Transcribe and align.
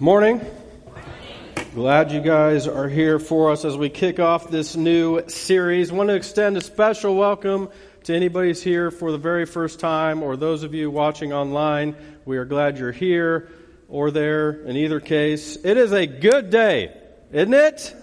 Morning. 0.00 0.40
Glad 1.72 2.10
you 2.10 2.20
guys 2.20 2.66
are 2.66 2.88
here 2.88 3.20
for 3.20 3.52
us 3.52 3.64
as 3.64 3.76
we 3.76 3.88
kick 3.88 4.18
off 4.18 4.50
this 4.50 4.74
new 4.74 5.22
series. 5.28 5.92
want 5.92 6.08
to 6.08 6.16
extend 6.16 6.56
a 6.56 6.60
special 6.60 7.14
welcome 7.14 7.68
to 8.02 8.12
anybody 8.12 8.48
who's 8.48 8.60
here 8.60 8.90
for 8.90 9.12
the 9.12 9.18
very 9.18 9.46
first 9.46 9.78
time 9.78 10.24
or 10.24 10.36
those 10.36 10.64
of 10.64 10.74
you 10.74 10.90
watching 10.90 11.32
online. 11.32 11.94
We 12.24 12.38
are 12.38 12.44
glad 12.44 12.76
you're 12.76 12.90
here 12.90 13.48
or 13.88 14.10
there 14.10 14.62
in 14.64 14.76
either 14.76 14.98
case. 14.98 15.56
It 15.62 15.76
is 15.76 15.92
a 15.92 16.08
good 16.08 16.50
day, 16.50 16.92
isn't 17.30 17.54
it? 17.54 17.94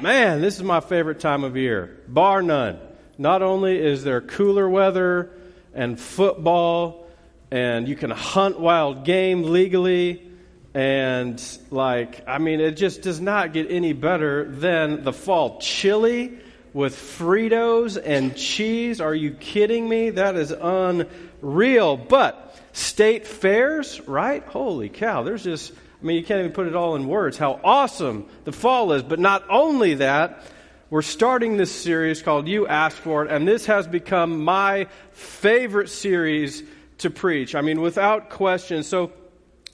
Man, 0.00 0.40
this 0.40 0.56
is 0.56 0.64
my 0.64 0.80
favorite 0.80 1.20
time 1.20 1.44
of 1.44 1.56
year, 1.56 2.00
bar 2.08 2.42
none. 2.42 2.80
Not 3.16 3.42
only 3.42 3.78
is 3.78 4.02
there 4.02 4.20
cooler 4.20 4.68
weather 4.68 5.30
and 5.72 6.00
football 6.00 7.06
and 7.52 7.86
you 7.86 7.94
can 7.94 8.10
hunt 8.10 8.58
wild 8.58 9.04
game 9.04 9.44
legally, 9.44 10.31
and 10.74 11.42
like, 11.70 12.26
I 12.26 12.38
mean, 12.38 12.60
it 12.60 12.72
just 12.72 13.02
does 13.02 13.20
not 13.20 13.52
get 13.52 13.70
any 13.70 13.92
better 13.92 14.50
than 14.50 15.04
the 15.04 15.12
fall. 15.12 15.58
Chili 15.60 16.38
with 16.72 16.94
Fritos 16.94 18.00
and 18.02 18.34
cheese. 18.34 19.00
Are 19.00 19.14
you 19.14 19.32
kidding 19.32 19.88
me? 19.88 20.10
That 20.10 20.36
is 20.36 20.50
unreal. 20.50 21.96
But 21.96 22.56
state 22.72 23.26
fairs, 23.26 24.00
right? 24.08 24.42
Holy 24.44 24.88
cow. 24.88 25.22
There's 25.22 25.44
just, 25.44 25.72
I 25.72 26.04
mean, 26.04 26.16
you 26.16 26.24
can't 26.24 26.40
even 26.40 26.52
put 26.52 26.66
it 26.66 26.74
all 26.74 26.96
in 26.96 27.06
words 27.06 27.36
how 27.36 27.60
awesome 27.62 28.26
the 28.44 28.52
fall 28.52 28.92
is. 28.92 29.02
But 29.02 29.18
not 29.18 29.44
only 29.50 29.94
that, 29.96 30.42
we're 30.88 31.02
starting 31.02 31.56
this 31.56 31.72
series 31.72 32.22
called 32.22 32.48
You 32.48 32.66
Asked 32.66 32.98
For 32.98 33.24
It, 33.24 33.30
and 33.30 33.46
this 33.46 33.66
has 33.66 33.86
become 33.86 34.44
my 34.44 34.88
favorite 35.12 35.88
series 35.88 36.62
to 36.98 37.10
preach. 37.10 37.54
I 37.54 37.60
mean, 37.60 37.80
without 37.80 38.30
question. 38.30 38.82
So, 38.82 39.12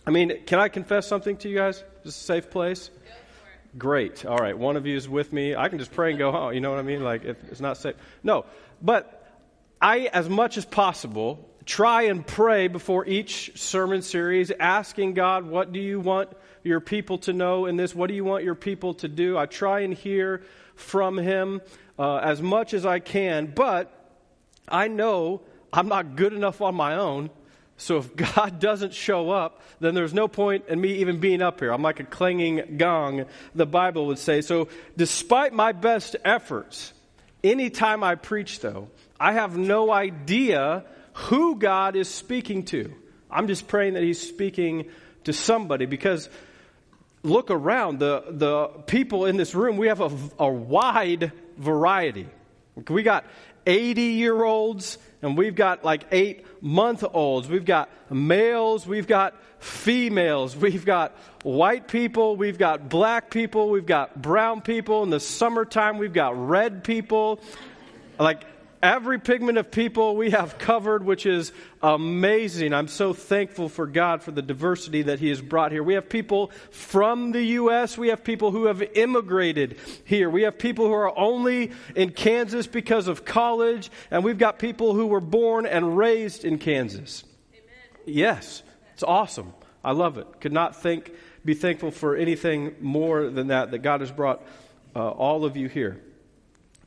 I 0.09 0.11
mean, 0.11 0.43
can 0.47 0.59
I 0.59 0.69
confess 0.69 1.07
something 1.07 1.37
to 1.37 1.51
you 1.51 1.57
guys? 1.57 1.85
Is 2.03 2.09
a 2.09 2.13
safe 2.13 2.49
place? 2.49 2.91
Great. 3.77 4.25
All 4.25 4.39
right. 4.39 4.57
One 4.57 4.79
of 4.79 4.87
you 4.87 4.97
is 4.97 5.07
with 5.07 5.35
me. 5.35 5.55
I 5.55 5.69
can 5.69 5.79
just 5.79 5.93
pray 5.93 6.09
and 6.09 6.19
go 6.19 6.33
home. 6.33 6.55
You 6.55 6.63
know 6.63 6.71
what 6.71 6.79
I 6.79 6.83
mean? 6.83 7.05
Like, 7.05 7.25
it's 7.25 7.61
not 7.61 7.77
safe. 7.77 7.95
No. 8.23 8.47
But 8.81 9.31
I, 9.83 10.09
as 10.11 10.27
much 10.27 10.57
as 10.57 10.65
possible, 10.65 11.47
try 11.67 12.05
and 12.05 12.27
pray 12.27 12.69
before 12.69 13.05
each 13.05 13.53
sermon 13.61 14.01
series, 14.01 14.51
asking 14.51 15.13
God, 15.13 15.45
what 15.45 15.73
do 15.73 15.79
you 15.79 16.01
want 16.01 16.31
your 16.65 16.81
people 16.81 17.19
to 17.19 17.35
know 17.35 17.67
in 17.67 17.77
this? 17.77 17.95
What 17.95 18.07
do 18.07 18.15
you 18.15 18.25
want 18.25 18.45
your 18.45 18.55
people 18.55 18.95
to 18.95 19.09
do? 19.09 19.37
I 19.37 19.45
try 19.45 19.81
and 19.81 19.93
hear 19.93 20.43
from 20.75 21.19
Him 21.19 21.61
uh, 21.99 22.17
as 22.17 22.41
much 22.41 22.73
as 22.73 22.87
I 22.87 22.99
can, 22.99 23.53
but 23.55 23.93
I 24.67 24.89
know 24.89 25.43
I'm 25.71 25.89
not 25.89 26.17
good 26.17 26.33
enough 26.33 26.63
on 26.63 26.75
my 26.75 26.95
own 26.95 27.29
so 27.79 27.97
if 27.99 28.15
God 28.15 28.59
doesn't 28.61 28.93
show 28.93 29.31
up, 29.31 29.63
then 29.81 29.95
there's 29.95 30.13
no 30.13 30.29
point 30.29 30.65
in 30.69 30.79
me 30.79 30.97
even 30.97 31.21
being 31.21 31.41
up 31.41 31.61
here. 31.61 31.73
I'm 31.73 31.81
like 31.81 32.01
a 32.01 32.05
clanging 32.05 32.77
gong, 32.77 33.25
the 33.55 33.67
Bible 33.67 34.09
would 34.09 34.19
say. 34.19 34.43
So 34.43 34.69
despite 34.97 35.55
my 35.55 35.73
best 35.73 36.17
efforts, 36.25 36.93
anytime 37.43 38.05
I 38.05 38.17
preach, 38.17 38.61
though, 38.61 38.89
I 39.19 39.33
have 39.33 39.57
no 39.57 39.91
idea 39.91 40.85
who 41.15 41.57
God 41.57 41.97
is 41.97 42.09
speaking 42.09 42.65
to. 42.67 42.93
I'm 43.31 43.47
just 43.47 43.69
praying 43.69 43.95
that 43.95 44.03
He's 44.03 44.21
speaking 44.21 44.91
to 45.25 45.33
somebody 45.33 45.87
because 45.87 46.29
look 47.23 47.51
around. 47.51 48.01
The, 48.01 48.25
the 48.29 48.67
people 48.87 49.27
in 49.27 49.37
this 49.37 49.55
room, 49.55 49.77
we 49.77 49.87
have 49.87 50.01
a, 50.01 50.11
a 50.39 50.49
wide 50.49 51.33
variety. 51.57 52.29
We 52.89 53.03
got 53.03 53.25
80 53.69 54.03
year 54.03 54.43
olds 54.43 54.99
and 55.23 55.37
we've 55.37 55.55
got 55.55 55.85
like 55.85 56.05
eight 56.13 56.45
month 56.63 57.05
olds. 57.13 57.49
We've 57.49 57.65
got 57.65 57.89
males. 58.11 58.87
We've 58.87 59.07
got 59.07 59.35
females. 59.59 60.57
We've 60.57 60.85
got 60.85 61.17
white 61.43 61.89
people. 61.89 62.37
We've 62.37 62.59
got 62.59 62.89
black 62.89 63.31
people. 63.31 63.71
We've 63.71 63.87
got 63.87 64.21
brown 64.21 64.61
people. 64.61 65.03
In 65.03 65.11
the 65.11 65.21
summertime, 65.21 65.99
we've 65.99 66.13
got 66.13 66.49
red 66.49 66.85
people. 66.85 67.41
Like 68.19 68.45
every 68.83 69.19
pigment 69.19 69.59
of 69.59 69.71
people 69.71 70.17
we 70.17 70.31
have 70.31 70.59
covered, 70.59 71.05
which 71.05 71.27
is 71.27 71.53
amazing. 71.83 72.73
I'm 72.73 72.89
so 72.89 73.13
thankful 73.13 73.69
for 73.69 73.87
God 73.87 74.23
for 74.23 74.31
the 74.31 74.43
diversity 74.43 75.03
that 75.03 75.19
He 75.19 75.29
has 75.29 75.41
brought 75.41 75.73
here. 75.73 75.83
We 75.83 75.95
have 75.95 76.09
people 76.09 76.51
from 76.71 77.33
the 77.33 77.43
U.S., 77.43 77.99
we 77.99 78.09
have 78.09 78.25
people 78.25 78.51
who 78.51 78.67
have 78.67 78.83
immigrated 78.95 79.79
here, 80.05 80.31
we 80.31 80.43
have 80.43 80.59
people 80.59 80.87
who 80.87 80.93
are 80.93 81.17
only 81.19 81.73
in 81.95 82.11
Kansas 82.11 82.67
because 82.67 83.09
of 83.09 83.25
college, 83.25 83.91
and 84.11 84.25
we've 84.25 84.39
got 84.39 84.59
people 84.59 84.95
who 84.95 85.07
were 85.07 85.21
born 85.21 85.67
and 85.67 85.97
raised 85.97 86.45
in 86.45 86.59
Kansas. 86.59 87.25
Amen. 87.53 88.05
Yes, 88.07 88.63
it's 88.95 89.03
awesome. 89.03 89.53
I 89.85 89.93
love 89.93 90.19
it. 90.19 90.41
Could 90.41 90.53
not 90.53 90.81
think, 90.81 91.13
be 91.45 91.55
thankful 91.55 91.91
for 91.91 92.17
anything 92.17 92.75
more 92.81 93.31
than 93.31 93.49
that, 93.49 93.71
that 93.71 93.79
God 93.79 94.01
has 94.01 94.11
brought 94.11 94.43
uh, 94.95 95.09
all 95.09 95.45
of 95.45 95.57
you 95.57 95.69
here. 95.69 96.01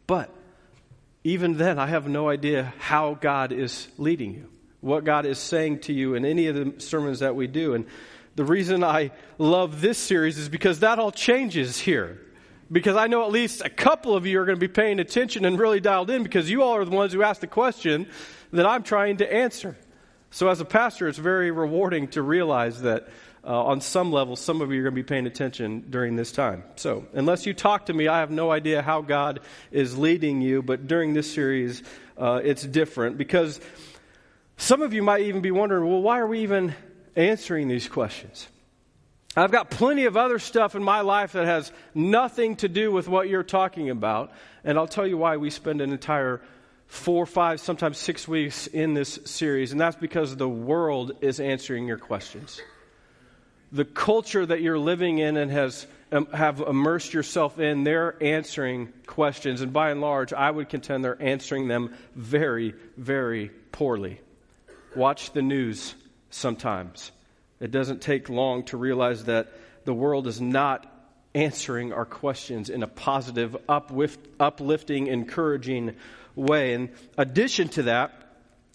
But 0.07 0.29
even 1.23 1.57
then, 1.57 1.77
I 1.77 1.87
have 1.87 2.07
no 2.07 2.29
idea 2.29 2.73
how 2.79 3.13
God 3.13 3.51
is 3.51 3.87
leading 3.97 4.33
you, 4.33 4.49
what 4.79 5.03
God 5.03 5.25
is 5.25 5.37
saying 5.37 5.79
to 5.81 5.93
you 5.93 6.15
in 6.15 6.25
any 6.25 6.47
of 6.47 6.55
the 6.55 6.81
sermons 6.81 7.19
that 7.19 7.35
we 7.35 7.47
do. 7.47 7.75
And 7.75 7.85
the 8.35 8.45
reason 8.45 8.83
I 8.83 9.11
love 9.37 9.81
this 9.81 9.97
series 9.97 10.37
is 10.37 10.49
because 10.49 10.79
that 10.79 10.97
all 10.97 11.11
changes 11.11 11.77
here. 11.77 12.19
Because 12.71 12.95
I 12.95 13.07
know 13.07 13.25
at 13.25 13.31
least 13.31 13.61
a 13.63 13.69
couple 13.69 14.15
of 14.15 14.25
you 14.25 14.39
are 14.39 14.45
going 14.45 14.57
to 14.57 14.67
be 14.67 14.71
paying 14.71 14.99
attention 14.99 15.45
and 15.45 15.59
really 15.59 15.81
dialed 15.81 16.09
in 16.09 16.23
because 16.23 16.49
you 16.49 16.63
all 16.63 16.75
are 16.77 16.85
the 16.85 16.91
ones 16.91 17.11
who 17.11 17.21
asked 17.21 17.41
the 17.41 17.47
question 17.47 18.07
that 18.53 18.65
I'm 18.65 18.83
trying 18.83 19.17
to 19.17 19.31
answer. 19.31 19.77
So, 20.31 20.47
as 20.47 20.61
a 20.61 20.65
pastor, 20.65 21.09
it's 21.09 21.17
very 21.17 21.51
rewarding 21.51 22.07
to 22.09 22.21
realize 22.21 22.81
that 22.83 23.09
uh, 23.43 23.63
on 23.65 23.81
some 23.81 24.11
level, 24.11 24.35
some 24.35 24.61
of 24.61 24.71
you 24.71 24.79
are 24.79 24.83
going 24.83 24.95
to 24.95 25.01
be 25.01 25.03
paying 25.03 25.25
attention 25.25 25.85
during 25.89 26.15
this 26.15 26.31
time. 26.31 26.63
So, 26.75 27.07
unless 27.13 27.45
you 27.45 27.53
talk 27.53 27.87
to 27.87 27.93
me, 27.93 28.07
I 28.07 28.19
have 28.19 28.29
no 28.29 28.51
idea 28.51 28.81
how 28.81 29.01
God 29.01 29.39
is 29.71 29.97
leading 29.97 30.41
you, 30.41 30.61
but 30.61 30.87
during 30.87 31.13
this 31.13 31.31
series, 31.31 31.81
uh, 32.17 32.41
it's 32.43 32.63
different 32.63 33.17
because 33.17 33.59
some 34.57 34.83
of 34.83 34.93
you 34.93 35.01
might 35.01 35.21
even 35.21 35.41
be 35.41 35.49
wondering, 35.49 35.89
well, 35.89 36.01
why 36.01 36.19
are 36.19 36.27
we 36.27 36.41
even 36.41 36.75
answering 37.15 37.67
these 37.67 37.87
questions? 37.87 38.47
I've 39.35 39.51
got 39.51 39.71
plenty 39.71 40.05
of 40.05 40.17
other 40.17 40.37
stuff 40.37 40.75
in 40.75 40.83
my 40.83 41.01
life 41.01 41.31
that 41.31 41.45
has 41.45 41.71
nothing 41.95 42.57
to 42.57 42.67
do 42.67 42.91
with 42.91 43.07
what 43.07 43.27
you're 43.27 43.43
talking 43.43 43.89
about, 43.89 44.31
and 44.63 44.77
I'll 44.77 44.87
tell 44.87 45.07
you 45.07 45.17
why 45.17 45.37
we 45.37 45.49
spend 45.49 45.81
an 45.81 45.91
entire 45.91 46.41
four, 46.85 47.25
five, 47.25 47.59
sometimes 47.59 47.97
six 47.97 48.27
weeks 48.27 48.67
in 48.67 48.93
this 48.93 49.19
series, 49.25 49.71
and 49.71 49.81
that's 49.81 49.95
because 49.95 50.35
the 50.35 50.49
world 50.49 51.13
is 51.21 51.39
answering 51.39 51.87
your 51.87 51.97
questions 51.97 52.61
the 53.71 53.85
culture 53.85 54.45
that 54.45 54.61
you're 54.61 54.79
living 54.79 55.19
in 55.19 55.37
and 55.37 55.51
has 55.51 55.87
um, 56.11 56.25
have 56.27 56.59
immersed 56.59 57.13
yourself 57.13 57.57
in, 57.57 57.85
they're 57.85 58.21
answering 58.21 58.91
questions, 59.07 59.61
and 59.61 59.71
by 59.71 59.91
and 59.91 60.01
large, 60.01 60.33
I 60.33 60.51
would 60.51 60.67
contend 60.67 61.05
they're 61.05 61.21
answering 61.21 61.69
them 61.69 61.95
very, 62.15 62.75
very 62.97 63.49
poorly. 63.71 64.19
Watch 64.93 65.31
the 65.31 65.41
news 65.41 65.95
sometimes. 66.29 67.11
It 67.61 67.71
doesn't 67.71 68.01
take 68.01 68.27
long 68.27 68.63
to 68.65 68.77
realize 68.77 69.25
that 69.25 69.53
the 69.85 69.93
world 69.93 70.27
is 70.27 70.41
not 70.41 70.85
answering 71.33 71.93
our 71.93 72.05
questions 72.05 72.69
in 72.69 72.83
a 72.83 72.87
positive, 72.87 73.55
uplift, 73.69 74.19
uplifting, 74.37 75.07
encouraging 75.07 75.95
way. 76.35 76.73
In 76.73 76.89
addition 77.17 77.69
to 77.69 77.83
that, 77.83 78.20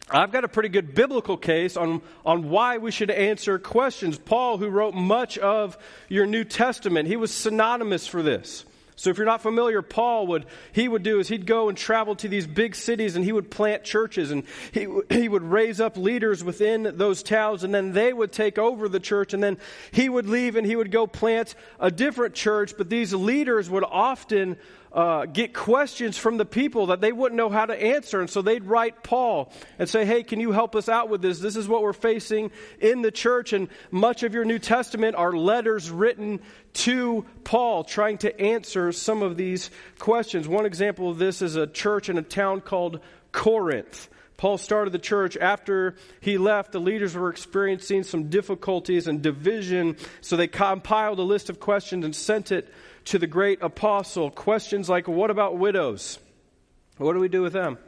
I've 0.08 0.30
got 0.30 0.44
a 0.44 0.48
pretty 0.48 0.68
good 0.68 0.94
biblical 0.94 1.36
case 1.36 1.76
on, 1.76 2.00
on 2.24 2.48
why 2.48 2.78
we 2.78 2.92
should 2.92 3.10
answer 3.10 3.58
questions. 3.58 4.18
Paul, 4.18 4.56
who 4.56 4.68
wrote 4.68 4.94
much 4.94 5.36
of 5.36 5.76
your 6.08 6.26
New 6.26 6.44
Testament, 6.44 7.08
he 7.08 7.16
was 7.16 7.32
synonymous 7.32 8.06
for 8.06 8.22
this. 8.22 8.64
So 8.98 9.10
if 9.10 9.18
you're 9.18 9.26
not 9.26 9.42
familiar, 9.42 9.82
Paul 9.82 10.28
would, 10.28 10.46
he 10.72 10.88
would 10.88 11.02
do 11.02 11.18
is 11.18 11.28
he'd 11.28 11.44
go 11.44 11.68
and 11.68 11.76
travel 11.76 12.14
to 12.16 12.28
these 12.28 12.46
big 12.46 12.74
cities 12.74 13.14
and 13.14 13.24
he 13.24 13.32
would 13.32 13.50
plant 13.50 13.84
churches 13.84 14.30
and 14.30 14.44
he, 14.72 14.86
he 15.10 15.28
would 15.28 15.42
raise 15.42 15.80
up 15.80 15.98
leaders 15.98 16.42
within 16.42 16.92
those 16.96 17.22
towns 17.22 17.62
and 17.62 17.74
then 17.74 17.92
they 17.92 18.12
would 18.12 18.32
take 18.32 18.58
over 18.58 18.88
the 18.88 19.00
church 19.00 19.34
and 19.34 19.42
then 19.42 19.58
he 19.90 20.08
would 20.08 20.26
leave 20.26 20.56
and 20.56 20.66
he 20.66 20.76
would 20.76 20.90
go 20.90 21.06
plant 21.06 21.54
a 21.78 21.91
different 21.91 22.34
church. 22.34 22.74
But 22.78 22.88
these 22.88 23.12
leaders 23.12 23.68
would 23.68 23.84
often 23.84 24.56
uh, 24.97 25.27
get 25.27 25.53
questions 25.53 26.16
from 26.16 26.39
the 26.39 26.47
people 26.47 26.87
that 26.87 27.03
they 27.03 27.13
wouldn't 27.13 27.37
know 27.37 27.51
how 27.51 27.66
to 27.66 27.81
answer. 27.81 28.19
And 28.19 28.31
so 28.31 28.41
they'd 28.41 28.65
write 28.65 29.03
Paul 29.03 29.53
and 29.78 29.87
say, 29.87 30.07
Hey, 30.07 30.22
can 30.22 30.41
you 30.41 30.53
help 30.53 30.75
us 30.75 30.89
out 30.89 31.10
with 31.10 31.21
this? 31.21 31.39
This 31.39 31.54
is 31.54 31.69
what 31.69 31.83
we're 31.83 31.93
facing 31.93 32.51
in 32.81 33.03
the 33.03 33.10
church. 33.10 33.53
And 33.53 33.69
much 33.91 34.22
of 34.22 34.33
your 34.33 34.47
New 34.47 34.59
Testament 34.59 35.15
are 35.15 35.33
letters 35.33 35.91
written 35.91 36.41
to 36.72 37.27
Paul 37.45 37.84
trying 37.84 38.16
to 38.19 38.41
answer 38.41 38.91
some 38.91 39.22
of 39.22 39.37
these 39.37 39.71
questions. 39.98 40.48
One 40.48 40.65
example 40.65 41.10
of 41.10 41.19
this 41.19 41.43
is 41.43 41.57
a 41.57 41.66
church 41.66 42.09
in 42.09 42.16
a 42.16 42.22
town 42.22 42.63
called 42.63 43.01
Corinth. 43.33 44.09
Paul 44.39 44.59
started 44.59 44.93
the 44.93 44.98
church 44.98 45.37
after 45.37 45.97
he 46.21 46.39
left. 46.39 46.72
The 46.72 46.81
leaders 46.81 47.15
were 47.15 47.31
experiencing 47.31 48.03
some 48.03 48.28
difficulties 48.28 49.09
and 49.09 49.22
division, 49.22 49.97
so 50.21 50.37
they 50.37 50.47
compiled 50.47 51.19
a 51.19 51.22
list 51.22 51.48
of 51.48 51.59
questions 51.59 52.04
and 52.04 52.15
sent 52.15 52.53
it 52.53 52.71
to 53.06 53.18
the 53.18 53.26
great 53.26 53.62
apostle 53.62 54.30
questions 54.30 54.88
like 54.88 55.08
what 55.08 55.30
about 55.30 55.58
widows? 55.58 56.18
What 56.98 57.12
do 57.12 57.20
we 57.20 57.28
do 57.28 57.42
with 57.42 57.53
them? 57.53 57.78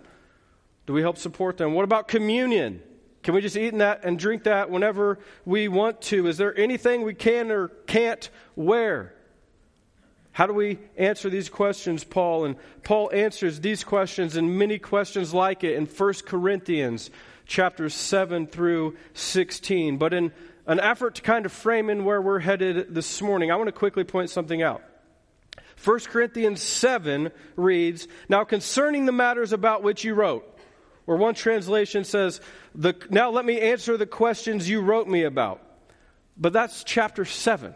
Do 0.87 0.93
we 0.93 1.03
help 1.03 1.19
support 1.19 1.57
them? 1.57 1.75
What 1.75 1.85
about 1.85 2.09
communion? 2.09 2.83
Can 3.23 3.35
we 3.35 3.41
just 3.41 3.57
eat 3.57 3.77
that 3.79 4.05
and 4.05 4.19
drink 4.19 4.45
that 4.45 4.71
whenever 4.71 5.19
we 5.45 5.69
want 5.69 6.01
to? 6.03 6.27
Is 6.29 6.39
there 6.39 6.57
anything 6.57 7.03
we 7.03 7.15
can 7.15 7.51
or 7.51 7.69
can't 7.69 8.31
wear? 8.57 9.15
How 10.33 10.47
do 10.47 10.55
we 10.55 10.79
answer 10.97 11.29
these 11.29 11.49
questions, 11.49 12.05
Paul? 12.05 12.45
And 12.45 12.57
Paul 12.85 13.11
answers 13.13 13.61
these 13.61 13.83
questions 13.83 14.37
and 14.37 14.57
many 14.57 14.79
questions 14.79 15.35
like 15.35 15.65
it 15.65 15.75
in 15.75 15.87
1 15.87 16.15
Corinthians 16.27 17.11
chapters 17.45 17.93
7 17.93 18.47
through 18.47 18.97
16. 19.15 19.99
But 19.99 20.15
in 20.15 20.33
an 20.67 20.79
effort 20.79 21.17
to 21.17 21.23
kind 21.23 21.45
of 21.45 21.53
frame 21.53 21.91
in 21.91 22.05
where 22.05 22.23
we're 22.23 22.39
headed 22.39 22.95
this 22.95 23.21
morning, 23.21 23.51
I 23.51 23.57
want 23.57 23.67
to 23.69 23.73
quickly 23.73 24.05
point 24.05 24.31
something 24.31 24.63
out. 24.63 24.83
1 25.85 26.01
Corinthians 26.01 26.63
7 26.63 27.31
reads, 27.57 28.09
Now 28.29 28.45
concerning 28.45 29.07
the 29.07 29.13
matters 29.13 29.53
about 29.53 29.83
which 29.83 30.05
you 30.05 30.15
wrote, 30.15 30.45
or 31.07 31.17
one 31.17 31.35
translation 31.35 32.05
says, 32.05 32.41
Now 33.11 33.31
let 33.31 33.45
me 33.45 33.61
answer 33.61 33.97
the 33.97 34.07
questions 34.07 34.69
you 34.69 34.81
wrote 34.81 35.09
me 35.09 35.25
about. 35.25 35.63
But 36.37 36.53
that's 36.53 36.85
chapter 36.85 37.25
7. 37.25 37.75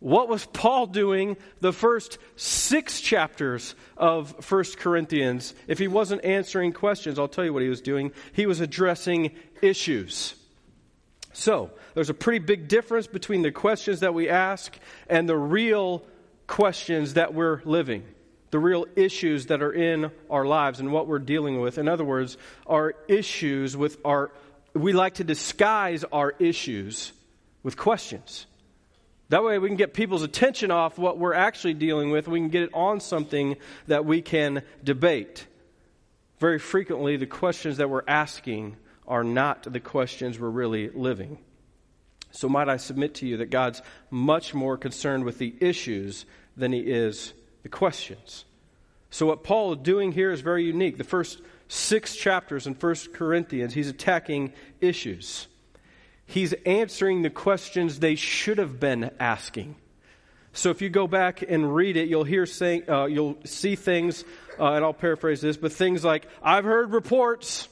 What 0.00 0.28
was 0.28 0.46
Paul 0.46 0.86
doing 0.86 1.36
the 1.60 1.72
first 1.72 2.18
six 2.36 3.00
chapters 3.00 3.74
of 3.96 4.48
1 4.48 4.64
Corinthians 4.76 5.54
if 5.66 5.78
he 5.78 5.88
wasn't 5.88 6.24
answering 6.24 6.72
questions? 6.72 7.18
I'll 7.18 7.26
tell 7.26 7.44
you 7.44 7.52
what 7.52 7.62
he 7.62 7.68
was 7.68 7.80
doing. 7.80 8.12
He 8.32 8.46
was 8.46 8.60
addressing 8.60 9.32
issues. 9.60 10.36
So, 11.32 11.70
there's 11.94 12.10
a 12.10 12.14
pretty 12.14 12.38
big 12.38 12.68
difference 12.68 13.06
between 13.08 13.42
the 13.42 13.50
questions 13.50 14.00
that 14.00 14.14
we 14.14 14.28
ask 14.28 14.76
and 15.08 15.28
the 15.28 15.36
real 15.36 16.04
questions 16.48 17.14
that 17.14 17.34
we're 17.34 17.60
living, 17.64 18.02
the 18.50 18.58
real 18.58 18.86
issues 18.96 19.46
that 19.46 19.62
are 19.62 19.72
in 19.72 20.10
our 20.28 20.44
lives 20.44 20.80
and 20.80 20.90
what 20.92 21.06
we're 21.06 21.20
dealing 21.20 21.60
with. 21.60 21.78
In 21.78 21.88
other 21.88 22.04
words, 22.04 22.36
our 22.66 22.94
issues 23.06 23.76
with 23.76 23.98
our, 24.04 24.32
we 24.74 24.92
like 24.92 25.14
to 25.14 25.24
disguise 25.24 26.02
our 26.10 26.34
issues 26.40 27.12
with 27.62 27.76
questions. 27.76 28.46
That 29.28 29.44
way, 29.44 29.58
we 29.58 29.68
can 29.68 29.76
get 29.76 29.92
people's 29.92 30.22
attention 30.22 30.70
off 30.70 30.98
what 30.98 31.18
we're 31.18 31.34
actually 31.34 31.74
dealing 31.74 32.10
with. 32.10 32.26
We 32.26 32.40
can 32.40 32.48
get 32.48 32.62
it 32.62 32.70
on 32.72 33.00
something 33.00 33.56
that 33.86 34.06
we 34.06 34.22
can 34.22 34.62
debate. 34.82 35.46
Very 36.38 36.58
frequently, 36.58 37.18
the 37.18 37.26
questions 37.26 37.76
that 37.76 37.90
we're 37.90 38.04
asking 38.08 38.76
are 39.06 39.24
not 39.24 39.70
the 39.70 39.80
questions 39.80 40.38
we're 40.38 40.48
really 40.48 40.88
living. 40.88 41.38
So, 42.30 42.48
might 42.48 42.68
I 42.68 42.76
submit 42.76 43.14
to 43.16 43.26
you 43.26 43.38
that 43.38 43.50
God's 43.50 43.82
much 44.10 44.54
more 44.54 44.76
concerned 44.76 45.24
with 45.24 45.38
the 45.38 45.54
issues 45.60 46.26
than 46.56 46.72
he 46.72 46.80
is 46.80 47.32
the 47.62 47.68
questions. 47.68 48.44
So, 49.10 49.26
what 49.26 49.44
Paul 49.44 49.72
is 49.72 49.78
doing 49.78 50.12
here 50.12 50.30
is 50.30 50.40
very 50.40 50.64
unique. 50.64 50.98
The 50.98 51.04
first 51.04 51.40
six 51.68 52.16
chapters 52.16 52.66
in 52.66 52.74
1 52.74 52.94
Corinthians, 53.14 53.74
he's 53.74 53.88
attacking 53.88 54.52
issues 54.80 55.48
he's 56.28 56.52
answering 56.64 57.22
the 57.22 57.30
questions 57.30 57.98
they 57.98 58.14
should 58.14 58.58
have 58.58 58.78
been 58.78 59.10
asking. 59.18 59.74
So 60.52 60.70
if 60.70 60.82
you 60.82 60.88
go 60.88 61.06
back 61.06 61.42
and 61.42 61.74
read 61.74 61.96
it, 61.96 62.08
you'll 62.08 62.24
hear 62.24 62.46
saying, 62.46 62.88
uh, 62.88 63.06
you'll 63.06 63.38
see 63.44 63.74
things, 63.74 64.24
uh, 64.58 64.72
and 64.72 64.84
I'll 64.84 64.92
paraphrase 64.92 65.40
this, 65.40 65.56
but 65.56 65.72
things 65.72 66.04
like, 66.04 66.26
"I've 66.42 66.64
heard 66.64 66.92
reports. 66.92 67.68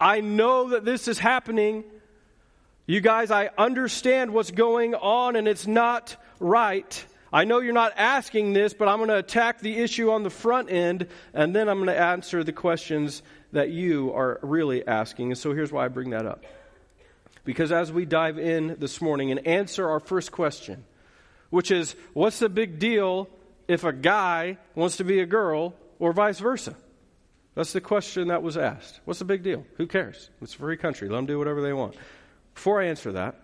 I 0.00 0.20
know 0.20 0.70
that 0.70 0.84
this 0.84 1.08
is 1.08 1.18
happening. 1.18 1.84
You 2.88 3.02
guys, 3.02 3.30
I 3.30 3.50
understand 3.58 4.32
what's 4.32 4.50
going 4.50 4.94
on, 4.94 5.36
and 5.36 5.46
it's 5.46 5.66
not 5.66 6.16
right." 6.40 7.04
I 7.30 7.44
know 7.44 7.60
you're 7.60 7.74
not 7.74 7.92
asking 7.98 8.54
this, 8.54 8.72
but 8.72 8.88
I'm 8.88 8.96
going 8.96 9.10
to 9.10 9.18
attack 9.18 9.60
the 9.60 9.76
issue 9.76 10.10
on 10.10 10.22
the 10.22 10.30
front 10.30 10.70
end, 10.72 11.06
and 11.34 11.54
then 11.54 11.68
I'm 11.68 11.76
going 11.76 11.88
to 11.88 12.00
answer 12.00 12.42
the 12.42 12.54
questions 12.54 13.22
that 13.52 13.68
you 13.68 14.14
are 14.14 14.40
really 14.42 14.86
asking. 14.86 15.32
And 15.32 15.36
so 15.36 15.52
here's 15.52 15.70
why 15.70 15.84
I 15.84 15.88
bring 15.88 16.10
that 16.10 16.24
up. 16.24 16.44
Because 17.44 17.70
as 17.72 17.92
we 17.92 18.06
dive 18.06 18.38
in 18.38 18.76
this 18.78 19.02
morning 19.02 19.30
and 19.30 19.46
answer 19.46 19.86
our 19.86 20.00
first 20.00 20.32
question, 20.32 20.84
which 21.50 21.70
is 21.70 21.94
what's 22.14 22.38
the 22.38 22.48
big 22.48 22.78
deal 22.78 23.28
if 23.68 23.84
a 23.84 23.92
guy 23.92 24.56
wants 24.74 24.96
to 24.96 25.04
be 25.04 25.20
a 25.20 25.26
girl 25.26 25.74
or 25.98 26.14
vice 26.14 26.38
versa? 26.38 26.74
That's 27.54 27.74
the 27.74 27.82
question 27.82 28.28
that 28.28 28.42
was 28.42 28.56
asked. 28.56 29.00
What's 29.04 29.18
the 29.18 29.26
big 29.26 29.42
deal? 29.42 29.66
Who 29.76 29.86
cares? 29.86 30.30
It's 30.40 30.54
a 30.54 30.58
free 30.58 30.78
country. 30.78 31.10
Let 31.10 31.16
them 31.16 31.26
do 31.26 31.38
whatever 31.38 31.60
they 31.60 31.74
want. 31.74 31.94
Before 32.58 32.82
I 32.82 32.86
answer 32.86 33.12
that, 33.12 33.36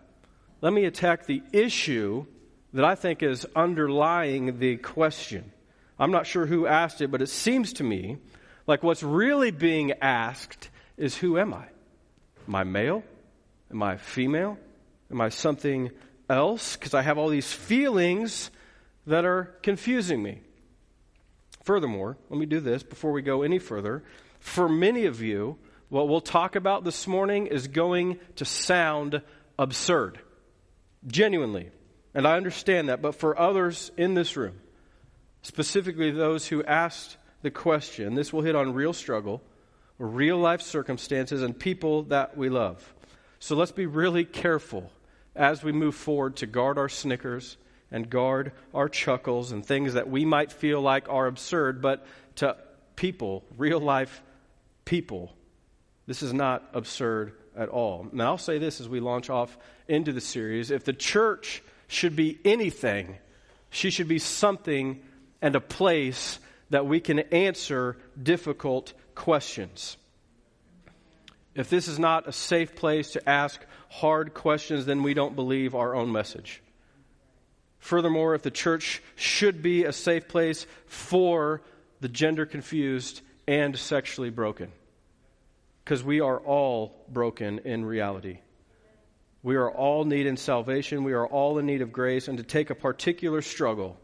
let 0.61 0.73
me 0.73 0.87
attack 0.87 1.27
the 1.27 1.41
issue 1.53 2.27
that 2.73 2.85
I 2.85 2.97
think 2.97 3.23
is 3.23 3.47
underlying 3.55 4.59
the 4.59 4.77
question. 4.77 5.53
I'm 6.01 6.11
not 6.11 6.27
sure 6.27 6.47
who 6.47 6.67
asked 6.67 7.01
it, 7.01 7.13
but 7.13 7.23
it 7.23 7.29
seems 7.29 7.75
to 7.75 7.85
me 7.85 8.17
like 8.67 8.83
what's 8.83 9.05
really 9.05 9.53
being 9.53 9.93
asked 10.03 10.69
is 10.97 11.17
who 11.17 11.39
am 11.39 11.55
I? 11.55 11.65
Am 12.49 12.57
I 12.57 12.65
male? 12.65 13.05
Am 13.71 13.85
I 13.85 13.99
female? 13.99 14.59
Am 15.13 15.21
I 15.21 15.29
something 15.29 15.93
else? 16.29 16.75
Because 16.75 16.93
I 16.93 17.03
have 17.03 17.17
all 17.17 17.29
these 17.29 17.53
feelings 17.53 18.51
that 19.07 19.25
are 19.25 19.45
confusing 19.63 20.25
me. 20.25 20.41
Furthermore, 21.63 22.17
let 22.31 22.41
me 22.41 22.47
do 22.47 22.59
this 22.59 22.83
before 22.83 23.13
we 23.13 23.23
go 23.23 23.43
any 23.43 23.61
further. 23.61 24.03
For 24.41 24.69
many 24.69 25.05
of 25.05 25.23
you, 25.23 25.57
what 25.95 26.09
we'll 26.09 26.21
talk 26.21 26.57
about 26.57 26.83
this 26.83 27.07
morning 27.07 27.47
is 27.47 27.69
going 27.69 28.19
to 28.35 28.45
sound 28.45 29.23
absurd. 29.57 30.19
Genuinely. 31.07 31.71
And 32.15 32.27
I 32.27 32.37
understand 32.37 32.89
that. 32.89 33.01
But 33.01 33.15
for 33.15 33.39
others 33.39 33.93
in 33.97 34.15
this 34.15 34.37
room, 34.37 34.57
specifically 35.43 36.11
those 36.11 36.49
who 36.49 36.65
asked 36.65 37.17
the 37.43 37.53
question, 37.53 38.17
this 38.17 38.33
will 38.33 38.43
hit 38.43 38.57
on 38.57 38.75
real 38.75 38.93
struggle, 38.93 39.41
real 39.99 40.37
life 40.37 40.63
circumstances, 40.63 41.43
and 41.43 41.57
people 41.57 42.03
that 42.05 42.37
we 42.37 42.49
love. 42.49 42.93
So 43.39 43.55
let's 43.55 43.71
be 43.71 43.87
really 43.87 44.25
careful 44.25 44.91
as 45.37 45.63
we 45.63 45.71
move 45.71 45.95
forward 45.95 46.35
to 46.39 46.47
guard 46.47 46.77
our 46.77 46.89
snickers 46.89 47.57
and 47.93 48.11
guard 48.11 48.51
our 48.75 48.89
chuckles 48.89 49.53
and 49.53 49.65
things 49.65 49.95
that 49.95 50.11
we 50.11 50.25
might 50.25 50.51
feel 50.51 50.81
like 50.81 51.09
are 51.09 51.29
absurd, 51.29 51.81
but 51.81 52.05
to 52.35 52.57
people, 52.97 53.45
real 53.57 53.79
life 53.79 54.25
people, 54.85 55.33
this 56.07 56.23
is 56.23 56.33
not 56.33 56.69
absurd 56.75 57.33
at 57.57 57.69
all. 57.69 58.07
Now, 58.13 58.27
I'll 58.33 58.39
say 58.39 58.59
this 58.59 58.81
as 58.81 58.89
we 58.89 59.01
launch 59.01 59.31
off 59.31 59.57
into 59.89 60.13
the 60.13 60.21
series. 60.21 60.71
If 60.71 60.85
the 60.85 60.93
church 60.93 61.63
should 61.87 62.17
be 62.17 62.39
anything, 62.45 63.17
she 63.71 63.91
should 63.91 64.09
be 64.09 64.19
something 64.19 65.01
and 65.41 65.57
a 65.57 65.61
place 65.61 66.39
that 66.71 66.87
we 66.87 67.01
can 67.01 67.21
answer 67.21 67.97
difficult 68.21 68.93
questions. 69.15 69.97
If 71.55 71.71
this 71.71 71.87
is 71.87 71.99
not 71.99 72.27
a 72.27 72.33
safe 72.33 72.75
place 72.75 73.13
to 73.13 73.29
ask 73.29 73.65
hard 73.89 74.35
questions, 74.35 74.87
then 74.87 75.03
we 75.03 75.15
don't 75.15 75.37
believe 75.37 75.75
our 75.75 75.95
own 75.95 76.11
message. 76.11 76.63
Furthermore, 77.79 78.35
if 78.35 78.43
the 78.43 78.51
church 78.51 79.03
should 79.15 79.63
be 79.63 79.85
a 79.85 79.93
safe 79.93 80.27
place 80.27 80.67
for 80.87 81.63
the 82.01 82.09
gender 82.09 82.47
confused 82.47 83.21
and 83.47 83.79
sexually 83.79 84.31
broken, 84.31 84.73
because 85.85 86.03
we 86.03 86.21
are 86.21 86.39
all 86.39 87.05
broken 87.09 87.59
in 87.61 87.85
reality. 87.85 88.39
We 89.43 89.57
are 89.57 89.71
all 89.71 90.05
needing 90.05 90.39
salvation. 90.39 91.05
We 91.05 91.13
are 91.13 91.27
all 91.27 91.59
in 91.59 91.67
need 91.67 91.83
of 91.83 91.93
grace. 91.93 92.29
And 92.29 92.39
to 92.39 92.45
take 92.45 92.71
a 92.71 92.75
particular 92.75 93.43
struggle 93.43 93.99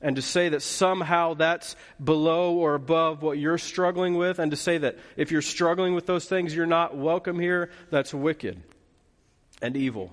and 0.00 0.14
to 0.14 0.22
say 0.22 0.50
that 0.50 0.62
somehow 0.62 1.34
that's 1.34 1.74
below 2.02 2.54
or 2.54 2.76
above 2.76 3.20
what 3.20 3.36
you're 3.36 3.58
struggling 3.58 4.14
with, 4.14 4.38
and 4.38 4.52
to 4.52 4.56
say 4.56 4.78
that 4.78 4.96
if 5.16 5.32
you're 5.32 5.42
struggling 5.42 5.94
with 5.94 6.06
those 6.06 6.26
things, 6.26 6.54
you're 6.54 6.66
not 6.66 6.96
welcome 6.96 7.40
here, 7.40 7.70
that's 7.90 8.14
wicked 8.14 8.62
and 9.60 9.76
evil. 9.76 10.12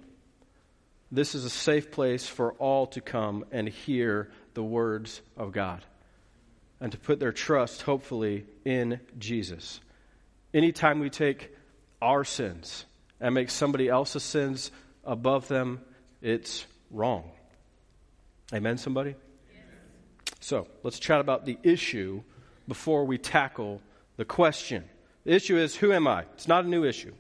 This 1.12 1.36
is 1.36 1.46
a 1.46 1.52
safe 1.52 1.92
place 1.92 2.28
for 2.28 2.54
all 2.54 2.88
to 2.88 3.02
come 3.02 3.46
and 3.52 3.70
hear 3.70 4.32
the 4.56 4.64
words 4.64 5.22
of 5.38 5.52
God 5.52 5.86
and 6.82 6.92
to 6.92 6.98
put 6.98 7.20
their 7.20 7.32
trust, 7.32 7.84
hopefully, 7.84 8.46
in 8.66 9.00
Jesus. 9.20 9.80
Anytime 10.56 11.00
we 11.02 11.10
take 11.10 11.54
our 12.02 12.24
sins 12.24 12.86
and 13.20 13.36
make 13.36 13.50
somebody 13.50 13.90
else's 13.90 14.24
sins 14.24 14.72
above 15.04 15.50
them, 15.50 15.82
it's 16.22 16.66
wrong. 16.90 17.30
Amen, 18.54 18.78
somebody? 18.78 19.16
So 20.40 20.66
let's 20.82 20.98
chat 20.98 21.20
about 21.20 21.46
the 21.46 21.58
issue 21.62 22.24
before 22.70 23.04
we 23.04 23.18
tackle 23.18 23.82
the 24.16 24.24
question. 24.24 24.86
The 25.26 25.34
issue 25.34 25.58
is 25.58 25.76
who 25.76 25.92
am 25.92 26.08
I? 26.08 26.22
It's 26.36 26.48
not 26.48 26.64
a 26.64 26.70
new 26.70 26.86
issue. 26.86 27.14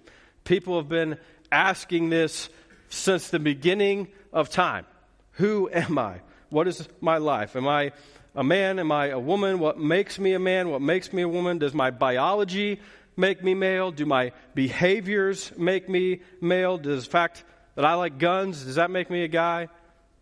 People 0.45 0.77
have 0.77 0.87
been 0.87 1.17
asking 1.51 2.11
this 2.11 2.47
since 2.87 3.31
the 3.31 3.39
beginning 3.39 4.07
of 4.31 4.49
time. 4.49 4.85
Who 5.31 5.69
am 5.73 5.97
I? 5.97 6.21
What 6.47 6.69
is 6.69 6.87
my 7.01 7.17
life? 7.17 7.57
Am 7.57 7.67
I 7.67 7.91
a 8.33 8.45
man? 8.45 8.79
Am 8.79 8.93
I 8.93 9.07
a 9.07 9.19
woman? 9.19 9.59
What 9.59 9.77
makes 9.77 10.19
me 10.19 10.31
a 10.35 10.39
man? 10.39 10.69
What 10.69 10.81
makes 10.81 11.11
me 11.11 11.23
a 11.23 11.27
woman? 11.27 11.57
Does 11.57 11.73
my 11.73 11.91
biology 11.91 12.79
make 13.17 13.43
me 13.43 13.53
male? 13.53 13.91
Do 13.91 14.05
my 14.05 14.31
behaviors 14.53 15.51
make 15.57 15.89
me 15.89 16.21
male? 16.41 16.77
Does 16.77 17.05
the 17.05 17.09
fact 17.09 17.43
that 17.75 17.85
I 17.85 17.95
like 17.95 18.17
guns, 18.17 18.63
does 18.63 18.75
that 18.75 18.89
make 18.89 19.09
me 19.09 19.23
a 19.23 19.27
guy? 19.27 19.67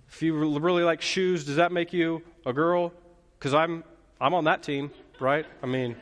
If 0.09 0.21
you 0.21 0.35
really 0.35 0.83
like 0.83 1.01
shoes, 1.01 1.45
does 1.45 1.55
that 1.55 1.71
make 1.71 1.93
you 1.93 2.21
a 2.45 2.53
girl? 2.53 2.93
Because 3.39 3.53
I'm, 3.53 3.83
I'm 4.21 4.33
on 4.33 4.45
that 4.45 4.63
team, 4.63 4.91
right? 5.19 5.45
I 5.61 5.65
mean, 5.65 5.95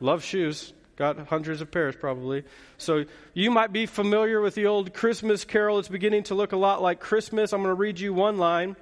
love 0.00 0.24
shoes. 0.24 0.72
got 0.96 1.18
hundreds 1.28 1.60
of 1.60 1.70
pairs 1.70 1.96
probably. 1.96 2.44
So 2.78 3.04
you 3.32 3.50
might 3.50 3.72
be 3.72 3.86
familiar 3.86 4.40
with 4.40 4.54
the 4.54 4.66
old 4.66 4.94
Christmas 4.94 5.44
carol. 5.44 5.78
It's 5.78 5.88
beginning 5.88 6.24
to 6.24 6.34
look 6.34 6.52
a 6.52 6.56
lot 6.56 6.82
like 6.82 7.00
Christmas. 7.00 7.52
I'm 7.52 7.62
going 7.62 7.70
to 7.70 7.80
read 7.80 8.00
you 8.00 8.12
one 8.12 8.38
line. 8.38 8.76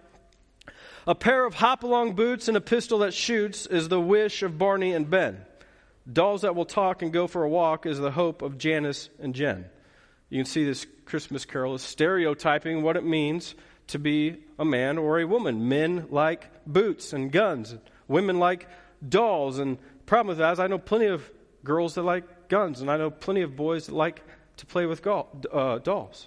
A 1.06 1.14
pair 1.14 1.44
of 1.44 1.54
hop-along 1.54 2.14
boots 2.14 2.48
and 2.48 2.56
a 2.56 2.60
pistol 2.60 3.00
that 3.00 3.12
shoots 3.12 3.66
is 3.66 3.88
the 3.88 4.00
wish 4.00 4.42
of 4.42 4.56
Barney 4.58 4.94
and 4.94 5.10
Ben. 5.10 5.44
Dolls 6.10 6.42
that 6.42 6.56
will 6.56 6.64
talk 6.64 7.02
and 7.02 7.12
go 7.12 7.26
for 7.26 7.44
a 7.44 7.48
walk 7.48 7.86
is 7.86 7.98
the 7.98 8.10
hope 8.10 8.42
of 8.42 8.58
Janice 8.58 9.08
and 9.20 9.34
Jen. 9.34 9.66
You 10.30 10.38
can 10.38 10.46
see 10.46 10.64
this 10.64 10.86
Christmas 11.04 11.44
carol 11.44 11.74
is 11.74 11.82
stereotyping 11.82 12.82
what 12.82 12.96
it 12.96 13.04
means 13.04 13.54
to 13.88 13.98
be 13.98 14.42
a 14.58 14.64
man 14.64 14.98
or 14.98 15.20
a 15.20 15.26
woman. 15.26 15.68
Men 15.68 16.06
like 16.10 16.48
boots 16.66 17.12
and 17.12 17.30
guns, 17.30 17.76
women 18.08 18.38
like 18.38 18.66
dolls. 19.06 19.58
And 19.58 19.78
problem 20.06 20.28
with 20.28 20.38
that 20.38 20.54
is 20.54 20.58
I 20.58 20.66
know 20.66 20.78
plenty 20.78 21.06
of 21.06 21.30
girls 21.62 21.94
that 21.94 22.02
like 22.02 22.48
guns, 22.48 22.80
and 22.80 22.90
I 22.90 22.96
know 22.96 23.10
plenty 23.10 23.42
of 23.42 23.54
boys 23.54 23.86
that 23.86 23.94
like 23.94 24.22
to 24.56 24.66
play 24.66 24.86
with 24.86 25.02
go- 25.02 25.28
uh, 25.52 25.78
dolls. 25.78 26.26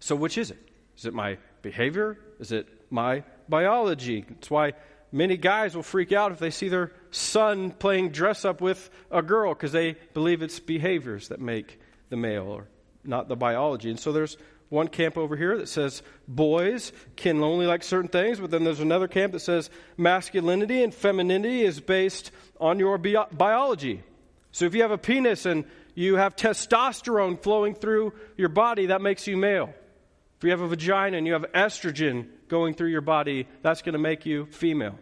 So, 0.00 0.16
which 0.16 0.36
is 0.36 0.50
it? 0.50 0.58
Is 0.98 1.06
it 1.06 1.14
my 1.14 1.38
behavior? 1.62 2.18
Is 2.40 2.52
it 2.52 2.68
my 2.90 3.22
biology? 3.48 4.24
It's 4.28 4.50
why 4.50 4.72
many 5.10 5.36
guys 5.36 5.74
will 5.74 5.82
freak 5.82 6.12
out 6.12 6.32
if 6.32 6.38
they 6.38 6.50
see 6.50 6.68
their 6.68 6.92
son 7.12 7.70
playing 7.70 8.10
dress 8.10 8.44
up 8.44 8.60
with 8.60 8.90
a 9.10 9.22
girl 9.22 9.54
because 9.54 9.72
they 9.72 9.92
believe 10.14 10.42
it's 10.42 10.58
behaviors 10.58 11.28
that 11.28 11.40
make 11.40 11.78
the 12.08 12.16
male 12.16 12.48
or 12.48 12.66
not 13.04 13.28
the 13.28 13.36
biology. 13.36 13.90
And 13.90 14.00
so 14.00 14.12
there's 14.12 14.36
one 14.68 14.88
camp 14.88 15.18
over 15.18 15.36
here 15.36 15.58
that 15.58 15.68
says 15.68 16.02
boys 16.26 16.92
can 17.14 17.42
only 17.42 17.66
like 17.66 17.82
certain 17.82 18.08
things, 18.08 18.40
but 18.40 18.50
then 18.50 18.64
there's 18.64 18.80
another 18.80 19.06
camp 19.06 19.32
that 19.32 19.40
says 19.40 19.70
masculinity 19.96 20.82
and 20.82 20.94
femininity 20.94 21.62
is 21.62 21.78
based 21.78 22.32
on 22.58 22.78
your 22.78 22.96
bi- 22.96 23.26
biology. 23.30 24.02
So 24.50 24.64
if 24.64 24.74
you 24.74 24.82
have 24.82 24.90
a 24.90 24.98
penis 24.98 25.44
and 25.46 25.64
you 25.94 26.16
have 26.16 26.36
testosterone 26.36 27.42
flowing 27.42 27.74
through 27.74 28.14
your 28.36 28.48
body, 28.48 28.86
that 28.86 29.02
makes 29.02 29.26
you 29.26 29.36
male. 29.36 29.74
If 30.38 30.44
you 30.44 30.50
have 30.50 30.60
a 30.60 30.68
vagina 30.68 31.18
and 31.18 31.26
you 31.26 31.34
have 31.34 31.44
estrogen 31.52 32.28
going 32.48 32.74
through 32.74 32.88
your 32.88 33.02
body, 33.02 33.46
that's 33.60 33.82
going 33.82 33.92
to 33.92 33.98
make 33.98 34.24
you 34.24 34.46
female. 34.46 34.98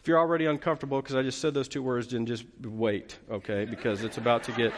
If 0.00 0.08
you're 0.08 0.18
already 0.18 0.46
uncomfortable 0.46 1.00
because 1.00 1.16
I 1.16 1.22
just 1.22 1.40
said 1.40 1.54
those 1.54 1.68
two 1.68 1.82
words, 1.82 2.08
then 2.08 2.26
just 2.26 2.44
wait, 2.62 3.18
okay? 3.30 3.64
Because 3.64 4.04
it's 4.04 4.16
about 4.16 4.44
to 4.44 4.52
get 4.52 4.72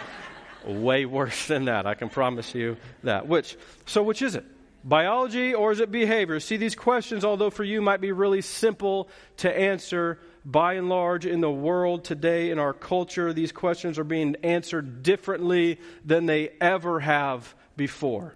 way 0.65 1.05
worse 1.05 1.47
than 1.47 1.67
that. 1.67 1.87
I 1.87 1.95
can 1.95 2.09
promise 2.09 2.55
you 2.55 2.77
that. 3.03 3.27
Which, 3.27 3.57
so 3.87 4.03
which 4.03 4.23
is 4.23 4.35
it? 4.35 4.45
Biology 4.83 5.55
or 5.55 5.73
is 5.73 5.81
it 5.81 5.91
behavior? 5.91 6.41
See, 6.41 6.57
these 6.57 6.75
questions, 6.75 7.25
although 7.25 7.51
for 7.51 7.65
you 7.65 7.83
might 7.83 8.01
be 8.01 8.13
really 8.13 8.41
simple 8.41 9.11
to 9.39 9.55
answer, 9.55 10.19
by 10.45 10.75
and 10.75 10.89
large 10.89 11.27
in 11.27 11.43
the 11.43 11.51
world 11.51 12.03
today, 12.05 12.51
in 12.51 12.59
our 12.59 12.73
culture, 12.73 13.33
these 13.33 13.53
questions 13.53 13.99
are 13.99 14.05
being 14.05 14.37
answered 14.43 15.03
differently 15.03 15.79
than 16.05 16.25
they 16.25 16.51
ever 16.61 17.01
have 17.01 17.55
before. 17.77 18.35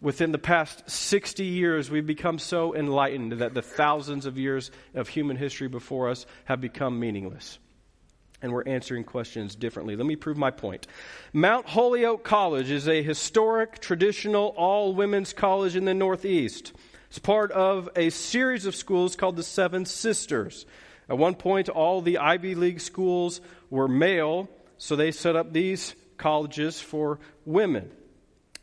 Within 0.00 0.32
the 0.32 0.38
past 0.38 0.88
60 0.88 1.44
years, 1.44 1.90
we've 1.90 2.06
become 2.06 2.38
so 2.38 2.74
enlightened 2.74 3.32
that 3.32 3.54
the 3.54 3.62
thousands 3.62 4.26
of 4.26 4.38
years 4.38 4.70
of 4.94 5.08
human 5.08 5.36
history 5.36 5.68
before 5.68 6.08
us 6.08 6.24
have 6.44 6.60
become 6.60 7.00
meaningless 7.00 7.58
and 8.42 8.52
we're 8.52 8.64
answering 8.64 9.04
questions 9.04 9.54
differently. 9.54 9.96
Let 9.96 10.06
me 10.06 10.16
prove 10.16 10.36
my 10.36 10.50
point. 10.50 10.86
Mount 11.32 11.66
Holyoke 11.66 12.24
College 12.24 12.70
is 12.70 12.88
a 12.88 13.02
historic, 13.02 13.80
traditional, 13.80 14.54
all 14.56 14.94
women's 14.94 15.32
college 15.32 15.74
in 15.76 15.84
the 15.84 15.94
Northeast. 15.94 16.72
It's 17.08 17.18
part 17.18 17.50
of 17.52 17.88
a 17.96 18.10
series 18.10 18.66
of 18.66 18.76
schools 18.76 19.16
called 19.16 19.36
the 19.36 19.42
Seven 19.42 19.84
Sisters. 19.86 20.66
At 21.08 21.18
one 21.18 21.34
point, 21.34 21.68
all 21.68 22.00
the 22.00 22.18
Ivy 22.18 22.54
League 22.54 22.80
schools 22.80 23.40
were 23.70 23.88
male, 23.88 24.48
so 24.76 24.94
they 24.94 25.10
set 25.10 25.34
up 25.34 25.52
these 25.52 25.94
colleges 26.16 26.80
for 26.80 27.18
women. 27.44 27.90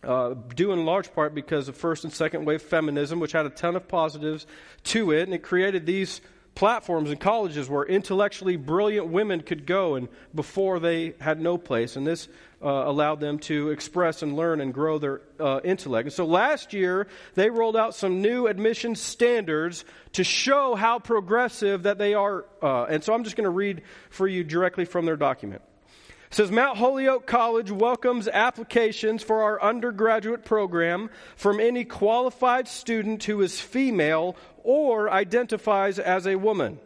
Uh, 0.04 0.36
due 0.56 0.72
in 0.72 0.86
large 0.86 1.12
part 1.14 1.34
because 1.34 1.68
of 1.68 1.76
first 1.76 2.04
and 2.04 2.14
second 2.14 2.46
wave 2.46 2.62
feminism, 2.62 3.20
which 3.20 3.32
had 3.32 3.46
a 3.46 3.50
ton 3.50 3.76
of 3.76 3.88
positives 3.88 4.46
to 4.84 5.12
it, 5.12 5.24
and 5.24 5.34
it 5.34 5.42
created 5.42 5.86
these 5.86 6.22
platforms 6.56 7.10
and 7.10 7.20
colleges 7.20 7.70
where 7.70 7.84
intellectually 7.84 8.56
brilliant 8.56 9.08
women 9.08 9.42
could 9.42 9.66
go 9.66 9.96
and 9.96 10.08
before 10.34 10.80
they 10.80 11.14
had 11.20 11.40
no 11.40 11.58
place 11.58 11.98
and 11.98 12.08
this 12.08 12.30
uh, 12.64 12.68
allowed 12.68 13.20
them 13.20 13.38
to 13.38 13.70
express 13.70 14.24
and 14.24 14.36
learn 14.36 14.62
and 14.62 14.74
grow 14.74 14.98
their 14.98 15.22
uh, 15.40 15.60
intellect. 15.66 16.06
And 16.06 16.14
so 16.14 16.26
last 16.26 16.74
year 16.74 17.08
they 17.36 17.50
rolled 17.50 17.76
out 17.76 17.94
some 17.94 18.22
new 18.22 18.48
admission 18.48 18.96
standards 18.96 19.84
to 20.14 20.24
show 20.24 20.76
how 20.76 20.98
progressive 21.00 21.84
that 21.84 21.98
they 21.98 22.14
are 22.14 22.46
uh, 22.62 22.86
and 22.86 23.04
so 23.04 23.14
i'm 23.14 23.24
just 23.24 23.36
going 23.36 23.44
to 23.44 23.50
read 23.50 23.82
for 24.10 24.28
you 24.28 24.44
directly 24.44 24.86
from 24.86 25.06
their 25.06 25.18
document 25.18 25.62
says 26.36 26.52
Mount 26.52 26.78
Holyoke 26.78 27.26
College 27.26 27.72
welcomes 27.72 28.28
applications 28.28 29.24
for 29.24 29.44
our 29.44 29.62
undergraduate 29.62 30.44
program 30.44 31.10
from 31.38 31.62
any 31.62 31.86
qualified 31.86 32.68
student 32.68 33.24
who 33.24 33.42
is 33.42 33.62
female 33.62 34.36
or 34.62 35.10
identifies 35.10 35.98
as 35.98 36.28
a 36.28 36.36
woman. 36.36 36.78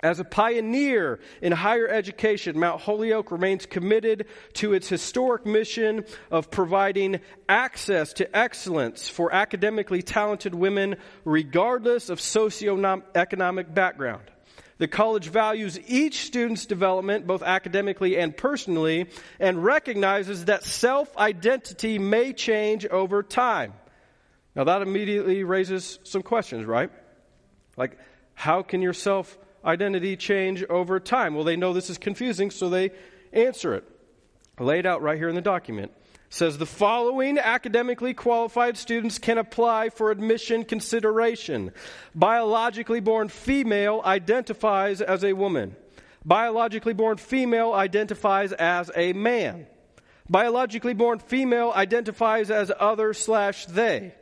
As 0.00 0.18
a 0.18 0.24
pioneer 0.24 1.20
in 1.40 1.52
higher 1.52 1.86
education, 1.86 2.58
Mount 2.58 2.80
Holyoke 2.80 3.30
remains 3.30 3.64
committed 3.64 4.26
to 4.54 4.72
its 4.72 4.88
historic 4.88 5.46
mission 5.46 6.04
of 6.32 6.50
providing 6.50 7.20
access 7.48 8.12
to 8.14 8.36
excellence 8.36 9.08
for 9.08 9.32
academically 9.32 10.02
talented 10.02 10.52
women, 10.52 10.96
regardless 11.24 12.08
of 12.08 12.18
socioeconomic 12.18 13.72
background. 13.72 14.32
The 14.78 14.88
college 14.88 15.28
values 15.28 15.78
each 15.86 16.26
student's 16.26 16.66
development, 16.66 17.26
both 17.26 17.42
academically 17.42 18.18
and 18.18 18.36
personally, 18.36 19.08
and 19.38 19.62
recognizes 19.62 20.46
that 20.46 20.64
self 20.64 21.16
identity 21.16 21.98
may 21.98 22.32
change 22.32 22.84
over 22.86 23.22
time. 23.22 23.74
Now, 24.56 24.64
that 24.64 24.82
immediately 24.82 25.44
raises 25.44 25.98
some 26.04 26.22
questions, 26.22 26.64
right? 26.64 26.90
Like, 27.76 27.98
how 28.34 28.62
can 28.62 28.82
your 28.82 28.92
self 28.92 29.38
identity 29.64 30.16
change 30.16 30.64
over 30.64 30.98
time? 31.00 31.34
Well, 31.34 31.44
they 31.44 31.56
know 31.56 31.72
this 31.72 31.90
is 31.90 31.98
confusing, 31.98 32.50
so 32.50 32.68
they 32.68 32.90
answer 33.32 33.74
it. 33.74 33.84
Laid 34.58 34.86
out 34.86 35.02
right 35.02 35.18
here 35.18 35.28
in 35.28 35.34
the 35.34 35.40
document. 35.40 35.92
Says 36.34 36.58
the 36.58 36.66
following 36.66 37.38
academically 37.38 38.12
qualified 38.12 38.76
students 38.76 39.18
can 39.18 39.38
apply 39.38 39.88
for 39.88 40.10
admission 40.10 40.64
consideration. 40.64 41.70
Biologically 42.14 42.98
born 42.98 43.28
female 43.28 44.02
identifies 44.04 45.00
as 45.00 45.22
a 45.22 45.32
woman. 45.32 45.76
Biologically 46.24 46.92
born 46.92 47.18
female 47.18 47.72
identifies 47.72 48.52
as 48.52 48.90
a 48.96 49.12
man. 49.12 49.66
Biologically 50.28 50.94
born 50.94 51.20
female 51.20 51.72
identifies 51.74 52.50
as 52.50 52.72
other 52.80 53.14
slash 53.14 53.66
they 53.66 54.14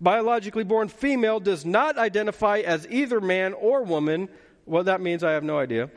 biologically 0.00 0.64
born 0.64 0.88
female 0.88 1.40
does 1.40 1.64
not 1.64 1.98
identify 1.98 2.58
as 2.60 2.86
either 2.88 3.20
man 3.20 3.52
or 3.52 3.82
woman. 3.82 4.28
What 4.64 4.86
that 4.86 5.00
means, 5.00 5.22
I 5.22 5.32
have 5.32 5.44
no 5.44 5.58
idea. 5.58 5.90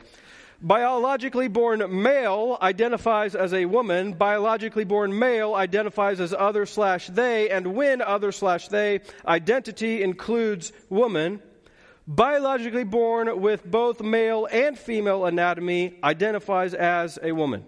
Biologically 0.64 1.48
born 1.48 2.02
male 2.02 2.56
identifies 2.62 3.34
as 3.34 3.52
a 3.52 3.66
woman. 3.66 4.14
Biologically 4.14 4.84
born 4.84 5.18
male 5.18 5.54
identifies 5.54 6.20
as 6.20 6.32
other 6.32 6.64
slash 6.64 7.08
they. 7.08 7.50
And 7.50 7.74
when 7.74 8.00
other 8.00 8.32
slash 8.32 8.68
they 8.68 9.00
identity 9.26 10.02
includes 10.02 10.72
woman, 10.88 11.42
biologically 12.06 12.84
born 12.84 13.42
with 13.42 13.70
both 13.70 14.00
male 14.00 14.48
and 14.50 14.78
female 14.78 15.26
anatomy 15.26 15.98
identifies 16.02 16.72
as 16.72 17.18
a 17.22 17.32
woman. 17.32 17.66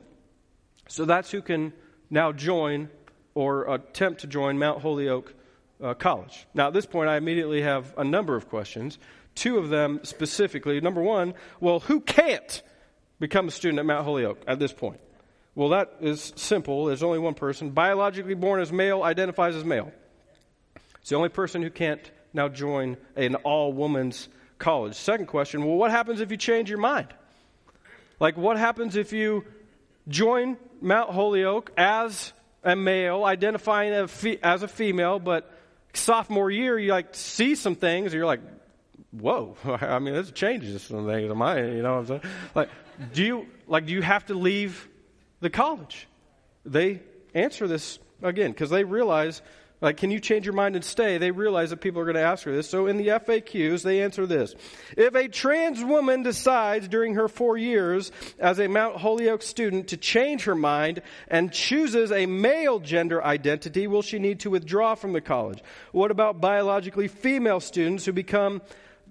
So 0.88 1.04
that's 1.04 1.30
who 1.30 1.42
can 1.42 1.74
now 2.08 2.32
join 2.32 2.88
or 3.34 3.74
attempt 3.74 4.22
to 4.22 4.26
join 4.26 4.58
Mount 4.58 4.80
Holyoke 4.80 5.34
uh, 5.82 5.92
college. 5.92 6.46
Now, 6.54 6.68
at 6.68 6.72
this 6.72 6.86
point, 6.86 7.10
I 7.10 7.18
immediately 7.18 7.60
have 7.60 7.92
a 7.98 8.04
number 8.04 8.36
of 8.36 8.48
questions. 8.48 8.98
Two 9.34 9.58
of 9.58 9.68
them 9.68 10.00
specifically. 10.02 10.80
Number 10.80 11.02
one, 11.02 11.34
well, 11.60 11.80
who 11.80 12.00
can't 12.00 12.62
become 13.18 13.48
a 13.48 13.50
student 13.50 13.78
at 13.78 13.86
Mount 13.86 14.04
Holyoke 14.04 14.42
at 14.46 14.58
this 14.58 14.72
point? 14.72 15.00
Well, 15.54 15.70
that 15.70 15.94
is 16.00 16.32
simple. 16.36 16.84
There's 16.84 17.02
only 17.02 17.18
one 17.18 17.34
person. 17.34 17.70
Biologically 17.70 18.34
born 18.34 18.60
as 18.60 18.70
male, 18.70 19.02
identifies 19.02 19.56
as 19.56 19.64
male. 19.64 19.90
It's 21.00 21.10
the 21.10 21.16
only 21.16 21.30
person 21.30 21.62
who 21.62 21.70
can't 21.70 22.00
now 22.34 22.48
join 22.48 22.98
an 23.16 23.36
all 23.36 23.72
woman's 23.72 24.28
college. 24.58 24.94
Second 24.94 25.26
question 25.26 25.64
well, 25.64 25.76
what 25.76 25.90
happens 25.90 26.20
if 26.20 26.30
you 26.30 26.36
change 26.36 26.68
your 26.68 26.78
mind? 26.78 27.08
Like, 28.20 28.36
what 28.36 28.58
happens 28.58 28.96
if 28.96 29.12
you 29.12 29.44
join 30.08 30.56
Mount 30.80 31.10
Holyoke 31.10 31.72
as 31.76 32.32
a 32.62 32.76
male, 32.76 33.24
identifying 33.24 34.08
as 34.42 34.62
a 34.62 34.68
female, 34.68 35.18
but 35.18 35.50
sophomore 35.94 36.50
year, 36.50 36.78
you 36.78 36.90
like 36.90 37.14
see 37.14 37.54
some 37.54 37.74
things, 37.74 38.12
you're 38.12 38.26
like, 38.26 38.40
whoa, 39.10 39.56
I 39.64 39.98
mean, 39.98 40.14
this 40.14 40.30
changes 40.30 40.82
some 40.82 41.06
things 41.06 41.30
in 41.30 41.36
my, 41.36 41.60
you 41.60 41.82
know 41.82 41.94
what 41.94 42.00
I'm 42.00 42.06
saying? 42.06 42.22
Like, 42.54 42.70
do 43.12 43.22
you, 43.24 43.46
like, 43.66 43.86
do 43.86 43.92
you 43.92 44.02
have 44.02 44.26
to 44.26 44.34
leave 44.34 44.88
the 45.40 45.50
college? 45.50 46.08
They 46.64 47.00
answer 47.34 47.66
this 47.66 47.98
again 48.22 48.50
because 48.50 48.70
they 48.70 48.84
realize 48.84 49.42
Like, 49.80 49.98
can 49.98 50.10
you 50.10 50.20
change 50.20 50.46
your 50.46 50.54
mind 50.54 50.74
and 50.74 50.84
stay? 50.84 51.18
They 51.18 51.30
realize 51.30 51.68
that 51.68 51.82
people 51.82 52.00
are 52.00 52.04
going 52.04 52.16
to 52.16 52.22
ask 52.22 52.44
her 52.44 52.52
this. 52.52 52.68
So 52.68 52.86
in 52.86 52.96
the 52.96 53.08
FAQs, 53.08 53.82
they 53.82 54.02
answer 54.02 54.26
this. 54.26 54.54
If 54.96 55.14
a 55.14 55.28
trans 55.28 55.84
woman 55.84 56.22
decides 56.22 56.88
during 56.88 57.14
her 57.14 57.28
four 57.28 57.58
years 57.58 58.10
as 58.38 58.58
a 58.58 58.68
Mount 58.68 58.96
Holyoke 58.96 59.42
student 59.42 59.88
to 59.88 59.98
change 59.98 60.44
her 60.44 60.54
mind 60.54 61.02
and 61.28 61.52
chooses 61.52 62.10
a 62.10 62.24
male 62.24 62.78
gender 62.78 63.22
identity, 63.22 63.86
will 63.86 64.00
she 64.00 64.18
need 64.18 64.40
to 64.40 64.50
withdraw 64.50 64.94
from 64.94 65.12
the 65.12 65.20
college? 65.20 65.62
What 65.92 66.10
about 66.10 66.40
biologically 66.40 67.08
female 67.08 67.60
students 67.60 68.06
who 68.06 68.12
become 68.12 68.62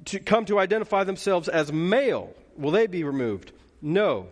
to 0.05 0.19
come 0.19 0.45
to 0.45 0.59
identify 0.59 1.03
themselves 1.03 1.47
as 1.47 1.71
male? 1.71 2.33
Will 2.57 2.71
they 2.71 2.87
be 2.87 3.03
removed? 3.03 3.51
No. 3.81 4.27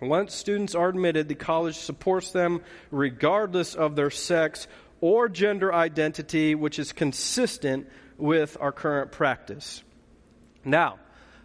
Once 0.00 0.34
students 0.34 0.74
are 0.74 0.88
admitted, 0.88 1.28
the 1.28 1.34
college 1.34 1.76
supports 1.76 2.32
them 2.32 2.60
regardless 2.90 3.74
of 3.74 3.96
their 3.96 4.10
sex 4.10 4.66
or 5.00 5.28
gender 5.28 5.72
identity, 5.72 6.54
which 6.54 6.78
is 6.78 6.92
consistent 6.92 7.88
with 8.16 8.56
our 8.60 8.72
current 8.72 9.12
practice. 9.12 9.82
Now, 10.64 10.98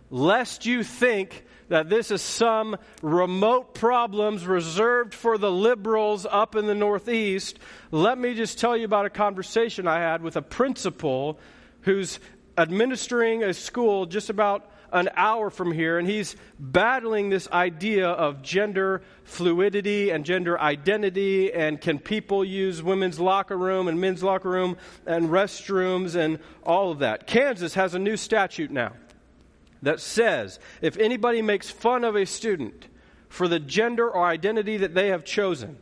lest 0.10 0.66
you 0.66 0.84
think 0.84 1.46
that 1.68 1.90
this 1.90 2.10
is 2.10 2.22
some 2.22 2.78
remote 3.02 3.76
problems 3.76 4.46
reserved 4.46 5.14
for 5.14 5.38
the 5.38 5.52
liberals 5.52 6.26
up 6.30 6.56
in 6.56 6.66
the 6.66 6.76
Northeast, 6.76 7.60
let 7.92 8.18
me 8.18 8.34
just 8.34 8.60
tell 8.60 8.76
you 8.76 8.86
about 8.86 9.06
a 9.06 9.10
conversation 9.10 9.88
I 9.88 10.00
had 10.00 10.22
with 10.22 10.36
a 10.36 10.42
principal 10.42 11.40
who's 11.82 12.20
administering 12.60 13.44
a 13.44 13.54
school 13.54 14.06
just 14.06 14.30
about 14.30 14.70
an 14.92 15.10
hour 15.16 15.50
from 15.50 15.72
here, 15.72 15.98
and 16.00 16.08
he's 16.08 16.36
battling 16.60 17.30
this 17.30 17.48
idea 17.52 18.08
of 18.10 18.42
gender 18.42 19.02
fluidity 19.24 20.10
and 20.10 20.26
gender 20.26 20.60
identity, 20.60 21.54
and 21.54 21.80
can 21.80 22.00
people 22.00 22.44
use 22.44 22.84
women's 22.84 23.20
locker 23.20 23.58
room 23.58 23.88
and 23.88 24.02
men's 24.02 24.24
locker 24.24 24.50
room 24.50 24.76
and 25.06 25.30
restrooms 25.30 26.16
and 26.16 26.40
all 26.64 26.92
of 26.92 27.00
that. 27.00 27.28
Kansas 27.28 27.76
has 27.76 27.94
a 27.94 28.00
new 28.00 28.18
statute 28.18 28.72
now 28.72 28.94
that 29.82 30.00
says 30.00 30.60
if 30.82 30.98
anybody 30.98 31.42
makes 31.42 31.70
fun 31.70 32.04
of 32.04 32.16
a 32.16 32.26
student 32.26 32.88
for 33.30 33.48
the 33.48 33.60
gender 33.60 34.10
or 34.10 34.26
identity 34.26 34.78
that 34.78 34.96
they 34.96 35.10
have 35.10 35.24
chosen, 35.24 35.78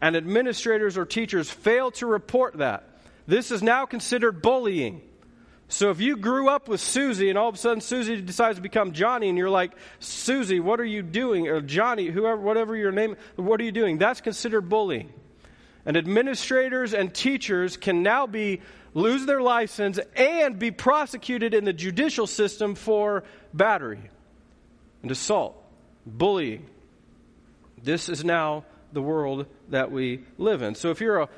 and 0.00 0.16
administrators 0.16 0.98
or 0.98 1.04
teachers 1.04 1.48
fail 1.48 1.90
to 1.92 2.06
report 2.06 2.58
that, 2.58 2.84
this 3.26 3.50
is 3.50 3.62
now 3.62 3.86
considered 3.86 4.42
bullying. 4.42 5.00
So 5.68 5.90
if 5.90 6.00
you 6.00 6.16
grew 6.16 6.48
up 6.48 6.66
with 6.66 6.80
Susie 6.80 7.28
and 7.28 7.38
all 7.38 7.48
of 7.48 7.54
a 7.54 7.58
sudden 7.58 7.82
Susie 7.82 8.20
decides 8.22 8.56
to 8.56 8.62
become 8.62 8.92
Johnny 8.92 9.28
and 9.28 9.36
you're 9.36 9.50
like, 9.50 9.72
Susie, 10.00 10.60
what 10.60 10.80
are 10.80 10.84
you 10.84 11.02
doing? 11.02 11.46
Or 11.46 11.60
Johnny, 11.60 12.06
whoever, 12.06 12.40
whatever 12.40 12.74
your 12.74 12.90
name, 12.90 13.16
what 13.36 13.60
are 13.60 13.64
you 13.64 13.72
doing? 13.72 13.98
That's 13.98 14.22
considered 14.22 14.62
bullying. 14.62 15.12
And 15.84 15.96
administrators 15.96 16.94
and 16.94 17.12
teachers 17.12 17.76
can 17.76 18.02
now 18.02 18.26
be 18.26 18.62
lose 18.94 19.26
their 19.26 19.42
license 19.42 19.98
and 20.16 20.58
be 20.58 20.70
prosecuted 20.70 21.52
in 21.52 21.64
the 21.64 21.72
judicial 21.72 22.26
system 22.26 22.74
for 22.74 23.24
battery 23.52 24.10
and 25.02 25.10
assault, 25.10 25.62
bullying. 26.06 26.66
This 27.82 28.08
is 28.08 28.24
now 28.24 28.64
the 28.92 29.02
world 29.02 29.46
that 29.68 29.92
we 29.92 30.24
live 30.38 30.62
in. 30.62 30.74
So 30.74 30.90
if 30.90 31.00
you're 31.00 31.20
a 31.20 31.28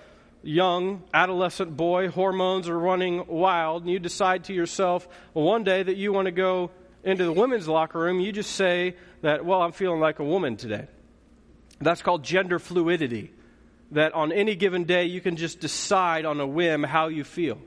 young 0.42 1.02
adolescent 1.12 1.76
boy, 1.76 2.09
hormones 2.09 2.68
are 2.68 2.78
running 2.78 3.26
wild, 3.26 3.82
and 3.82 3.90
you 3.90 3.99
decide 3.99 4.44
to 4.44 4.54
yourself 4.54 5.06
one 5.32 5.64
day 5.64 5.82
that 5.82 5.97
you 5.97 6.12
want 6.12 6.26
to 6.26 6.32
go 6.32 6.70
into 7.04 7.25
the 7.25 7.32
women's 7.32 7.68
locker 7.68 7.99
room, 7.99 8.20
you 8.20 8.32
just 8.32 8.52
say 8.52 8.97
that, 9.23 9.44
well, 9.44 9.62
I'm 9.62 9.73
feeling 9.73 10.00
like 10.00 10.18
a 10.18 10.25
woman 10.25 10.56
today. 10.56 10.87
That's 11.80 12.02
called 12.02 12.23
gender 12.23 12.59
fluidity. 12.59 13.32
That 13.92 14.12
on 14.14 14.32
any 14.32 14.54
given 14.54 14.85
day, 14.85 15.06
you 15.06 15.20
can 15.20 15.37
just 15.37 15.61
decide 15.61 16.25
on 16.25 16.38
a 16.40 16.47
whim 16.47 16.85
how 16.85 17.09
you 17.09 17.25
feel. 17.25 17.59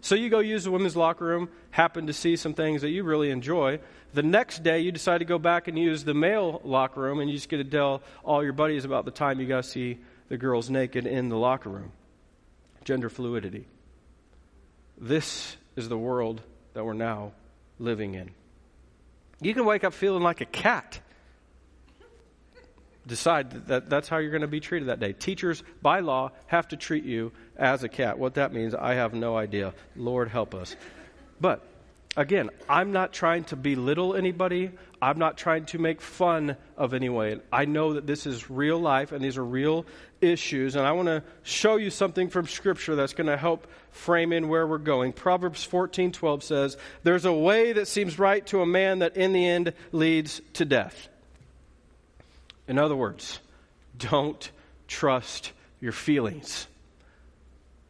So 0.00 0.14
you 0.14 0.28
go 0.28 0.40
use 0.40 0.64
the 0.64 0.70
women's 0.70 0.96
locker 0.96 1.24
room, 1.24 1.48
happen 1.70 2.08
to 2.08 2.12
see 2.12 2.36
some 2.36 2.54
things 2.54 2.82
that 2.82 2.90
you 2.90 3.04
really 3.04 3.30
enjoy. 3.30 3.78
The 4.12 4.22
next 4.22 4.62
day, 4.62 4.80
you 4.80 4.92
decide 4.92 5.18
to 5.18 5.24
go 5.24 5.38
back 5.38 5.68
and 5.68 5.78
use 5.78 6.04
the 6.04 6.12
male 6.12 6.60
locker 6.64 7.00
room, 7.00 7.20
and 7.20 7.30
you 7.30 7.36
just 7.36 7.48
get 7.48 7.58
to 7.58 7.64
tell 7.64 8.02
all 8.24 8.42
your 8.42 8.52
buddies 8.52 8.84
about 8.84 9.04
the 9.04 9.12
time 9.12 9.40
you 9.40 9.46
got 9.46 9.62
to 9.62 9.70
see 9.70 9.98
the 10.28 10.36
girls 10.36 10.68
naked 10.68 11.06
in 11.06 11.28
the 11.28 11.36
locker 11.36 11.70
room 11.70 11.92
gender 12.84 13.08
fluidity. 13.08 13.66
This 14.98 15.56
is 15.76 15.88
the 15.88 15.98
world 15.98 16.42
that 16.74 16.84
we're 16.84 16.92
now 16.92 17.32
living 17.78 18.14
in. 18.14 18.30
You 19.40 19.54
can 19.54 19.64
wake 19.64 19.84
up 19.84 19.92
feeling 19.92 20.22
like 20.22 20.40
a 20.40 20.46
cat. 20.46 21.00
Decide 23.04 23.66
that 23.66 23.90
that's 23.90 24.08
how 24.08 24.18
you're 24.18 24.30
going 24.30 24.42
to 24.42 24.46
be 24.46 24.60
treated 24.60 24.88
that 24.88 25.00
day. 25.00 25.12
Teachers, 25.12 25.64
by 25.82 26.00
law, 26.00 26.30
have 26.46 26.68
to 26.68 26.76
treat 26.76 27.04
you 27.04 27.32
as 27.56 27.82
a 27.82 27.88
cat. 27.88 28.18
What 28.18 28.34
that 28.34 28.52
means, 28.52 28.74
I 28.74 28.94
have 28.94 29.12
no 29.12 29.36
idea. 29.36 29.74
Lord 29.96 30.28
help 30.28 30.54
us. 30.54 30.76
But 31.40 31.66
again, 32.16 32.50
I'm 32.68 32.92
not 32.92 33.12
trying 33.12 33.44
to 33.44 33.56
belittle 33.56 34.14
anybody. 34.14 34.70
I'm 35.00 35.18
not 35.18 35.36
trying 35.36 35.66
to 35.66 35.78
make 35.78 36.00
fun 36.00 36.56
of 36.76 36.94
anyone. 36.94 37.40
I 37.52 37.64
know 37.64 37.94
that 37.94 38.06
this 38.06 38.26
is 38.26 38.50
real 38.50 38.78
life 38.78 39.12
and 39.12 39.24
these 39.24 39.36
are 39.36 39.44
real 39.44 39.86
issues. 40.20 40.76
And 40.76 40.86
I 40.86 40.92
want 40.92 41.08
to 41.08 41.22
show 41.42 41.76
you 41.76 41.90
something 41.90 42.28
from 42.28 42.46
Scripture 42.46 42.94
that's 42.94 43.14
going 43.14 43.26
to 43.26 43.36
help 43.36 43.66
frame 43.90 44.32
in 44.32 44.48
where 44.48 44.66
we're 44.66 44.78
going. 44.78 45.12
Proverbs 45.12 45.64
14 45.64 46.12
12 46.12 46.42
says, 46.42 46.76
There's 47.02 47.24
a 47.24 47.32
way 47.32 47.72
that 47.72 47.88
seems 47.88 48.18
right 48.18 48.46
to 48.46 48.62
a 48.62 48.66
man 48.66 49.00
that 49.00 49.16
in 49.16 49.32
the 49.32 49.46
end 49.46 49.72
leads 49.90 50.40
to 50.54 50.64
death. 50.64 51.08
In 52.68 52.78
other 52.78 52.96
words, 52.96 53.40
don't 53.98 54.50
trust 54.86 55.52
your 55.80 55.92
feelings. 55.92 56.66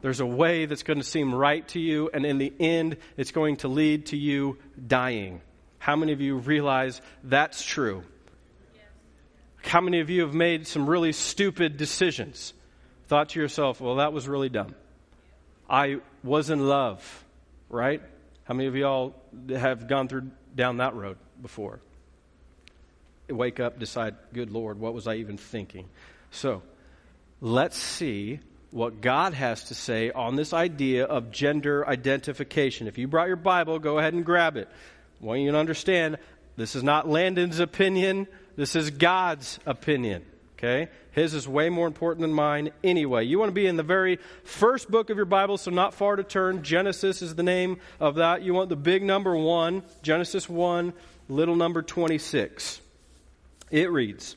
There's 0.02 0.20
a 0.20 0.26
way 0.26 0.66
that's 0.66 0.82
going 0.82 0.98
to 0.98 1.04
seem 1.04 1.32
right 1.32 1.66
to 1.68 1.80
you, 1.80 2.10
and 2.12 2.26
in 2.26 2.38
the 2.38 2.52
end, 2.58 2.96
it's 3.16 3.30
going 3.30 3.58
to 3.58 3.68
lead 3.68 4.06
to 4.06 4.16
you 4.16 4.58
dying. 4.84 5.40
How 5.78 5.94
many 5.94 6.12
of 6.12 6.20
you 6.20 6.36
realize 6.36 7.00
that's 7.22 7.64
true? 7.64 8.02
How 9.62 9.80
many 9.80 10.00
of 10.00 10.10
you 10.10 10.22
have 10.22 10.34
made 10.34 10.66
some 10.66 10.90
really 10.90 11.12
stupid 11.12 11.76
decisions? 11.76 12.52
Thought 13.06 13.30
to 13.30 13.40
yourself, 13.40 13.80
well, 13.80 13.96
that 13.96 14.12
was 14.12 14.26
really 14.26 14.48
dumb. 14.48 14.74
I 15.70 16.00
was 16.24 16.50
in 16.50 16.68
love, 16.68 17.24
right? 17.68 18.02
How 18.42 18.54
many 18.54 18.68
of 18.68 18.74
y'all 18.74 19.14
have 19.50 19.86
gone 19.86 20.08
through 20.08 20.32
down 20.54 20.78
that 20.78 20.96
road 20.96 21.16
before? 21.40 21.78
Wake 23.28 23.60
up, 23.60 23.78
decide, 23.78 24.16
good 24.32 24.50
Lord, 24.50 24.80
what 24.80 24.94
was 24.94 25.06
I 25.06 25.14
even 25.14 25.36
thinking? 25.36 25.88
So, 26.32 26.62
let's 27.40 27.76
see 27.76 28.40
what 28.72 29.02
God 29.02 29.34
has 29.34 29.64
to 29.64 29.74
say 29.74 30.10
on 30.10 30.34
this 30.34 30.52
idea 30.52 31.04
of 31.04 31.30
gender 31.30 31.86
identification. 31.86 32.88
If 32.88 32.98
you 32.98 33.06
brought 33.06 33.28
your 33.28 33.36
Bible, 33.36 33.78
go 33.78 33.98
ahead 33.98 34.14
and 34.14 34.24
grab 34.24 34.56
it. 34.56 34.68
I 35.22 35.24
want 35.24 35.40
you 35.40 35.52
to 35.52 35.58
understand 35.58 36.16
this 36.56 36.74
is 36.74 36.82
not 36.82 37.08
Landon's 37.08 37.60
opinion, 37.60 38.26
this 38.56 38.74
is 38.74 38.90
God's 38.90 39.58
opinion. 39.66 40.24
Okay? 40.58 40.88
His 41.10 41.34
is 41.34 41.46
way 41.46 41.68
more 41.68 41.86
important 41.86 42.22
than 42.22 42.32
mine 42.32 42.70
anyway. 42.82 43.24
You 43.24 43.38
want 43.38 43.50
to 43.50 43.54
be 43.54 43.66
in 43.66 43.76
the 43.76 43.82
very 43.82 44.18
first 44.44 44.90
book 44.90 45.10
of 45.10 45.16
your 45.16 45.26
Bible, 45.26 45.58
so 45.58 45.70
not 45.70 45.92
far 45.92 46.16
to 46.16 46.22
turn. 46.22 46.62
Genesis 46.62 47.20
is 47.20 47.34
the 47.34 47.42
name 47.42 47.78
of 48.00 48.14
that. 48.14 48.42
You 48.42 48.54
want 48.54 48.70
the 48.70 48.76
big 48.76 49.02
number 49.02 49.36
1, 49.36 49.82
Genesis 50.02 50.48
1, 50.48 50.94
little 51.28 51.56
number 51.56 51.82
26. 51.82 52.80
It 53.70 53.90
reads, 53.90 54.36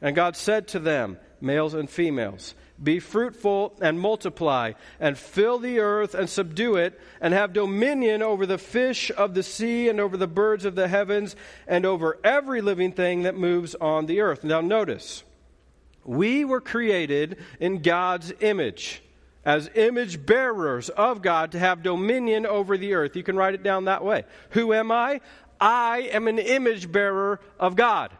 And 0.00 0.14
God 0.14 0.36
said 0.36 0.68
to 0.68 0.78
them, 0.78 1.18
males 1.40 1.74
and 1.74 1.88
females, 1.88 2.54
Be 2.82 3.00
fruitful 3.00 3.76
and 3.80 3.98
multiply, 3.98 4.72
and 5.00 5.16
fill 5.16 5.58
the 5.58 5.78
earth 5.80 6.14
and 6.14 6.28
subdue 6.28 6.76
it, 6.76 7.00
and 7.20 7.32
have 7.32 7.52
dominion 7.52 8.22
over 8.22 8.46
the 8.46 8.58
fish 8.58 9.10
of 9.16 9.34
the 9.34 9.42
sea, 9.42 9.88
and 9.88 10.00
over 10.00 10.16
the 10.16 10.26
birds 10.26 10.64
of 10.64 10.74
the 10.74 10.88
heavens, 10.88 11.36
and 11.66 11.86
over 11.86 12.18
every 12.22 12.60
living 12.60 12.92
thing 12.92 13.22
that 13.22 13.36
moves 13.36 13.74
on 13.76 14.06
the 14.06 14.20
earth. 14.20 14.44
Now, 14.44 14.60
notice, 14.60 15.24
we 16.04 16.44
were 16.44 16.60
created 16.60 17.38
in 17.58 17.82
God's 17.82 18.32
image 18.40 19.02
as 19.44 19.70
image 19.76 20.26
bearers 20.26 20.88
of 20.88 21.22
God 21.22 21.52
to 21.52 21.58
have 21.58 21.82
dominion 21.82 22.46
over 22.46 22.76
the 22.76 22.94
earth. 22.94 23.14
You 23.14 23.22
can 23.22 23.36
write 23.36 23.54
it 23.54 23.62
down 23.62 23.84
that 23.84 24.04
way. 24.04 24.24
Who 24.50 24.72
am 24.72 24.90
I? 24.90 25.20
I 25.60 26.10
am 26.12 26.26
an 26.26 26.40
image 26.40 26.90
bearer 26.90 27.40
of 27.58 27.76
God. 27.76 28.10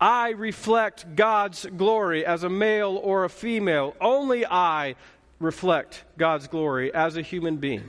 I 0.00 0.30
reflect 0.30 1.16
God's 1.16 1.66
glory 1.66 2.24
as 2.24 2.44
a 2.44 2.48
male 2.48 3.00
or 3.02 3.24
a 3.24 3.30
female. 3.30 3.96
Only 4.00 4.46
I 4.46 4.94
reflect 5.40 6.04
God's 6.16 6.46
glory 6.46 6.92
as 6.94 7.16
a 7.16 7.22
human 7.22 7.56
being. 7.56 7.88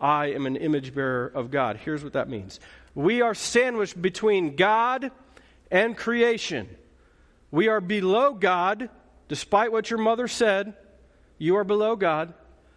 I 0.00 0.26
am 0.26 0.46
an 0.46 0.56
image 0.56 0.94
bearer 0.94 1.32
of 1.34 1.50
God. 1.50 1.76
Here's 1.76 2.04
what 2.04 2.12
that 2.12 2.28
means 2.28 2.60
we 2.94 3.20
are 3.22 3.34
sandwiched 3.34 4.00
between 4.00 4.54
God 4.54 5.10
and 5.70 5.96
creation. 5.96 6.68
We 7.50 7.68
are 7.68 7.80
below 7.80 8.34
God, 8.34 8.90
despite 9.28 9.72
what 9.72 9.90
your 9.90 9.98
mother 9.98 10.28
said. 10.28 10.74
You 11.38 11.56
are 11.56 11.64
below 11.64 11.96
God, 11.96 12.34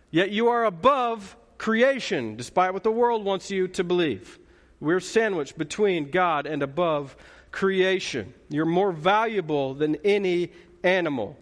yet 0.10 0.32
you 0.32 0.48
are 0.48 0.66
above 0.66 1.36
creation, 1.58 2.36
despite 2.36 2.74
what 2.74 2.84
the 2.84 2.92
world 2.92 3.24
wants 3.24 3.52
you 3.52 3.68
to 3.70 3.84
believe. 3.84 4.40
We're 4.80 5.00
sandwiched 5.00 5.58
between 5.58 6.12
God 6.12 6.46
and 6.46 6.64
above 6.64 7.16
creation. 7.52 8.34
You're 8.50 8.66
more 8.66 8.92
valuable 8.92 9.74
than 9.74 9.96
any 10.04 10.52
animal, 10.84 11.38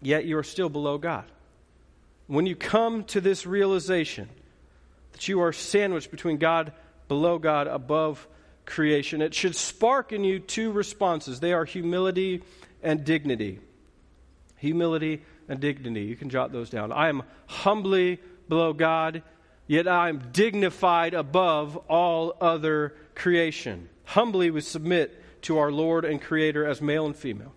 yet 0.00 0.24
you 0.24 0.38
are 0.38 0.42
still 0.42 0.68
below 0.68 0.98
God. 0.98 1.24
When 2.26 2.46
you 2.46 2.56
come 2.56 3.04
to 3.04 3.20
this 3.20 3.46
realization 3.46 4.28
that 5.12 5.28
you 5.28 5.40
are 5.40 5.52
sandwiched 5.52 6.10
between 6.10 6.38
God, 6.38 6.72
below 7.08 7.38
God, 7.38 7.66
above 7.66 8.26
creation, 8.64 9.22
it 9.22 9.32
should 9.32 9.54
spark 9.54 10.12
in 10.12 10.24
you 10.24 10.40
two 10.40 10.72
responses. 10.72 11.40
They 11.40 11.52
are 11.52 11.64
humility 11.64 12.42
and 12.82 13.04
dignity. 13.04 13.60
Humility 14.56 15.22
and 15.48 15.60
dignity. 15.60 16.02
You 16.02 16.16
can 16.16 16.30
jot 16.30 16.52
those 16.52 16.68
down. 16.68 16.90
I 16.90 17.08
am 17.08 17.22
humbly 17.46 18.18
below 18.48 18.72
God, 18.72 19.22
yet 19.66 19.86
I 19.86 20.08
am 20.08 20.30
dignified 20.32 21.14
above 21.14 21.76
all 21.88 22.36
other 22.40 22.94
creation. 23.14 23.88
Humbly 24.06 24.50
we 24.50 24.60
submit 24.60 25.22
to 25.42 25.58
our 25.58 25.70
Lord 25.70 26.04
and 26.04 26.20
Creator 26.20 26.66
as 26.66 26.80
male 26.80 27.06
and 27.06 27.14
female. 27.14 27.52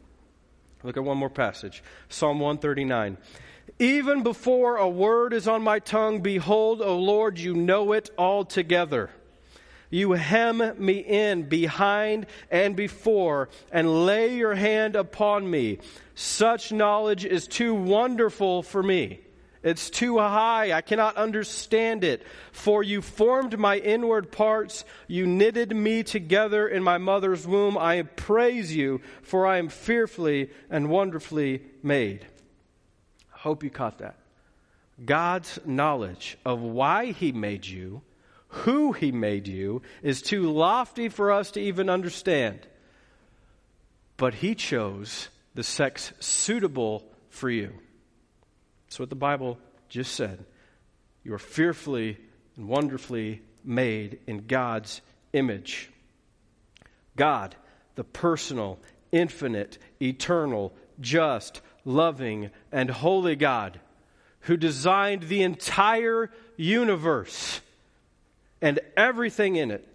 Look 0.83 0.97
at 0.97 1.03
one 1.03 1.17
more 1.17 1.29
passage 1.29 1.83
Psalm 2.09 2.39
139. 2.39 3.17
Even 3.77 4.23
before 4.23 4.77
a 4.77 4.89
word 4.89 5.31
is 5.31 5.47
on 5.47 5.61
my 5.61 5.79
tongue, 5.79 6.21
behold, 6.21 6.81
O 6.81 6.97
Lord, 6.97 7.39
you 7.39 7.53
know 7.53 7.93
it 7.93 8.09
altogether. 8.17 9.09
You 9.91 10.13
hem 10.13 10.61
me 10.77 10.99
in 10.99 11.43
behind 11.43 12.27
and 12.51 12.75
before, 12.75 13.49
and 13.71 14.05
lay 14.05 14.35
your 14.35 14.55
hand 14.55 14.95
upon 14.95 15.49
me. 15.49 15.79
Such 16.13 16.71
knowledge 16.71 17.25
is 17.25 17.47
too 17.47 17.73
wonderful 17.73 18.63
for 18.63 18.83
me. 18.83 19.21
It's 19.61 19.89
too 19.89 20.17
high. 20.17 20.71
I 20.71 20.81
cannot 20.81 21.17
understand 21.17 22.03
it. 22.03 22.23
For 22.51 22.81
you 22.81 23.01
formed 23.01 23.59
my 23.59 23.77
inward 23.77 24.31
parts. 24.31 24.85
You 25.07 25.27
knitted 25.27 25.75
me 25.75 26.03
together 26.03 26.67
in 26.67 26.81
my 26.81 26.97
mother's 26.97 27.45
womb. 27.45 27.77
I 27.77 28.03
praise 28.03 28.73
you, 28.73 29.01
for 29.21 29.45
I 29.45 29.57
am 29.57 29.69
fearfully 29.69 30.49
and 30.69 30.89
wonderfully 30.89 31.63
made. 31.83 32.25
I 33.33 33.39
hope 33.39 33.63
you 33.63 33.69
caught 33.69 33.99
that. 33.99 34.17
God's 35.03 35.59
knowledge 35.65 36.37
of 36.45 36.61
why 36.61 37.11
he 37.11 37.31
made 37.31 37.65
you 37.65 38.01
who 38.49 38.93
he 38.93 39.11
made 39.11 39.47
you 39.47 39.81
is 40.01 40.21
too 40.21 40.51
lofty 40.51 41.09
for 41.09 41.31
us 41.31 41.51
to 41.51 41.61
even 41.61 41.89
understand. 41.89 42.59
But 44.17 44.33
he 44.33 44.55
chose 44.55 45.29
the 45.53 45.63
sex 45.63 46.13
suitable 46.19 47.03
for 47.29 47.49
you. 47.49 47.73
That's 48.89 48.99
what 48.99 49.09
the 49.11 49.15
Bible 49.15 49.59
just 49.87 50.15
said. 50.15 50.43
You 51.23 51.35
are 51.35 51.39
fearfully 51.39 52.17
and 52.57 52.67
wonderfully 52.67 53.43
made 53.63 54.17
in 54.25 54.47
God's 54.47 55.01
image. 55.31 55.91
God, 57.15 57.55
the 57.93 58.03
personal, 58.03 58.79
infinite, 59.11 59.77
eternal, 60.01 60.73
just, 60.99 61.61
loving, 61.85 62.49
and 62.71 62.89
holy 62.89 63.35
God, 63.35 63.79
who 64.41 64.57
designed 64.57 65.21
the 65.23 65.43
entire 65.43 66.31
universe 66.57 67.61
and 68.59 68.79
everything 68.97 69.55
in 69.55 69.69
it 69.69 69.87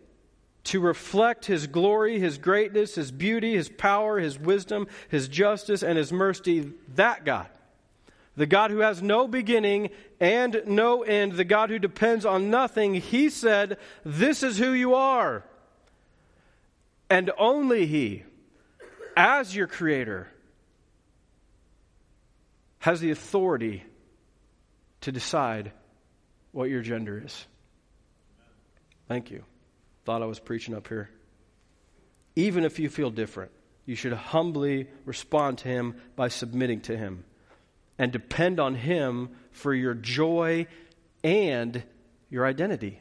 to 0.64 0.78
reflect 0.78 1.46
his 1.46 1.66
glory, 1.66 2.20
his 2.20 2.38
greatness, 2.38 2.94
his 2.94 3.11
beauty, 3.11 3.57
his 3.57 3.68
power, 3.68 4.20
his 4.20 4.38
wisdom, 4.38 4.87
his 5.09 5.26
justice, 5.26 5.83
and 5.83 5.98
his 5.98 6.12
mercy. 6.12 6.70
That 6.94 7.24
God, 7.24 7.48
the 8.36 8.46
God 8.46 8.70
who 8.70 8.78
has 8.78 9.00
no 9.00 9.28
beginning 9.28 9.90
and 10.18 10.62
no 10.66 11.02
end, 11.02 11.32
the 11.32 11.44
God 11.44 11.70
who 11.70 11.78
depends 11.78 12.26
on 12.26 12.50
nothing, 12.50 12.94
he 12.94 13.30
said, 13.30 13.78
This 14.04 14.42
is 14.42 14.58
who 14.58 14.72
you 14.72 14.94
are. 14.94 15.44
And 17.08 17.30
only 17.38 17.86
he, 17.86 18.24
as 19.16 19.54
your 19.54 19.68
creator, 19.68 20.28
has 22.78 23.00
the 23.00 23.12
authority 23.12 23.84
to 25.02 25.12
decide 25.12 25.70
what 26.50 26.70
your 26.70 26.82
gender 26.82 27.22
is. 27.24 27.46
Thank 29.06 29.30
you. 29.30 29.44
Thought 30.04 30.22
I 30.22 30.26
was 30.26 30.40
preaching 30.40 30.74
up 30.74 30.88
here. 30.88 31.08
Even 32.36 32.64
if 32.64 32.80
you 32.80 32.88
feel 32.88 33.10
different, 33.10 33.52
you 33.86 33.94
should 33.94 34.12
humbly 34.12 34.88
respond 35.04 35.58
to 35.58 35.68
Him 35.68 35.94
by 36.16 36.28
submitting 36.28 36.80
to 36.82 36.96
Him 36.96 37.24
and 37.98 38.12
depend 38.12 38.61
on 38.61 38.74
Him 38.74 39.30
for 39.52 39.72
your 39.72 39.94
joy 39.94 40.66
and 41.22 41.83
your 42.30 42.46
identity. 42.46 43.00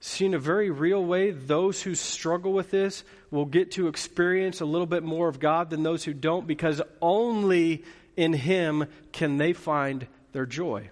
See, 0.00 0.26
in 0.26 0.34
a 0.34 0.38
very 0.38 0.70
real 0.70 1.04
way, 1.04 1.32
those 1.32 1.82
who 1.82 1.94
struggle 1.94 2.52
with 2.52 2.70
this 2.70 3.02
will 3.30 3.46
get 3.46 3.72
to 3.72 3.88
experience 3.88 4.60
a 4.60 4.64
little 4.64 4.86
bit 4.86 5.02
more 5.02 5.28
of 5.28 5.40
God 5.40 5.70
than 5.70 5.82
those 5.82 6.04
who 6.04 6.14
don't 6.14 6.46
because 6.46 6.80
only 7.02 7.84
in 8.16 8.32
Him 8.32 8.86
can 9.12 9.38
they 9.38 9.52
find 9.52 10.06
their 10.32 10.46
joy. 10.46 10.90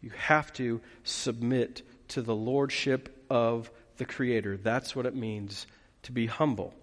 You 0.00 0.10
have 0.10 0.52
to 0.54 0.80
submit 1.02 1.82
to 2.08 2.22
the 2.22 2.34
lordship 2.34 3.24
of 3.30 3.70
the 3.96 4.04
Creator. 4.04 4.58
That's 4.58 4.94
what 4.96 5.06
it 5.06 5.14
means 5.14 5.66
to 6.02 6.12
be 6.12 6.26
humble. 6.26 6.74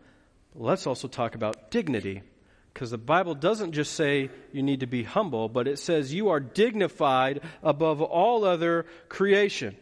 Let's 0.55 0.87
also 0.87 1.07
talk 1.07 1.35
about 1.35 1.71
dignity, 1.71 2.23
because 2.73 2.91
the 2.91 2.97
Bible 2.97 3.35
doesn't 3.35 3.73
just 3.73 3.93
say 3.93 4.29
you 4.51 4.63
need 4.63 4.79
to 4.79 4.87
be 4.87 5.03
humble, 5.03 5.49
but 5.49 5.67
it 5.67 5.79
says 5.79 6.13
you 6.13 6.29
are 6.29 6.39
dignified 6.39 7.41
above 7.61 8.01
all 8.01 8.45
other 8.45 8.85
creation. 9.09 9.75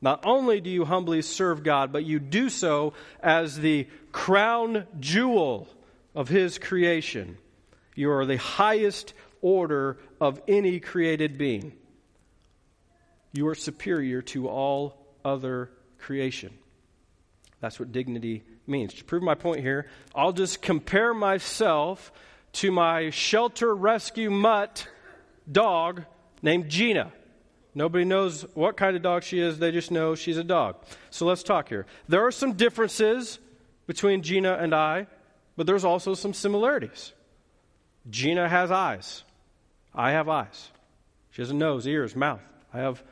Not 0.00 0.24
only 0.26 0.60
do 0.60 0.68
you 0.68 0.84
humbly 0.84 1.22
serve 1.22 1.62
God, 1.62 1.92
but 1.92 2.04
you 2.04 2.18
do 2.18 2.50
so 2.50 2.92
as 3.22 3.58
the 3.58 3.88
crown 4.12 4.86
jewel 5.00 5.66
of 6.14 6.28
His 6.28 6.58
creation. 6.58 7.38
You 7.94 8.10
are 8.10 8.26
the 8.26 8.36
highest 8.36 9.14
order 9.40 9.98
of 10.20 10.40
any 10.46 10.80
created 10.80 11.38
being 11.38 11.72
you 13.34 13.48
are 13.48 13.54
superior 13.54 14.22
to 14.22 14.48
all 14.48 14.96
other 15.24 15.68
creation. 15.98 16.54
That's 17.60 17.80
what 17.80 17.90
dignity 17.92 18.44
means. 18.66 18.94
To 18.94 19.04
prove 19.04 19.22
my 19.22 19.34
point 19.34 19.60
here, 19.60 19.88
I'll 20.14 20.32
just 20.32 20.62
compare 20.62 21.12
myself 21.12 22.12
to 22.54 22.72
my 22.72 23.10
shelter 23.10 23.74
rescue 23.74 24.30
mutt 24.30 24.88
dog 25.50 26.04
named 26.42 26.68
Gina. 26.68 27.12
Nobody 27.74 28.04
knows 28.04 28.42
what 28.54 28.76
kind 28.76 28.96
of 28.96 29.02
dog 29.02 29.24
she 29.24 29.40
is, 29.40 29.58
they 29.58 29.72
just 29.72 29.90
know 29.90 30.14
she's 30.14 30.36
a 30.36 30.44
dog. 30.44 30.76
So 31.10 31.26
let's 31.26 31.42
talk 31.42 31.68
here. 31.68 31.86
There 32.08 32.24
are 32.24 32.30
some 32.30 32.52
differences 32.52 33.40
between 33.86 34.22
Gina 34.22 34.54
and 34.54 34.74
I, 34.74 35.08
but 35.56 35.66
there's 35.66 35.84
also 35.84 36.14
some 36.14 36.32
similarities. 36.32 37.12
Gina 38.08 38.48
has 38.48 38.70
eyes. 38.70 39.24
I 39.94 40.12
have 40.12 40.28
eyes. 40.28 40.70
She 41.30 41.42
has 41.42 41.50
a 41.50 41.54
nose, 41.54 41.86
ears, 41.86 42.14
mouth. 42.14 42.42
I 42.72 42.78
have 42.78 43.02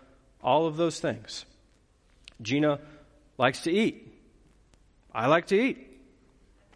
all 0.43 0.67
of 0.67 0.77
those 0.77 1.01
things. 1.01 1.45
Gina 2.41 2.79
likes 3.39 3.63
to 3.63 3.73
eat. 3.73 4.09
I 5.13 5.27
like 5.27 5.47
to 5.47 5.61
eat. 5.61 5.89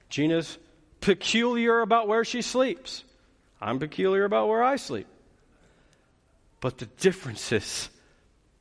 Gina's 0.09 0.59
peculiar 1.07 1.83
about 1.83 2.09
where 2.09 2.25
she 2.25 2.42
sleeps. 2.42 3.05
I'm 3.61 3.79
peculiar 3.79 4.25
about 4.25 4.49
where 4.49 4.64
I 4.64 4.75
sleep. 4.75 5.07
But 6.61 6.79
the 6.79 6.87
differences 6.87 7.88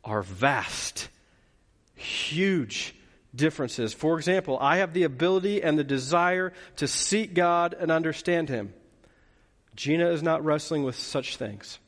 are 0.04 0.22
vast, 0.22 1.10
huge 1.96 2.94
differences. 3.34 3.96
For 3.96 4.16
example, 4.16 4.60
I 4.62 4.78
have 4.78 4.94
the 4.94 5.06
ability 5.06 5.64
and 5.64 5.76
the 5.80 5.84
desire 5.84 6.54
to 6.76 6.88
seek 6.88 7.34
God 7.34 7.74
and 7.74 7.90
understand 7.90 8.48
Him. 8.48 8.76
Gina 9.76 10.12
is 10.12 10.22
not 10.22 10.46
wrestling 10.46 10.84
with 10.84 10.96
such 10.96 11.38
things. 11.38 11.80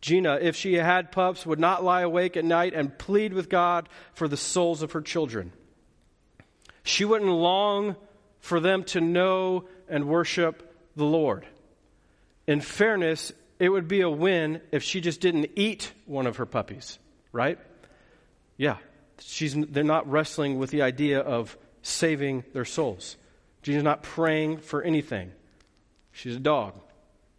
Gina, 0.00 0.40
if 0.42 0.56
she 0.56 0.74
had 0.74 1.12
pups, 1.12 1.46
would 1.46 1.60
not 1.60 1.84
lie 1.84 2.02
awake 2.02 2.36
at 2.36 2.44
night 2.44 2.74
and 2.74 2.98
plead 2.98 3.32
with 3.32 3.48
God 3.48 3.88
for 4.12 4.26
the 4.26 4.36
souls 4.36 4.82
of 4.82 4.90
her 4.90 5.02
children. 5.02 5.52
She 6.82 7.04
wouldn't 7.04 7.30
long 7.30 7.94
for 8.40 8.60
them 8.60 8.84
to 8.84 9.00
know 9.00 9.64
and 9.88 10.06
worship 10.06 10.74
the 10.96 11.04
Lord. 11.04 11.46
In 12.46 12.60
fairness, 12.60 13.32
it 13.58 13.68
would 13.68 13.88
be 13.88 14.00
a 14.00 14.10
win 14.10 14.60
if 14.72 14.82
she 14.82 15.00
just 15.00 15.20
didn't 15.20 15.50
eat 15.56 15.92
one 16.06 16.26
of 16.26 16.36
her 16.36 16.46
puppies, 16.46 16.98
right? 17.32 17.58
Yeah, 18.56 18.76
she's, 19.20 19.54
they're 19.54 19.84
not 19.84 20.10
wrestling 20.10 20.58
with 20.58 20.70
the 20.70 20.82
idea 20.82 21.20
of 21.20 21.56
saving 21.82 22.44
their 22.52 22.64
souls. 22.64 23.16
Gina's 23.62 23.82
not 23.82 24.02
praying 24.02 24.58
for 24.58 24.82
anything. 24.82 25.32
She's 26.12 26.36
a 26.36 26.40
dog. 26.40 26.74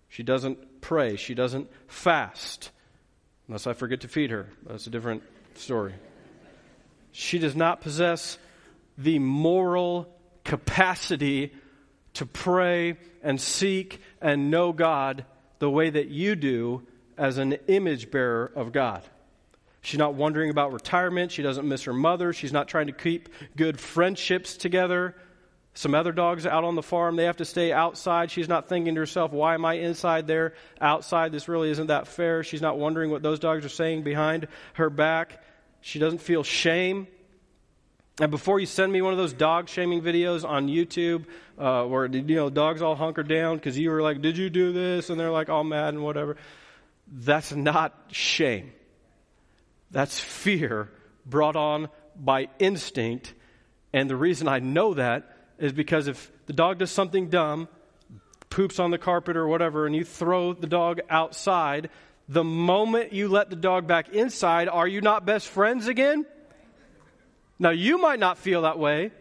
She 0.10 0.24
doesn't 0.24 0.82
pray. 0.82 1.16
She 1.16 1.34
doesn't 1.34 1.70
fast. 1.88 2.72
Unless 3.48 3.68
I 3.68 3.74
forget 3.74 4.02
to 4.02 4.08
feed 4.08 4.32
her. 4.32 4.48
That's 4.66 4.88
a 4.88 4.90
different 4.90 5.24
story. 5.56 5.94
She 7.12 7.40
does 7.40 7.56
not 7.56 7.82
possess 7.82 8.38
the 8.98 9.20
moral 9.20 10.08
capacity 10.44 11.54
to 12.16 12.26
pray 12.26 12.98
and 13.22 13.40
seek 13.40 14.02
and 14.22 14.52
know 14.52 14.74
God 14.74 15.26
the 15.60 15.70
way 15.70 15.90
that 15.90 16.08
you 16.08 16.36
do 16.36 16.84
as 17.18 17.38
an 17.38 17.54
image 17.68 18.12
bearer 18.12 18.52
of 18.56 18.72
God. 18.72 19.04
She's 19.82 20.00
not 20.00 20.14
wondering 20.14 20.50
about 20.50 20.74
retirement. 20.74 21.32
She 21.32 21.42
doesn't 21.42 21.68
miss 21.68 21.84
her 21.84 21.94
mother. 21.94 22.34
She's 22.34 22.52
not 22.52 22.68
trying 22.68 22.88
to 22.88 22.94
keep 22.94 23.30
good 23.56 23.80
friendships 23.80 24.58
together. 24.58 25.16
Some 25.74 25.96
other 25.96 26.12
dogs 26.12 26.46
out 26.46 26.64
on 26.64 26.76
the 26.76 26.84
farm, 26.84 27.16
they 27.16 27.26
have 27.26 27.38
to 27.38 27.46
stay 27.46 27.72
outside. 27.72 28.32
She's 28.32 28.50
not 28.50 28.68
thinking 28.68 28.96
to 28.96 29.00
herself, 29.00 29.32
why 29.32 29.54
am 29.54 29.64
I 29.64 29.76
inside 29.76 30.28
there, 30.28 30.54
outside? 30.82 31.32
This 31.32 31.48
really 31.48 31.70
isn't 31.70 31.88
that 31.88 32.08
fair. 32.08 32.44
She's 32.44 32.62
not 32.62 32.78
wondering 32.78 33.12
what 33.12 33.22
those 33.22 33.40
dogs 33.40 33.64
are 33.66 33.70
saying 33.70 34.04
behind 34.04 34.48
her 34.74 34.90
back. 34.90 35.42
She 35.80 36.00
doesn't 36.00 36.20
feel 36.20 36.44
shame. 36.44 37.08
And 38.20 38.32
before 38.32 38.60
you 38.60 38.66
send 38.66 38.92
me 38.92 39.02
one 39.02 39.14
of 39.14 39.18
those 39.18 39.32
dog 39.32 39.70
shaming 39.70 40.02
videos 40.02 40.48
on 40.48 40.68
YouTube, 40.68 41.26
uh, 41.58 41.86
where 41.86 42.06
you 42.06 42.36
know 42.36 42.50
dogs 42.50 42.82
all 42.82 42.96
hunker 42.96 43.24
down 43.24 43.56
because 43.56 43.78
you 43.78 43.90
were 43.92 44.02
like, 44.02 44.22
"Did 44.22 44.38
you 44.38 44.50
do 44.50 44.74
this?" 44.74 45.10
and 45.10 45.20
they're 45.20 45.32
like 45.32 45.50
all 45.50 45.64
mad 45.64 45.94
and 45.94 46.04
whatever, 46.04 46.36
that's 47.08 47.54
not 47.54 47.94
shame. 48.12 48.74
That's 49.92 50.20
fear 50.20 50.92
brought 51.26 51.56
on 51.56 51.90
by 52.16 52.50
instinct. 52.60 53.34
And 53.94 54.10
the 54.10 54.16
reason 54.16 54.48
I 54.48 54.60
know 54.60 54.94
that 54.96 55.36
is 55.58 55.72
because 55.72 56.08
if 56.08 56.32
the 56.46 56.54
dog 56.54 56.80
does 56.80 56.92
something 56.92 57.30
dumb, 57.30 57.68
poops 58.50 58.80
on 58.80 58.92
the 58.92 58.98
carpet 58.98 59.38
or 59.38 59.48
whatever, 59.48 59.86
and 59.86 59.96
you 59.96 60.04
throw 60.04 60.54
the 60.54 60.68
dog 60.68 61.00
outside, 61.10 61.90
the 62.28 62.44
moment 62.44 63.14
you 63.14 63.30
let 63.30 63.50
the 63.50 63.56
dog 63.56 63.88
back 63.88 64.10
inside, 64.10 64.68
are 64.68 64.88
you 64.88 65.02
not 65.02 65.26
best 65.26 65.48
friends 65.48 65.88
again? 65.88 66.26
Now, 67.60 67.72
you 67.72 67.98
might 67.98 68.20
not 68.20 68.38
feel 68.38 68.62
that 68.64 68.80
way, 68.80 69.12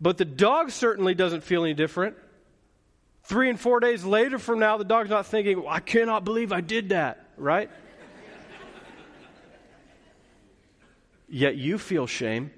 but 0.00 0.16
the 0.16 0.24
dog 0.24 0.70
certainly 0.70 1.14
doesn't 1.14 1.42
feel 1.42 1.64
any 1.64 1.74
different. 1.74 2.16
Three 3.24 3.50
and 3.50 3.58
four 3.58 3.80
days 3.80 4.04
later 4.04 4.38
from 4.38 4.58
now, 4.58 4.76
the 4.76 4.84
dog's 4.84 5.10
not 5.10 5.26
thinking, 5.26 5.64
I 5.68 5.80
cannot 5.80 6.24
believe 6.24 6.52
I 6.52 6.60
did 6.60 6.90
that, 6.90 7.26
right? 7.36 7.70
Yet 11.28 11.56
you 11.56 11.78
feel 11.78 12.06
shame 12.06 12.50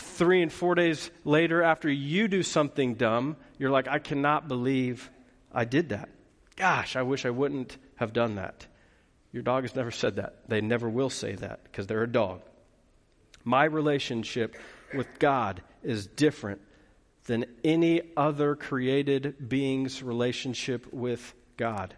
three 0.00 0.42
and 0.42 0.52
four 0.52 0.74
days 0.74 1.10
later, 1.24 1.62
after 1.62 1.90
you 1.90 2.28
do 2.28 2.42
something 2.42 2.94
dumb, 2.94 3.36
you're 3.58 3.70
like, 3.70 3.88
I 3.88 3.98
cannot 3.98 4.48
believe 4.48 5.10
I 5.52 5.64
did 5.64 5.90
that. 5.90 6.08
Gosh, 6.56 6.96
I 6.96 7.02
wish 7.02 7.24
I 7.24 7.30
wouldn't 7.30 7.76
have 7.96 8.12
done 8.12 8.36
that. 8.36 8.66
Your 9.32 9.42
dog 9.42 9.62
has 9.62 9.74
never 9.74 9.90
said 9.90 10.16
that. 10.16 10.48
They 10.48 10.60
never 10.60 10.88
will 10.88 11.10
say 11.10 11.34
that 11.36 11.62
because 11.64 11.86
they're 11.86 12.02
a 12.02 12.10
dog. 12.10 12.42
My 13.44 13.64
relationship 13.64 14.56
with 14.94 15.18
God 15.18 15.62
is 15.82 16.06
different 16.06 16.60
than 17.24 17.46
any 17.64 18.02
other 18.16 18.56
created 18.56 19.48
being's 19.48 20.02
relationship 20.02 20.92
with 20.92 21.34
God. 21.56 21.94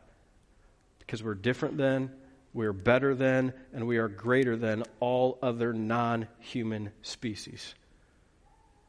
Because 0.99 1.23
we're 1.23 1.35
different 1.35 1.77
than, 1.77 2.11
we're 2.55 2.73
better 2.73 3.15
than, 3.15 3.55
and 3.73 3.87
we 3.87 3.99
are 3.99 4.09
greater 4.09 4.57
than 4.57 4.85
all 5.01 5.39
other 5.43 5.73
non 5.73 6.29
human 6.39 6.91
species. 7.03 7.75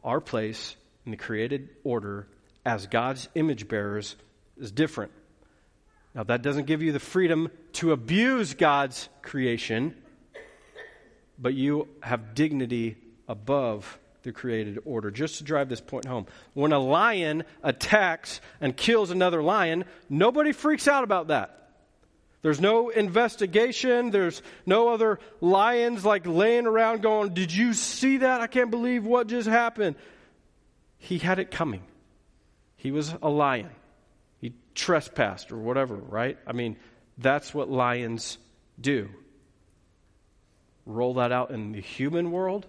Our 0.04 0.20
place 0.20 0.76
in 1.06 1.12
the 1.12 1.18
created 1.18 1.70
order 1.84 2.28
as 2.66 2.88
God's 2.88 3.30
image 3.36 3.68
bearers 3.68 4.16
is 4.60 4.72
different. 4.72 5.12
Now, 6.14 6.24
that 6.24 6.42
doesn't 6.42 6.66
give 6.66 6.82
you 6.84 6.92
the 6.92 7.00
freedom 7.00 7.50
to 7.74 7.92
abuse 7.92 8.54
God's 8.54 9.10
creation, 9.22 9.96
but 11.38 11.54
you 11.54 11.88
have 12.02 12.36
dignity 12.36 12.98
above 13.28 14.00
the 14.24 14.32
created 14.32 14.80
order. 14.86 15.12
Just 15.12 15.38
to 15.38 15.44
drive 15.44 15.70
this 15.70 15.82
point 15.82 16.06
home, 16.06 16.26
when 16.54 16.72
a 16.72 16.80
lion 16.80 17.44
attacks 17.62 18.42
and 18.62 18.76
kills 18.76 19.12
another 19.12 19.44
lion, 19.44 19.86
nobody 20.10 20.52
freaks 20.52 20.88
out 20.88 21.04
about 21.04 21.28
that. 21.28 21.60
There's 22.42 22.60
no 22.60 22.90
investigation. 22.90 24.12
There's 24.12 24.42
no 24.66 24.90
other 24.90 25.20
lions 25.40 26.04
like 26.04 26.28
laying 26.28 26.68
around 26.68 27.02
going, 27.02 27.34
Did 27.34 27.54
you 27.54 27.74
see 27.74 28.18
that? 28.18 28.42
I 28.42 28.48
can't 28.48 28.70
believe 28.70 29.06
what 29.06 29.28
just 29.28 29.48
happened. 29.48 29.96
He 30.98 31.18
had 31.18 31.40
it 31.40 31.52
coming. 31.52 31.84
He 32.76 32.92
was 32.92 33.14
a 33.22 33.30
lion. 33.30 33.70
He 34.40 34.54
trespassed 34.76 35.54
or 35.54 35.58
whatever, 35.58 35.96
right? 35.96 36.38
I 36.46 36.52
mean, 36.52 36.76
that's 37.18 37.54
what 37.54 37.70
lions 37.70 38.38
do. 38.80 39.10
Roll 40.86 41.16
that 41.16 41.32
out 41.32 41.52
in 41.52 41.72
the 41.72 41.82
human 41.82 42.32
world. 42.32 42.68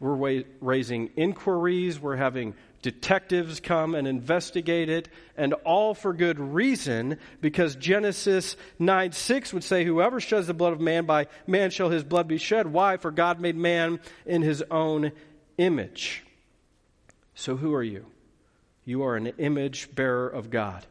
We're 0.00 0.44
raising 0.60 1.10
inquiries. 1.16 2.00
We're 2.00 2.16
having 2.16 2.54
detectives 2.82 3.60
come 3.60 3.94
and 3.94 4.08
investigate 4.08 4.90
it, 4.90 5.08
and 5.36 5.54
all 5.64 5.94
for 5.94 6.12
good 6.12 6.38
reason, 6.38 7.18
because 7.40 7.76
Genesis 7.76 8.56
9 8.78 9.12
6 9.12 9.52
would 9.52 9.64
say, 9.64 9.84
Whoever 9.84 10.20
sheds 10.20 10.48
the 10.48 10.54
blood 10.54 10.72
of 10.72 10.80
man, 10.80 11.06
by 11.06 11.28
man 11.46 11.70
shall 11.70 11.88
his 11.88 12.02
blood 12.04 12.26
be 12.28 12.38
shed. 12.38 12.66
Why? 12.66 12.96
For 12.96 13.12
God 13.12 13.40
made 13.40 13.56
man 13.56 14.00
in 14.26 14.42
his 14.42 14.62
own 14.70 15.12
image. 15.56 16.24
So 17.34 17.56
who 17.56 17.72
are 17.72 17.82
you? 17.82 18.06
You 18.84 19.04
are 19.04 19.16
an 19.16 19.28
image 19.38 19.94
bearer 19.94 20.28
of 20.28 20.50
God. 20.50 20.84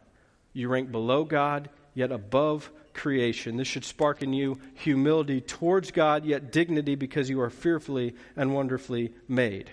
You 0.53 0.69
rank 0.69 0.91
below 0.91 1.25
God, 1.25 1.69
yet 1.93 2.11
above 2.11 2.71
creation. 2.93 3.57
This 3.57 3.67
should 3.67 3.85
spark 3.85 4.21
in 4.21 4.33
you 4.33 4.59
humility 4.75 5.41
towards 5.41 5.91
God, 5.91 6.25
yet 6.25 6.51
dignity 6.51 6.95
because 6.95 7.29
you 7.29 7.41
are 7.41 7.49
fearfully 7.49 8.15
and 8.35 8.53
wonderfully 8.53 9.13
made. 9.27 9.69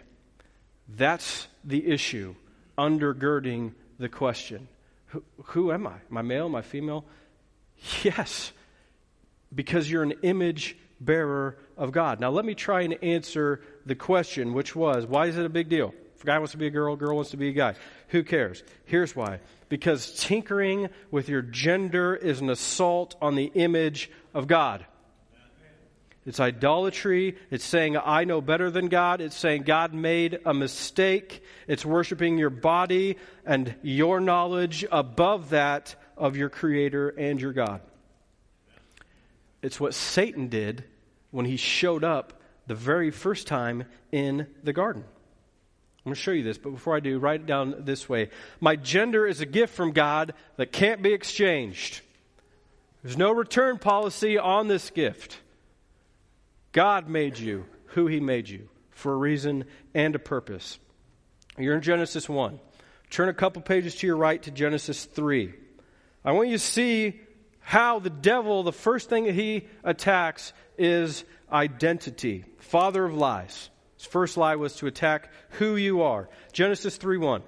That's 0.89 1.49
the 1.65 1.87
issue 1.87 2.35
undergirding 2.77 3.73
the 3.99 4.09
question 4.09 4.69
who, 5.07 5.25
who 5.45 5.73
am 5.73 5.87
I? 5.87 5.95
Am 6.11 6.19
I 6.19 6.23
male? 6.23 6.47
Am 6.47 6.55
I 6.55 6.63
female? 6.63 7.05
Yes, 8.03 8.53
because 9.55 9.91
you're 9.91 10.03
an 10.03 10.15
image 10.23 10.77
bearer 11.01 11.57
of 11.77 11.93
God. 11.93 12.21
Now, 12.21 12.31
let 12.31 12.45
me 12.45 12.55
try 12.55 12.83
and 12.83 13.03
answer 13.03 13.61
the 13.87 13.95
question, 13.95 14.53
which 14.53 14.75
was 14.75 15.07
why 15.07 15.27
is 15.27 15.39
it 15.39 15.47
a 15.47 15.51
big 15.51 15.69
deal? 15.69 15.95
If 16.19 16.25
a 16.25 16.27
guy 16.27 16.39
wants 16.39 16.51
to 16.51 16.59
be 16.59 16.67
a 16.67 16.71
girl, 16.71 16.95
a 16.95 16.97
girl 16.97 17.15
wants 17.15 17.31
to 17.31 17.37
be 17.37 17.51
a 17.51 17.53
guy. 17.53 17.77
Who 18.09 18.25
cares? 18.25 18.65
Here's 18.87 19.15
why. 19.15 19.39
Because 19.69 20.19
tinkering 20.19 20.89
with 21.13 21.29
your 21.29 21.43
gender 21.43 22.17
is 22.17 22.41
an 22.41 22.51
assault 22.51 23.15
on 23.23 23.37
the 23.37 23.53
image 23.55 24.11
of 24.35 24.49
God. 24.49 24.85
It's 26.27 26.41
idolatry. 26.41 27.39
It's 27.53 27.65
saying, 27.65 27.97
I 27.97 28.25
know 28.25 28.41
better 28.41 28.69
than 28.69 28.89
God. 28.89 29.21
It's 29.21 29.37
saying 29.37 29.63
God 29.63 29.95
made 29.95 30.41
a 30.45 30.53
mistake. 30.53 31.45
It's 31.69 31.87
worshiping 31.87 32.37
your 32.37 32.51
body 32.51 33.17
and 33.47 33.77
your 33.83 34.19
knowledge 34.19 34.85
above 34.91 35.51
that 35.51 35.95
of 36.17 36.37
your 36.37 36.49
Creator 36.49 37.11
and 37.11 37.41
your 37.41 37.53
God. 37.53 37.81
It's 39.63 39.79
what 39.79 39.95
Satan 39.95 40.49
did 40.49 40.83
when 41.31 41.47
he 41.47 41.57
showed 41.57 42.03
up 42.03 42.43
the 42.67 42.75
very 42.75 43.13
first 43.13 43.47
time 43.47 43.85
in 44.11 44.49
the 44.65 44.73
garden. 44.73 45.05
I'm 46.09 46.13
going 46.13 46.17
to 46.17 46.23
show 46.23 46.31
you 46.31 46.43
this, 46.43 46.57
but 46.57 46.71
before 46.71 46.97
I 46.97 47.01
do, 47.01 47.19
write 47.19 47.41
it 47.41 47.47
down 47.47 47.75
this 47.81 48.09
way 48.09 48.31
My 48.61 48.77
gender 48.77 49.27
is 49.27 49.43
a 49.43 49.47
gift 49.47 49.75
from 49.75 49.93
God 49.93 50.33
that 50.57 50.73
can't 50.73 51.03
be 51.03 51.13
exchanged. 51.13 52.01
There's 53.03 53.19
no 53.19 53.31
return 53.31 53.79
policy 53.79 54.39
on 54.39 54.69
this 54.69 54.89
gift. 54.89 55.39
God 56.73 57.11
made 57.11 57.39
you 57.39 57.67
who 57.89 58.07
He 58.07 58.21
made 58.21 58.49
you 58.49 58.71
for 58.91 59.13
a 59.13 59.17
reason 59.17 59.67
and 59.93 60.15
a 60.15 60.19
purpose. 60.19 60.79
You're 61.59 61.75
in 61.75 61.83
Genesis 61.83 62.27
1. 62.27 62.59
Turn 63.11 63.29
a 63.29 63.35
couple 63.35 63.61
pages 63.61 63.95
to 63.97 64.07
your 64.07 64.17
right 64.17 64.43
to 64.45 64.51
Genesis 64.51 65.05
3. 65.05 65.53
I 66.25 66.33
want 66.33 66.49
you 66.49 66.57
to 66.57 66.65
see 66.65 67.21
how 67.61 67.99
the 67.99 68.09
devil, 68.09 68.63
the 68.63 68.73
first 68.73 69.11
thing 69.11 69.25
that 69.25 69.35
he 69.35 69.67
attacks 69.85 70.55
is 70.79 71.25
identity, 71.53 72.47
father 72.61 73.05
of 73.05 73.15
lies. 73.15 73.69
His 73.99 74.07
first 74.07 74.37
lie 74.37 74.57
was 74.57 74.77
to 74.77 74.87
attack 74.87 75.31
who 75.51 75.77
you 75.77 76.03
are. 76.03 76.29
Genesis 76.53 76.97
3 76.97 77.19
1. 77.19 77.43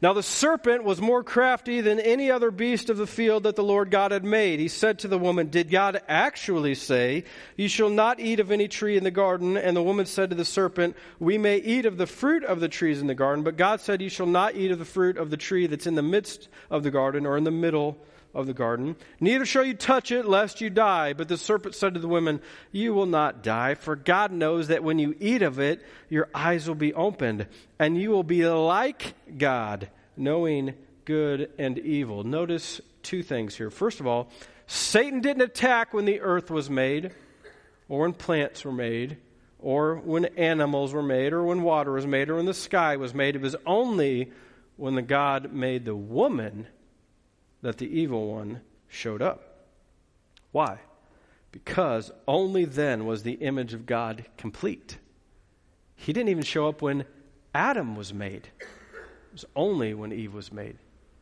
Now 0.00 0.12
the 0.12 0.22
serpent 0.22 0.84
was 0.84 1.00
more 1.00 1.24
crafty 1.24 1.80
than 1.80 1.98
any 1.98 2.30
other 2.30 2.52
beast 2.52 2.88
of 2.88 2.98
the 2.98 3.06
field 3.06 3.42
that 3.42 3.56
the 3.56 3.64
Lord 3.64 3.90
God 3.90 4.12
had 4.12 4.24
made. 4.24 4.60
He 4.60 4.68
said 4.68 5.00
to 5.00 5.08
the 5.08 5.18
woman, 5.18 5.48
Did 5.48 5.70
God 5.70 6.00
actually 6.06 6.76
say, 6.76 7.24
You 7.56 7.68
shall 7.68 7.90
not 7.90 8.20
eat 8.20 8.38
of 8.38 8.52
any 8.52 8.68
tree 8.68 8.96
in 8.96 9.02
the 9.02 9.10
garden? 9.10 9.56
And 9.56 9.76
the 9.76 9.82
woman 9.82 10.06
said 10.06 10.30
to 10.30 10.36
the 10.36 10.44
serpent, 10.44 10.96
We 11.18 11.36
may 11.36 11.56
eat 11.56 11.84
of 11.84 11.98
the 11.98 12.06
fruit 12.06 12.44
of 12.44 12.60
the 12.60 12.68
trees 12.68 13.00
in 13.00 13.08
the 13.08 13.14
garden, 13.14 13.42
but 13.42 13.56
God 13.56 13.80
said, 13.80 14.00
You 14.00 14.08
shall 14.08 14.26
not 14.26 14.54
eat 14.54 14.70
of 14.70 14.78
the 14.78 14.84
fruit 14.84 15.18
of 15.18 15.30
the 15.30 15.36
tree 15.36 15.66
that's 15.66 15.86
in 15.88 15.96
the 15.96 16.02
midst 16.02 16.48
of 16.70 16.84
the 16.84 16.92
garden 16.92 17.26
or 17.26 17.36
in 17.36 17.44
the 17.44 17.50
middle 17.50 17.98
of 18.34 18.46
the 18.46 18.54
garden. 18.54 18.96
Neither 19.20 19.46
shall 19.46 19.64
you 19.64 19.74
touch 19.74 20.12
it, 20.12 20.26
lest 20.26 20.60
you 20.60 20.70
die. 20.70 21.12
But 21.12 21.28
the 21.28 21.36
serpent 21.36 21.74
said 21.74 21.94
to 21.94 22.00
the 22.00 22.08
woman, 22.08 22.40
You 22.72 22.94
will 22.94 23.06
not 23.06 23.42
die, 23.42 23.74
for 23.74 23.96
God 23.96 24.32
knows 24.32 24.68
that 24.68 24.84
when 24.84 24.98
you 24.98 25.16
eat 25.18 25.42
of 25.42 25.58
it, 25.58 25.84
your 26.08 26.28
eyes 26.34 26.68
will 26.68 26.74
be 26.74 26.94
opened, 26.94 27.46
and 27.78 28.00
you 28.00 28.10
will 28.10 28.22
be 28.22 28.46
like 28.46 29.14
God, 29.36 29.88
knowing 30.16 30.74
good 31.04 31.50
and 31.58 31.78
evil. 31.78 32.22
Notice 32.22 32.80
two 33.02 33.22
things 33.22 33.56
here. 33.56 33.70
First 33.70 34.00
of 34.00 34.06
all, 34.06 34.30
Satan 34.66 35.20
didn't 35.20 35.42
attack 35.42 35.94
when 35.94 36.04
the 36.04 36.20
earth 36.20 36.50
was 36.50 36.68
made, 36.68 37.12
or 37.88 38.00
when 38.00 38.12
plants 38.12 38.64
were 38.64 38.72
made, 38.72 39.16
or 39.58 39.96
when 39.96 40.26
animals 40.36 40.92
were 40.92 41.02
made, 41.02 41.32
or 41.32 41.42
when 41.44 41.62
water 41.62 41.92
was 41.92 42.06
made, 42.06 42.28
or 42.28 42.36
when 42.36 42.44
the 42.44 42.54
sky 42.54 42.96
was 42.96 43.14
made. 43.14 43.34
It 43.34 43.42
was 43.42 43.56
only 43.66 44.30
when 44.76 44.94
the 44.94 45.02
God 45.02 45.52
made 45.52 45.84
the 45.84 45.96
woman 45.96 46.66
that 47.62 47.78
the 47.78 48.00
evil 48.00 48.32
one 48.32 48.60
showed 48.88 49.22
up. 49.22 49.66
Why? 50.52 50.78
Because 51.52 52.10
only 52.26 52.64
then 52.64 53.06
was 53.06 53.22
the 53.22 53.32
image 53.32 53.74
of 53.74 53.86
God 53.86 54.24
complete. 54.36 54.98
He 55.96 56.12
didn't 56.12 56.28
even 56.28 56.44
show 56.44 56.68
up 56.68 56.82
when 56.82 57.04
Adam 57.54 57.96
was 57.96 58.12
made, 58.14 58.48
it 58.60 59.32
was 59.32 59.44
only 59.56 59.94
when 59.94 60.12
Eve 60.12 60.34
was 60.34 60.52
made. 60.52 60.76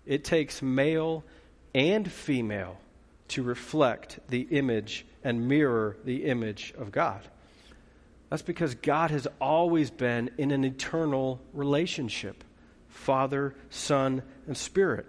It 0.05 0.25
takes 0.25 0.62
male 0.62 1.25
and 1.75 2.11
female 2.11 2.79
to 3.29 3.42
reflect 3.42 4.20
the 4.29 4.42
image 4.51 5.07
and 5.25 5.49
mirror 5.49 5.96
the 6.05 6.25
image 6.25 6.72
of 6.79 6.92
God. 6.92 7.22
That's 8.31 8.42
because 8.42 8.75
God 8.75 9.11
has 9.11 9.27
always 9.40 9.90
been 9.90 10.31
in 10.38 10.51
an 10.51 10.64
eternal 10.64 11.40
relationship 11.53 12.44
Father, 12.88 13.55
Son, 13.68 14.22
and 14.46 14.57
Spirit. 14.57 15.07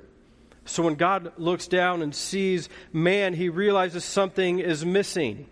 So 0.67 0.83
when 0.83 0.95
God 0.95 1.31
looks 1.37 1.67
down 1.67 2.01
and 2.01 2.13
sees 2.13 2.69
man, 2.91 3.33
he 3.33 3.49
realizes 3.49 4.03
something 4.03 4.59
is 4.59 4.85
missing. 4.85 5.47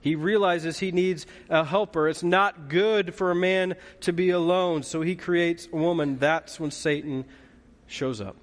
He 0.00 0.14
realizes 0.14 0.78
he 0.78 0.92
needs 0.92 1.26
a 1.50 1.64
helper. 1.64 2.08
It's 2.08 2.22
not 2.22 2.68
good 2.68 3.14
for 3.14 3.30
a 3.30 3.34
man 3.34 3.74
to 4.00 4.12
be 4.12 4.30
alone, 4.30 4.84
so 4.84 5.02
he 5.02 5.16
creates 5.16 5.68
a 5.72 5.76
woman. 5.76 6.18
That's 6.18 6.60
when 6.60 6.70
Satan 6.70 7.24
shows 7.86 8.20
up. 8.20 8.36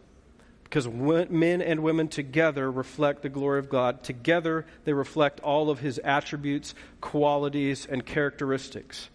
Because 0.63 0.87
men 0.87 1.61
and 1.61 1.81
women 1.81 2.07
together 2.07 2.69
reflect 2.71 3.21
the 3.21 3.29
glory 3.29 3.59
of 3.59 3.69
God. 3.69 4.03
Together, 4.03 4.65
they 4.85 4.93
reflect 4.93 5.39
all 5.39 5.69
of 5.69 5.79
his 5.79 5.99
attributes, 5.99 6.75
qualities, 6.99 7.85
and 7.85 8.05
characteristics. 8.05 9.09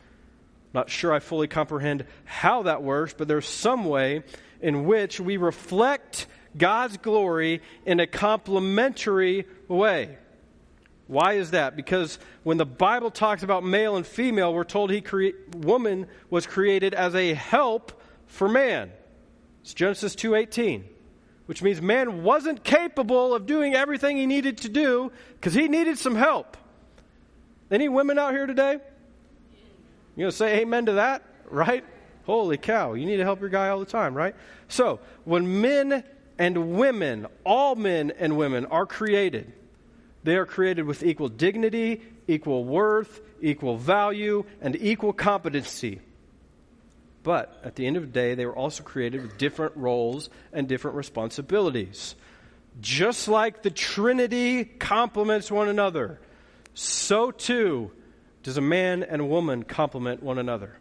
Not 0.73 0.89
sure 0.89 1.13
I 1.13 1.19
fully 1.19 1.49
comprehend 1.49 2.05
how 2.25 2.63
that 2.63 2.83
works, 2.83 3.15
but 3.17 3.29
there's 3.29 3.49
some 3.49 3.85
way 3.85 4.23
in 4.61 4.87
which 4.87 5.21
we 5.21 5.37
reflect 5.37 6.27
God's 6.59 6.97
glory 6.97 7.63
in 7.87 8.01
a 8.01 8.07
complementary 8.07 9.47
way. 9.69 10.19
Why 11.07 11.35
is 11.35 11.53
that? 11.53 11.75
Because 11.75 12.19
when 12.43 12.59
the 12.59 12.67
Bible 12.67 13.11
talks 13.11 13.43
about 13.43 13.65
male 13.65 13.97
and 13.97 14.07
female, 14.07 14.53
we're 14.53 14.65
told 14.65 14.91
he 14.91 15.01
crea- 15.01 15.35
woman 15.57 16.07
was 16.29 16.47
created 16.47 16.93
as 16.93 17.15
a 17.15 17.33
help 17.33 18.03
for 18.27 18.49
man. 18.49 18.93
It's 19.63 19.73
Genesis 19.73 20.15
2:18, 20.15 20.85
which 21.47 21.63
means 21.63 21.81
man 21.81 22.23
wasn't 22.23 22.63
capable 22.63 23.35
of 23.35 23.47
doing 23.47 23.75
everything 23.75 24.19
he 24.19 24.27
needed 24.27 24.59
to 24.59 24.69
do 24.69 25.11
because 25.35 25.55
he 25.55 25.67
needed 25.67 25.99
some 25.99 26.15
help. 26.15 26.59
Any 27.71 27.89
women 27.89 28.19
out 28.19 28.35
here 28.35 28.47
today? 28.47 28.79
You 30.17 30.25
going 30.25 30.31
to 30.31 30.37
say 30.37 30.61
amen 30.61 30.87
to 30.87 30.93
that, 30.95 31.23
right? 31.51 31.85
Holy 32.25 32.59
cow, 32.59 32.95
you 32.95 33.07
need 33.07 33.19
to 33.19 33.25
help 33.25 33.41
your 33.41 33.49
guy 33.49 33.69
all 33.69 33.81
the 33.81 33.87
time, 33.87 34.15
right? 34.15 34.35
So, 34.69 35.01
when 35.25 35.61
men 35.61 36.05
and 36.39 36.77
women, 36.77 37.27
all 37.45 37.75
men 37.75 38.13
and 38.19 38.37
women, 38.37 38.67
are 38.67 38.87
created. 38.87 39.53
They 40.23 40.37
are 40.37 40.47
created 40.47 40.85
with 40.85 41.03
equal 41.03 41.29
dignity, 41.29 42.03
equal 42.27 42.65
worth, 42.65 43.21
equal 43.41 43.77
value, 43.77 44.45
and 44.61 44.77
equal 44.77 45.13
competency. 45.13 46.01
But 47.23 47.61
at 47.65 47.75
the 47.75 47.87
end 47.87 47.97
of 47.97 48.03
the 48.03 48.09
day, 48.09 48.35
they 48.35 48.47
were 48.47 48.57
also 48.57 48.83
created 48.83 49.23
with 49.23 49.37
different 49.39 49.77
roles 49.77 50.31
and 50.53 50.69
different 50.69 50.97
responsibilities. 50.97 52.15
Just 52.81 53.27
like 53.27 53.63
the 53.63 53.71
Trinity 53.71 54.65
complements 54.65 55.51
one 55.51 55.69
another, 55.69 56.21
so 56.75 57.33
too 57.33 57.91
does 58.45 58.57
a 58.57 58.63
man 58.63 59.03
and 59.03 59.21
a 59.21 59.25
woman 59.25 59.65
complement 59.65 60.23
one 60.23 60.39
another. 60.39 60.79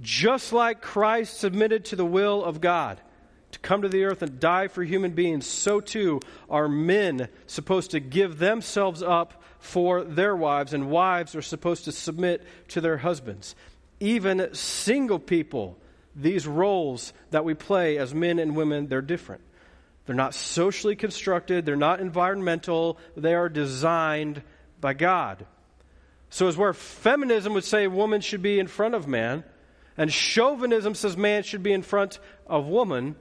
Just 0.00 0.52
like 0.52 0.80
Christ 0.80 1.38
submitted 1.38 1.86
to 1.86 1.96
the 1.96 2.06
will 2.06 2.44
of 2.44 2.60
God 2.60 3.00
to 3.52 3.58
come 3.58 3.82
to 3.82 3.88
the 3.88 4.04
earth 4.04 4.22
and 4.22 4.40
die 4.40 4.68
for 4.68 4.82
human 4.82 5.12
beings, 5.12 5.46
so 5.46 5.80
too 5.80 6.20
are 6.48 6.68
men 6.68 7.28
supposed 7.46 7.92
to 7.92 8.00
give 8.00 8.38
themselves 8.38 9.02
up 9.02 9.42
for 9.58 10.02
their 10.02 10.34
wives, 10.34 10.72
and 10.72 10.90
wives 10.90 11.34
are 11.34 11.42
supposed 11.42 11.84
to 11.84 11.92
submit 11.92 12.42
to 12.68 12.80
their 12.80 12.96
husbands. 12.96 13.54
Even 14.00 14.54
single 14.54 15.18
people, 15.18 15.76
these 16.16 16.46
roles 16.46 17.12
that 17.30 17.44
we 17.44 17.54
play 17.54 17.98
as 17.98 18.14
men 18.14 18.38
and 18.38 18.56
women, 18.56 18.88
they're 18.88 19.02
different. 19.02 19.42
They're 20.06 20.16
not 20.16 20.34
socially 20.34 20.96
constructed, 20.96 21.66
they're 21.66 21.76
not 21.76 22.00
environmental, 22.00 22.98
they 23.16 23.34
are 23.34 23.48
designed 23.48 24.42
by 24.80 24.94
God. 24.94 25.46
So, 26.30 26.48
as 26.48 26.56
where 26.56 26.72
feminism 26.72 27.52
would 27.52 27.64
say 27.64 27.86
woman 27.86 28.20
should 28.20 28.42
be 28.42 28.58
in 28.58 28.66
front 28.66 28.94
of 28.94 29.06
man, 29.06 29.44
and 29.96 30.12
chauvinism 30.12 30.94
says 30.94 31.16
man 31.16 31.42
should 31.42 31.62
be 31.62 31.72
in 31.72 31.82
front 31.82 32.18
of 32.46 32.66
woman, 32.66 33.16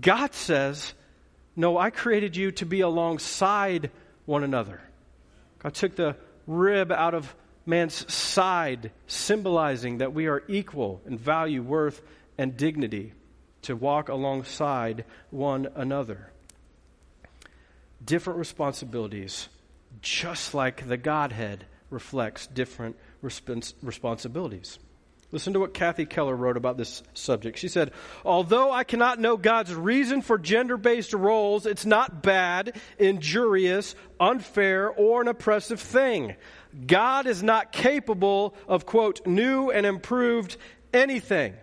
God 0.00 0.34
says, 0.34 0.94
No, 1.56 1.76
I 1.78 1.90
created 1.90 2.36
you 2.36 2.50
to 2.52 2.66
be 2.66 2.80
alongside 2.80 3.90
one 4.24 4.44
another. 4.44 4.80
God 5.58 5.74
took 5.74 5.96
the 5.96 6.16
rib 6.46 6.90
out 6.90 7.14
of 7.14 7.34
man's 7.66 8.12
side, 8.12 8.90
symbolizing 9.06 9.98
that 9.98 10.12
we 10.12 10.26
are 10.26 10.42
equal 10.48 11.00
in 11.06 11.16
value, 11.16 11.62
worth, 11.62 12.02
and 12.38 12.56
dignity 12.56 13.12
to 13.62 13.76
walk 13.76 14.08
alongside 14.08 15.04
one 15.30 15.68
another. 15.74 16.32
Different 18.04 18.38
responsibilities, 18.38 19.48
just 20.00 20.54
like 20.54 20.88
the 20.88 20.96
Godhead 20.96 21.66
reflects 21.90 22.46
different 22.48 22.96
respons- 23.22 23.74
responsibilities. 23.82 24.78
Listen 25.32 25.54
to 25.54 25.60
what 25.60 25.72
Kathy 25.72 26.04
Keller 26.04 26.36
wrote 26.36 26.58
about 26.58 26.76
this 26.76 27.02
subject. 27.14 27.58
She 27.58 27.68
said, 27.68 27.92
Although 28.22 28.70
I 28.70 28.84
cannot 28.84 29.18
know 29.18 29.38
God's 29.38 29.74
reason 29.74 30.20
for 30.20 30.36
gender 30.36 30.76
based 30.76 31.14
roles, 31.14 31.64
it's 31.64 31.86
not 31.86 32.22
bad, 32.22 32.78
injurious, 32.98 33.94
unfair, 34.20 34.90
or 34.90 35.22
an 35.22 35.28
oppressive 35.28 35.80
thing. 35.80 36.36
God 36.86 37.26
is 37.26 37.42
not 37.42 37.72
capable 37.72 38.54
of, 38.68 38.84
quote, 38.84 39.26
new 39.26 39.70
and 39.70 39.86
improved 39.86 40.58
anything. 40.92 41.54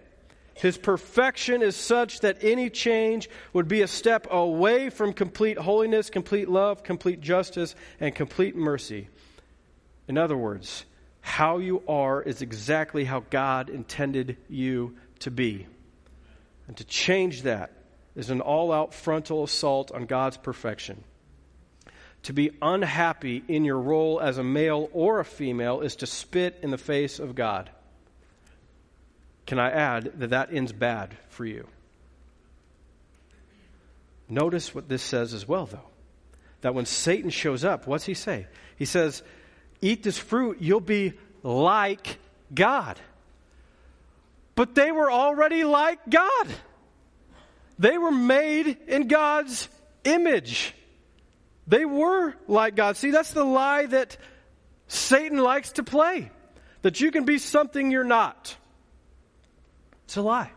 His 0.55 0.77
perfection 0.77 1.61
is 1.61 1.75
such 1.75 2.21
that 2.21 2.43
any 2.43 2.71
change 2.71 3.29
would 3.53 3.67
be 3.67 3.83
a 3.83 3.87
step 3.87 4.27
away 4.31 4.89
from 4.89 5.13
complete 5.13 5.59
holiness, 5.59 6.09
complete 6.09 6.49
love, 6.49 6.83
complete 6.83 7.21
justice, 7.21 7.75
and 7.99 8.13
complete 8.13 8.55
mercy. 8.55 9.09
In 10.07 10.17
other 10.17 10.35
words, 10.35 10.85
how 11.21 11.57
you 11.57 11.83
are 11.87 12.21
is 12.21 12.41
exactly 12.41 13.03
how 13.03 13.23
God 13.29 13.69
intended 13.69 14.37
you 14.49 14.95
to 15.19 15.31
be. 15.31 15.65
And 16.67 16.77
to 16.77 16.83
change 16.83 17.43
that 17.43 17.71
is 18.15 18.29
an 18.29 18.41
all 18.41 18.71
out 18.71 18.93
frontal 18.93 19.43
assault 19.43 19.91
on 19.91 20.05
God's 20.05 20.37
perfection. 20.37 21.03
To 22.23 22.33
be 22.33 22.51
unhappy 22.61 23.43
in 23.47 23.63
your 23.63 23.79
role 23.79 24.19
as 24.19 24.37
a 24.37 24.43
male 24.43 24.89
or 24.93 25.19
a 25.19 25.25
female 25.25 25.81
is 25.81 25.95
to 25.97 26.05
spit 26.05 26.59
in 26.61 26.69
the 26.69 26.77
face 26.77 27.19
of 27.19 27.35
God. 27.35 27.69
Can 29.45 29.57
I 29.57 29.71
add 29.71 30.19
that 30.19 30.31
that 30.31 30.53
ends 30.53 30.73
bad 30.73 31.15
for 31.29 31.45
you? 31.45 31.67
Notice 34.27 34.75
what 34.75 34.87
this 34.87 35.01
says 35.01 35.33
as 35.33 35.47
well, 35.47 35.65
though. 35.65 35.87
That 36.61 36.75
when 36.75 36.85
Satan 36.85 37.31
shows 37.31 37.63
up, 37.63 37.87
what's 37.87 38.05
he 38.05 38.13
say? 38.13 38.47
He 38.75 38.85
says, 38.85 39.23
eat 39.81 40.03
this 40.03 40.17
fruit, 40.17 40.57
you'll 40.59 40.79
be 40.79 41.13
like 41.43 42.17
God. 42.53 42.99
But 44.55 44.75
they 44.75 44.91
were 44.91 45.11
already 45.11 45.63
like 45.63 45.99
God. 46.09 46.47
They 47.77 47.97
were 47.97 48.11
made 48.11 48.77
in 48.87 49.07
God's 49.07 49.69
image. 50.03 50.73
They 51.67 51.85
were 51.85 52.33
like 52.47 52.75
God. 52.75 52.97
See, 52.97 53.11
that's 53.11 53.31
the 53.31 53.43
lie 53.43 53.85
that 53.85 54.17
Satan 54.87 55.37
likes 55.37 55.73
to 55.73 55.83
play 55.83 56.29
that 56.81 56.99
you 56.99 57.11
can 57.11 57.25
be 57.25 57.37
something 57.37 57.91
you're 57.91 58.03
not. 58.03 58.55
It's 60.05 60.17
a 60.17 60.21
lie 60.21 60.51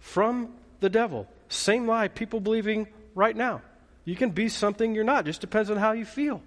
from 0.00 0.52
the 0.80 0.90
devil. 0.90 1.28
Same 1.48 1.86
lie 1.86 2.08
people 2.08 2.40
believing 2.40 2.88
right 3.14 3.36
now. 3.36 3.62
You 4.04 4.16
can 4.16 4.30
be 4.30 4.48
something 4.48 4.94
you're 4.94 5.04
not. 5.04 5.24
Just 5.24 5.40
depends 5.40 5.70
on 5.70 5.76
how 5.76 5.92
you 5.92 6.04
feel. 6.04 6.42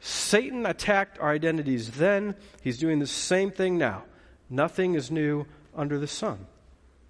Satan 0.00 0.66
attacked 0.66 1.18
our 1.18 1.30
identities 1.30 1.92
then. 1.92 2.34
He's 2.62 2.78
doing 2.78 2.98
the 2.98 3.06
same 3.06 3.50
thing 3.50 3.78
now. 3.78 4.04
Nothing 4.48 4.94
is 4.94 5.10
new 5.10 5.46
under 5.74 5.98
the 5.98 6.06
sun. 6.06 6.46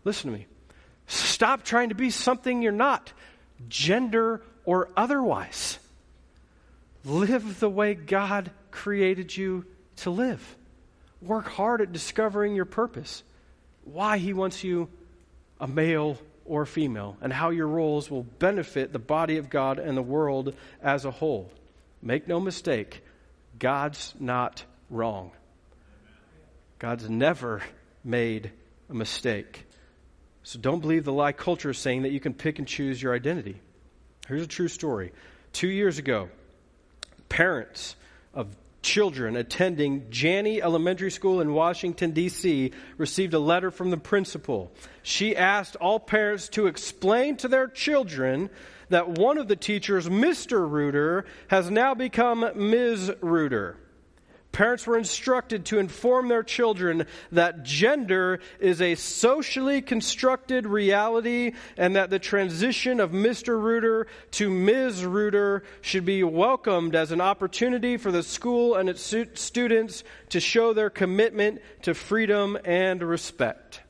Listen 0.05 0.33
to 0.33 0.39
me. 0.39 0.47
Stop 1.07 1.63
trying 1.63 1.91
to 1.91 1.95
be 1.95 2.11
something 2.11 2.63
you're 2.63 2.73
not, 2.73 3.13
gender 3.69 4.43
or 4.65 4.89
otherwise. 4.97 5.79
Live 7.05 7.61
the 7.61 7.71
way 7.71 7.95
God 7.95 8.51
created 8.71 9.37
you 9.37 9.65
to 9.97 10.11
live. 10.11 10.57
Work 11.23 11.47
hard 11.47 11.81
at 11.81 11.93
discovering 11.93 12.55
your 12.55 12.65
purpose, 12.65 13.23
why 13.85 14.19
He 14.19 14.33
wants 14.33 14.65
you 14.65 14.89
a 15.61 15.67
male 15.67 16.19
or 16.45 16.67
female, 16.67 17.17
and 17.21 17.33
how 17.33 17.51
your 17.51 17.69
roles 17.69 18.11
will 18.11 18.25
benefit 18.25 18.93
the 18.93 18.99
body 18.99 19.37
of 19.37 19.49
God 19.49 19.79
and 19.79 19.97
the 19.97 20.03
world 20.03 20.55
as 20.83 21.05
a 21.05 21.11
whole. 21.11 21.51
Make 22.07 22.29
no 22.29 22.39
mistake, 22.39 23.03
God's 23.59 24.15
not 24.21 24.65
wrong. 24.91 25.33
God's 26.79 27.11
never 27.11 27.63
made 28.05 28.53
a 28.89 28.95
mistake. 28.95 29.67
So 30.45 30.61
don't 30.61 30.79
believe 30.79 31.03
the 31.03 31.13
lie 31.13 31.33
culture 31.33 31.71
is 31.71 31.79
saying 31.79 32.03
that 32.03 32.13
you 32.13 32.21
can 32.21 32.33
pick 32.33 32.61
and 32.61 32.69
choose 32.69 33.03
your 33.03 33.13
identity. 33.13 33.61
Here's 34.29 34.43
a 34.43 34.47
true 34.47 34.69
story. 34.69 35.11
Two 35.53 35.67
years 35.67 35.99
ago, 35.99 36.29
parents 37.29 37.97
of 38.33 38.57
children 38.83 39.35
attending 39.35 40.09
Janney 40.09 40.63
Elementary 40.63 41.11
School 41.11 41.41
in 41.41 41.55
Washington, 41.55 42.13
D.C., 42.13 42.71
received 42.99 43.35
a 43.35 43.41
letter 43.41 43.73
from 43.73 43.91
the 43.91 43.97
principal. 43.97 44.71
She 45.03 45.35
asked 45.37 45.75
all 45.75 45.99
parents 45.99 46.51
to 46.51 46.69
explain 46.69 47.37
to 47.39 47.49
their 47.49 47.67
children 47.67 48.49
that 48.89 49.09
one 49.09 49.39
of 49.39 49.49
the 49.49 49.57
teachers, 49.57 50.09
Mr. 50.09 50.71
Reuter, 50.71 51.27
has 51.49 51.71
now 51.71 51.95
become 51.95 52.49
Ms. 52.55 53.13
Reuter. 53.21 53.77
Parents 54.57 54.87
were 54.87 54.97
instructed 54.97 55.67
to 55.67 55.79
inform 55.79 56.29
their 56.29 56.43
children 56.43 57.05
that 57.31 57.63
gender 57.63 58.41
is 58.59 58.81
a 58.81 58.95
socially 58.95 59.83
constructed 59.83 60.67
reality 60.67 61.53
and 61.77 61.97
that 61.97 62.09
the 62.09 62.19
transition 62.19 62.99
of 62.99 63.11
Mr. 63.11 63.63
Reuter 63.63 64.07
to 64.31 64.49
Ms. 64.49 65.05
Reuter 65.05 65.63
should 65.83 66.07
be 66.07 66.23
welcomed 66.25 66.95
as 66.95 67.13
an 67.13 67.21
opportunity 67.21 67.99
for 67.99 68.11
the 68.11 68.23
school 68.23 68.77
and 68.77 68.89
its 68.89 69.15
students 69.35 70.05
to 70.31 70.41
show 70.41 70.73
their 70.73 70.89
commitment 70.89 71.61
to 71.83 71.93
freedom 71.93 72.57
and 72.65 73.03
respect. 73.03 73.83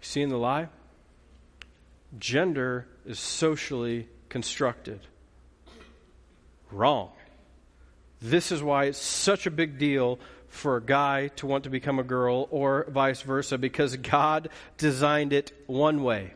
Seeing 0.00 0.30
the 0.30 0.38
lie? 0.38 0.68
Gender 2.18 2.86
is 3.06 3.18
socially 3.18 4.08
constructed. 4.28 5.00
Wrong. 6.70 7.10
This 8.20 8.52
is 8.52 8.62
why 8.62 8.84
it's 8.84 8.98
such 8.98 9.46
a 9.46 9.50
big 9.50 9.78
deal 9.78 10.20
for 10.48 10.76
a 10.76 10.82
guy 10.82 11.28
to 11.36 11.46
want 11.46 11.64
to 11.64 11.70
become 11.70 11.98
a 11.98 12.04
girl 12.04 12.46
or 12.50 12.86
vice 12.90 13.22
versa, 13.22 13.56
because 13.56 13.96
God 13.96 14.50
designed 14.76 15.32
it 15.32 15.52
one 15.66 16.02
way. 16.02 16.34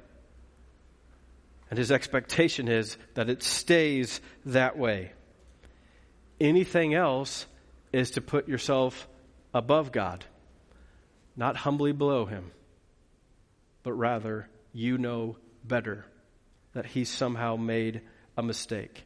And 1.70 1.78
his 1.78 1.92
expectation 1.92 2.68
is 2.68 2.96
that 3.14 3.28
it 3.28 3.42
stays 3.42 4.20
that 4.46 4.78
way. 4.78 5.12
Anything 6.40 6.94
else 6.94 7.46
is 7.92 8.12
to 8.12 8.20
put 8.20 8.48
yourself 8.48 9.08
above 9.52 9.92
God, 9.92 10.24
not 11.36 11.56
humbly 11.56 11.92
below 11.92 12.24
him, 12.24 12.50
but 13.82 13.92
rather 13.92 14.48
you 14.72 14.98
know 14.98 15.36
better 15.66 16.06
that 16.74 16.86
he 16.86 17.04
somehow 17.04 17.56
made 17.56 18.00
a 18.36 18.42
mistake. 18.42 19.04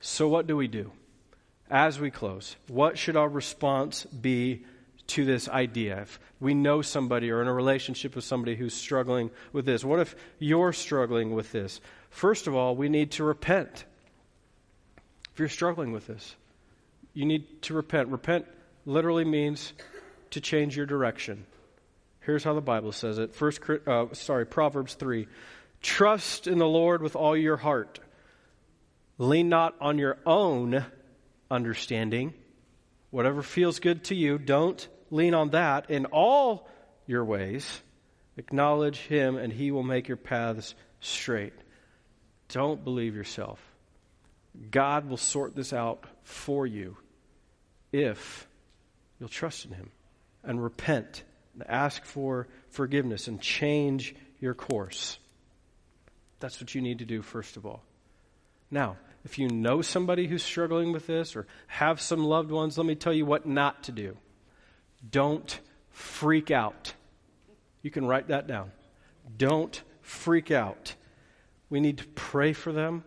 So, 0.00 0.28
what 0.28 0.46
do 0.46 0.56
we 0.56 0.68
do? 0.68 0.92
as 1.70 1.98
we 1.98 2.10
close, 2.10 2.56
what 2.68 2.98
should 2.98 3.16
our 3.16 3.28
response 3.28 4.04
be 4.04 4.64
to 5.08 5.24
this 5.24 5.48
idea? 5.48 6.02
If 6.02 6.20
we 6.40 6.54
know 6.54 6.82
somebody 6.82 7.30
or 7.30 7.40
in 7.42 7.48
a 7.48 7.52
relationship 7.52 8.14
with 8.14 8.24
somebody 8.24 8.54
who's 8.54 8.74
struggling 8.74 9.30
with 9.52 9.64
this, 9.64 9.84
what 9.84 10.00
if 10.00 10.14
you're 10.38 10.72
struggling 10.72 11.34
with 11.34 11.52
this? 11.52 11.80
First 12.10 12.46
of 12.46 12.54
all, 12.54 12.76
we 12.76 12.88
need 12.88 13.12
to 13.12 13.24
repent. 13.24 13.84
If 15.32 15.38
you're 15.38 15.48
struggling 15.48 15.92
with 15.92 16.06
this, 16.06 16.36
you 17.12 17.24
need 17.24 17.62
to 17.62 17.74
repent. 17.74 18.08
Repent 18.08 18.46
literally 18.86 19.24
means 19.24 19.72
to 20.30 20.40
change 20.40 20.76
your 20.76 20.86
direction. 20.86 21.46
Here's 22.20 22.44
how 22.44 22.54
the 22.54 22.60
Bible 22.60 22.92
says 22.92 23.18
it. 23.18 23.34
First, 23.34 23.60
uh, 23.86 24.06
sorry, 24.12 24.46
Proverbs 24.46 24.94
three: 24.94 25.28
Trust 25.84 26.46
in 26.46 26.56
the 26.56 26.66
Lord 26.66 27.02
with 27.02 27.14
all 27.14 27.36
your 27.36 27.58
heart. 27.58 28.00
Lean 29.18 29.50
not 29.50 29.74
on 29.82 29.98
your 29.98 30.16
own 30.24 30.82
understanding. 31.50 32.32
Whatever 33.10 33.42
feels 33.42 33.80
good 33.80 34.04
to 34.04 34.14
you, 34.14 34.38
don't 34.38 34.88
lean 35.10 35.34
on 35.34 35.50
that. 35.50 35.90
In 35.90 36.06
all 36.06 36.66
your 37.06 37.22
ways, 37.22 37.82
acknowledge 38.38 38.96
Him, 38.96 39.36
and 39.36 39.52
He 39.52 39.70
will 39.72 39.82
make 39.82 40.08
your 40.08 40.16
paths 40.16 40.74
straight. 41.00 41.52
Don't 42.48 42.82
believe 42.82 43.14
yourself. 43.14 43.60
God 44.70 45.06
will 45.06 45.18
sort 45.18 45.54
this 45.54 45.74
out 45.74 46.04
for 46.22 46.66
you 46.66 46.96
if 47.92 48.48
you'll 49.20 49.28
trust 49.28 49.66
in 49.66 49.72
Him 49.72 49.90
and 50.42 50.62
repent 50.62 51.24
and 51.52 51.68
ask 51.68 52.06
for 52.06 52.48
forgiveness 52.70 53.28
and 53.28 53.38
change 53.38 54.14
your 54.40 54.54
course. 54.54 55.18
That's 56.44 56.60
what 56.60 56.74
you 56.74 56.82
need 56.82 56.98
to 56.98 57.06
do, 57.06 57.22
first 57.22 57.56
of 57.56 57.64
all. 57.64 57.82
Now, 58.70 58.98
if 59.24 59.38
you 59.38 59.48
know 59.48 59.80
somebody 59.80 60.26
who's 60.26 60.42
struggling 60.42 60.92
with 60.92 61.06
this 61.06 61.36
or 61.36 61.46
have 61.68 62.02
some 62.02 62.22
loved 62.22 62.50
ones, 62.50 62.76
let 62.76 62.86
me 62.86 62.94
tell 62.94 63.14
you 63.14 63.24
what 63.24 63.46
not 63.46 63.84
to 63.84 63.92
do. 63.92 64.18
Don't 65.10 65.58
freak 65.88 66.50
out. 66.50 66.92
You 67.80 67.90
can 67.90 68.04
write 68.04 68.28
that 68.28 68.46
down. 68.46 68.72
Don't 69.38 69.82
freak 70.02 70.50
out. 70.50 70.94
We 71.70 71.80
need 71.80 71.96
to 71.96 72.06
pray 72.08 72.52
for 72.52 72.72
them. 72.72 73.04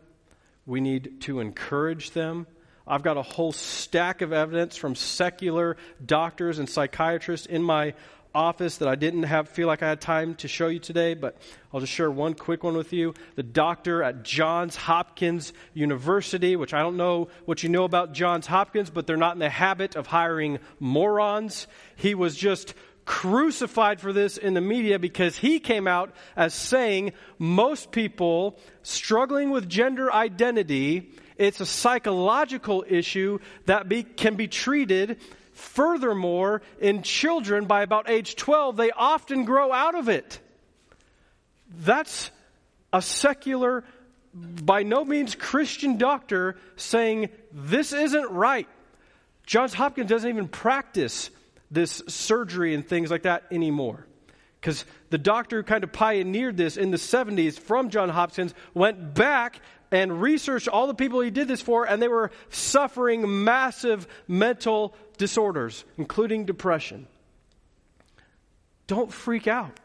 We 0.65 0.81
need 0.81 1.21
to 1.21 1.39
encourage 1.39 2.13
them. 2.13 2.47
I've 2.87 3.03
got 3.03 3.17
a 3.17 3.21
whole 3.21 3.51
stack 3.51 4.23
of 4.23 4.33
evidence 4.33 4.77
from 4.77 4.95
secular 4.95 5.77
doctors 6.03 6.57
and 6.57 6.67
psychiatrists 6.67 7.45
in 7.45 7.61
my 7.61 7.93
office 8.37 8.77
that 8.77 8.87
I 8.87 8.93
didn't 8.93 9.23
have 9.23 9.49
feel 9.49 9.65
like 9.65 9.81
I 9.81 9.89
had 9.89 9.99
time 9.99 10.35
to 10.35 10.47
show 10.47 10.67
you 10.67 10.77
today, 10.77 11.15
but 11.15 11.37
I'll 11.73 11.79
just 11.79 11.91
share 11.91 12.11
one 12.11 12.35
quick 12.35 12.63
one 12.63 12.77
with 12.77 12.93
you. 12.93 13.15
The 13.35 13.41
doctor 13.41 14.03
at 14.03 14.23
Johns 14.23 14.75
Hopkins 14.75 15.53
University, 15.73 16.55
which 16.55 16.71
I 16.71 16.81
don't 16.81 16.97
know 16.97 17.29
what 17.45 17.63
you 17.63 17.69
know 17.69 17.83
about 17.83 18.13
Johns 18.13 18.45
Hopkins, 18.45 18.91
but 18.91 19.07
they're 19.07 19.17
not 19.17 19.33
in 19.33 19.39
the 19.39 19.49
habit 19.49 19.95
of 19.95 20.05
hiring 20.05 20.59
morons. 20.79 21.65
He 21.95 22.13
was 22.13 22.35
just 22.35 22.75
crucified 23.05 23.99
for 23.99 24.13
this 24.13 24.37
in 24.37 24.53
the 24.53 24.61
media 24.61 24.99
because 24.99 25.37
he 25.37 25.59
came 25.59 25.87
out 25.87 26.13
as 26.35 26.53
saying 26.53 27.13
most 27.39 27.91
people 27.91 28.59
struggling 28.83 29.49
with 29.49 29.67
gender 29.67 30.13
identity 30.13 31.09
it's 31.37 31.61
a 31.61 31.65
psychological 31.67 32.83
issue 32.87 33.37
that 33.65 33.87
be, 33.87 34.01
can 34.01 34.35
be 34.35 34.47
treated 34.47 35.19
Furthermore, 35.57 36.61
in 36.79 37.01
children 37.01 37.65
by 37.65 37.81
about 37.81 38.09
age 38.09 38.35
12, 38.35 38.77
they 38.77 38.91
often 38.91 39.43
grow 39.43 39.73
out 39.73 39.95
of 39.95 40.07
it. 40.07 40.39
That's 41.79 42.31
a 42.93 43.01
secular, 43.01 43.83
by 44.33 44.83
no 44.83 45.03
means 45.03 45.35
Christian 45.35 45.97
doctor 45.97 46.57
saying 46.75 47.29
this 47.51 47.91
isn't 47.91 48.29
right. 48.31 48.67
Johns 49.45 49.73
Hopkins 49.73 50.09
doesn't 50.09 50.29
even 50.29 50.47
practice 50.47 51.31
this 51.71 52.01
surgery 52.07 52.73
and 52.73 52.87
things 52.87 53.11
like 53.11 53.23
that 53.23 53.45
anymore. 53.51 54.06
Because 54.67 54.83
the 55.11 55.17
doctor 55.17 55.55
who 55.55 55.63
kind 55.63 55.85
of 55.85 55.93
pioneered 55.93 56.57
this 56.57 56.75
in 56.75 56.91
the 56.91 56.97
70s 56.97 57.57
from 57.57 57.89
John 57.89 58.09
Hopkins 58.09 58.53
went 58.73 59.13
back 59.13 59.61
and 59.91 60.21
researched 60.21 60.67
all 60.67 60.87
the 60.87 60.93
people 60.93 61.21
he 61.21 61.29
did 61.29 61.47
this 61.47 61.61
for, 61.61 61.85
and 61.85 62.01
they 62.01 62.09
were 62.09 62.31
suffering 62.49 63.45
massive 63.45 64.09
mental 64.27 64.93
disorders, 65.17 65.85
including 65.97 66.43
depression. 66.43 67.07
Don't 68.87 69.09
freak 69.09 69.47
out. 69.47 69.79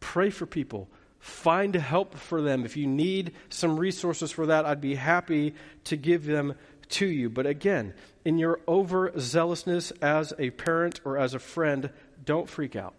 Pray 0.00 0.30
for 0.30 0.44
people. 0.44 0.88
Find 1.20 1.72
help 1.76 2.16
for 2.16 2.42
them. 2.42 2.64
If 2.64 2.76
you 2.76 2.88
need 2.88 3.32
some 3.48 3.78
resources 3.78 4.32
for 4.32 4.46
that, 4.46 4.66
I'd 4.66 4.80
be 4.80 4.96
happy 4.96 5.54
to 5.84 5.96
give 5.96 6.26
them 6.26 6.56
to 6.88 7.06
you. 7.06 7.30
But 7.30 7.46
again, 7.46 7.94
in 8.24 8.38
your 8.38 8.58
overzealousness 8.66 9.92
as 10.02 10.32
a 10.36 10.50
parent 10.50 11.00
or 11.04 11.16
as 11.16 11.34
a 11.34 11.38
friend, 11.38 11.90
don't 12.24 12.48
freak 12.48 12.74
out. 12.74 12.94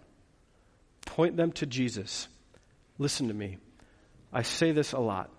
Point 1.06 1.38
them 1.38 1.52
to 1.54 1.66
Jesus. 1.66 2.28
Listen 2.98 3.28
to 3.28 3.34
me. 3.34 3.58
I 4.32 4.42
say 4.42 4.72
this 4.72 4.94
a 4.94 5.00
lot. 5.00 5.30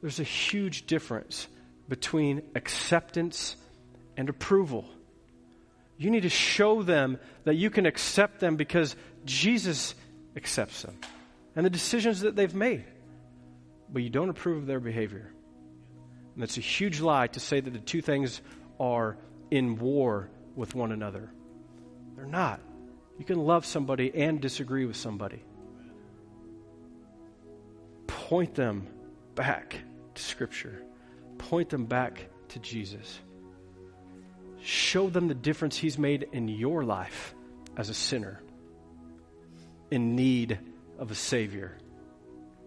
There's 0.00 0.20
a 0.20 0.24
huge 0.24 0.86
difference 0.86 1.48
between 1.88 2.42
acceptance 2.54 3.56
and 4.16 4.28
approval. 4.28 4.84
You 5.98 6.10
need 6.10 6.22
to 6.22 6.30
show 6.30 6.82
them 6.82 7.18
that 7.44 7.56
you 7.56 7.68
can 7.70 7.86
accept 7.86 8.40
them 8.40 8.56
because 8.56 8.96
Jesus 9.24 9.94
accepts 10.36 10.82
them 10.82 10.96
and 11.56 11.66
the 11.66 11.70
decisions 11.70 12.20
that 12.20 12.36
they've 12.36 12.54
made. 12.54 12.84
But 13.92 14.02
you 14.02 14.08
don't 14.08 14.30
approve 14.30 14.58
of 14.58 14.66
their 14.66 14.80
behavior. 14.80 15.32
And 16.34 16.44
it's 16.44 16.56
a 16.56 16.62
huge 16.62 17.00
lie 17.00 17.26
to 17.26 17.40
say 17.40 17.60
that 17.60 17.72
the 17.72 17.80
two 17.80 18.00
things 18.00 18.40
are 18.78 19.18
in 19.50 19.76
war 19.78 20.30
with 20.54 20.74
one 20.74 20.92
another. 20.92 21.30
They're 22.16 22.24
not. 22.24 22.60
You 23.20 23.26
can 23.26 23.38
love 23.38 23.66
somebody 23.66 24.10
and 24.14 24.40
disagree 24.40 24.86
with 24.86 24.96
somebody. 24.96 25.44
Point 28.06 28.54
them 28.54 28.86
back 29.34 29.76
to 30.14 30.22
Scripture, 30.22 30.82
point 31.36 31.68
them 31.68 31.84
back 31.84 32.26
to 32.48 32.58
Jesus. 32.60 33.20
Show 34.62 35.10
them 35.10 35.28
the 35.28 35.34
difference 35.34 35.76
He's 35.76 35.98
made 35.98 36.28
in 36.32 36.48
your 36.48 36.82
life 36.82 37.34
as 37.76 37.90
a 37.90 37.94
sinner. 37.94 38.40
in 39.90 40.16
need 40.16 40.58
of 40.98 41.10
a 41.10 41.14
Savior 41.14 41.76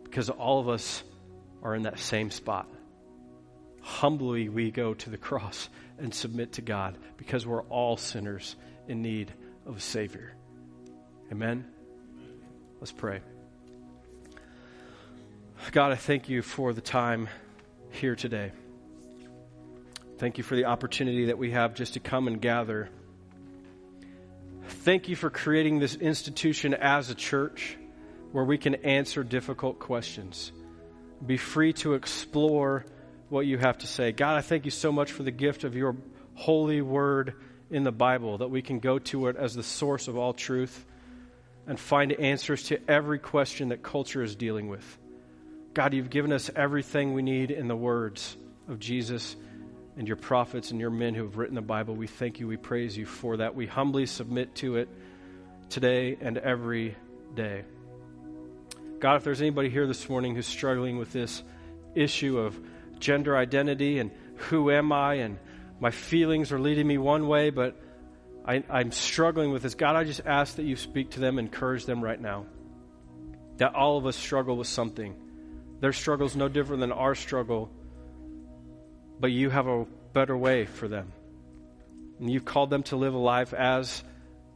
because 0.04 0.30
all 0.30 0.60
of 0.60 0.70
us 0.70 1.04
are 1.64 1.74
in 1.76 1.84
that 1.84 2.00
same 2.00 2.30
spot. 2.30 2.68
Humbly, 3.82 4.50
we 4.50 4.72
go 4.72 4.94
to 4.94 5.10
the 5.10 5.18
cross 5.18 5.70
and 5.98 6.14
submit 6.14 6.54
to 6.54 6.62
God 6.62 6.98
because 7.18 7.48
we're 7.48 7.64
all 7.64 7.98
sinners 7.98 8.56
in 8.88 9.02
need 9.02 9.34
of 9.66 9.78
a 9.78 9.80
Savior. 9.80 10.36
Amen? 11.34 11.66
Let's 12.80 12.92
pray. 12.92 13.22
God, 15.72 15.92
I 15.92 15.96
thank 15.96 16.30
you 16.30 16.44
for 16.44 16.74
the 16.74 16.82
time 16.82 17.28
here 17.90 18.16
today. 18.16 18.52
Thank 20.20 20.38
you 20.38 20.44
for 20.44 20.56
the 20.56 20.66
opportunity 20.66 21.26
that 21.26 21.40
we 21.40 21.50
have 21.50 21.74
just 21.74 21.96
to 21.96 22.00
come 22.00 22.28
and 22.28 22.40
gather. 22.40 22.88
Thank 24.68 25.10
you 25.10 25.16
for 25.16 25.32
creating 25.32 25.80
this 25.80 25.96
institution 25.96 26.76
as 26.76 27.10
a 27.10 27.16
church 27.16 27.80
where 28.32 28.46
we 28.46 28.60
can 28.60 28.76
answer 28.76 29.24
difficult 29.24 29.80
questions, 29.80 30.52
be 31.26 31.38
free 31.38 31.74
to 31.74 31.96
explore 31.96 32.86
what 33.30 33.48
you 33.48 33.58
have 33.58 33.80
to 33.80 33.88
say. 33.88 34.12
God, 34.12 34.38
I 34.38 34.42
thank 34.42 34.66
you 34.66 34.72
so 34.72 34.92
much 34.92 35.12
for 35.12 35.24
the 35.24 35.32
gift 35.32 35.64
of 35.64 35.76
your 35.76 35.98
holy 36.36 36.84
word 36.84 37.34
in 37.72 37.84
the 37.84 37.92
Bible, 37.92 38.38
that 38.38 38.52
we 38.52 38.62
can 38.62 38.78
go 38.78 39.00
to 39.00 39.30
it 39.30 39.36
as 39.36 39.56
the 39.56 39.64
source 39.64 40.08
of 40.08 40.16
all 40.16 40.34
truth 40.34 40.86
and 41.68 41.80
find 41.80 42.12
answers 42.14 42.64
to 42.64 42.80
every 42.90 43.20
question 43.20 43.70
that 43.70 43.84
culture 43.84 44.22
is 44.22 44.36
dealing 44.36 44.68
with. 44.68 44.98
God, 45.74 45.94
you've 45.94 46.10
given 46.10 46.32
us 46.32 46.52
everything 46.56 47.14
we 47.14 47.22
need 47.22 47.52
in 47.52 47.68
the 47.68 47.76
words 47.76 48.38
of 48.68 48.80
Jesus 48.80 49.36
and 49.98 50.08
your 50.08 50.18
prophets 50.18 50.72
and 50.72 50.80
your 50.80 50.90
men 50.90 51.16
who 51.16 51.24
have 51.24 51.38
written 51.38 51.56
the 51.56 51.62
Bible. 51.62 51.96
We 51.96 52.08
thank 52.08 52.40
you. 52.40 52.48
We 52.48 52.58
praise 52.58 52.98
you 52.98 53.06
for 53.06 53.38
that. 53.38 53.56
We 53.56 53.66
humbly 53.66 54.06
submit 54.06 54.56
to 54.56 54.78
it 54.78 54.90
today 55.70 56.18
and 56.20 56.38
every 56.38 56.96
day. 57.36 57.64
God, 59.00 59.18
if 59.18 59.24
there's 59.24 59.42
anybody 59.42 59.70
here 59.70 59.88
this 59.88 60.08
morning 60.08 60.36
who's 60.36 60.48
struggling 60.48 60.98
with 60.98 61.12
this 61.12 61.44
issue 61.96 62.40
of 62.40 62.60
gender 63.00 63.36
identity 63.36 64.00
and 64.00 64.12
who 64.36 64.72
am 64.72 64.92
I 64.92 65.16
and 65.16 65.38
my 65.80 65.92
feelings 65.92 66.52
are 66.52 66.60
leading 66.60 66.88
me 66.88 66.98
one 66.98 67.28
way, 67.28 67.50
but 67.50 67.80
I, 68.46 68.64
I'm 68.70 68.92
struggling 68.92 69.52
with 69.52 69.64
this. 69.64 69.76
God, 69.76 69.96
I 69.96 70.04
just 70.04 70.22
ask 70.26 70.56
that 70.58 70.64
you 70.64 70.76
speak 70.76 71.12
to 71.12 71.20
them, 71.20 71.40
encourage 71.40 71.86
them 71.86 72.04
right 72.04 72.20
now. 72.20 72.46
That 73.58 73.76
all 73.76 73.98
of 73.98 74.06
us 74.06 74.16
struggle 74.16 74.58
with 74.58 74.68
something. 74.68 75.16
Their 75.80 75.94
struggle 75.94 76.28
is 76.28 76.36
no 76.36 76.50
different 76.50 76.82
than 76.82 76.92
our 76.92 77.16
struggle, 77.16 77.70
but 79.20 79.32
you 79.32 79.50
have 79.50 79.68
a 79.68 79.86
better 80.14 80.36
way 80.36 80.66
for 80.66 80.88
them. 80.88 81.12
And 82.20 82.32
you've 82.32 82.46
called 82.46 82.70
them 82.70 82.84
to 82.84 82.96
live 82.96 83.14
a 83.14 83.18
life 83.18 83.54
as 83.54 84.04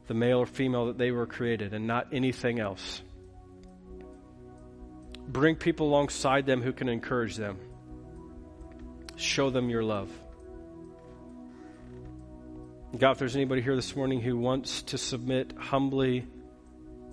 the 0.08 0.14
male 0.14 0.40
or 0.40 0.46
female 0.46 0.88
that 0.88 0.98
they 0.98 1.12
were 1.12 1.26
created 1.26 1.74
and 1.74 1.86
not 1.88 2.08
anything 2.14 2.60
else. 2.60 3.02
Bring 5.28 5.56
people 5.56 5.88
alongside 5.88 6.46
them 6.46 6.62
who 6.62 6.72
can 6.72 6.88
encourage 6.88 7.36
them. 7.36 7.58
Show 9.18 9.50
them 9.50 9.70
your 9.70 9.84
love. 9.84 10.10
God, 12.96 13.12
if 13.12 13.18
there's 13.20 13.36
anybody 13.36 13.62
here 13.62 13.76
this 13.76 13.98
morning 13.98 14.22
who 14.22 14.38
wants 14.38 14.82
to 14.84 14.98
submit 14.98 15.52
humbly 15.58 16.26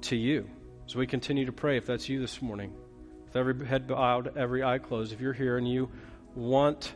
to 0.02 0.16
you, 0.16 0.48
as 0.86 0.94
we 0.94 1.04
continue 1.08 1.46
to 1.46 1.52
pray, 1.52 1.76
if 1.76 1.84
that's 1.84 2.08
you 2.08 2.20
this 2.20 2.40
morning, 2.40 2.72
with 3.24 3.34
every 3.34 3.66
head 3.66 3.88
bowed, 3.88 4.36
every 4.36 4.62
eye 4.62 4.78
closed, 4.78 5.12
if 5.12 5.20
you're 5.20 5.32
here 5.32 5.58
and 5.58 5.68
you 5.68 5.90
want 6.36 6.94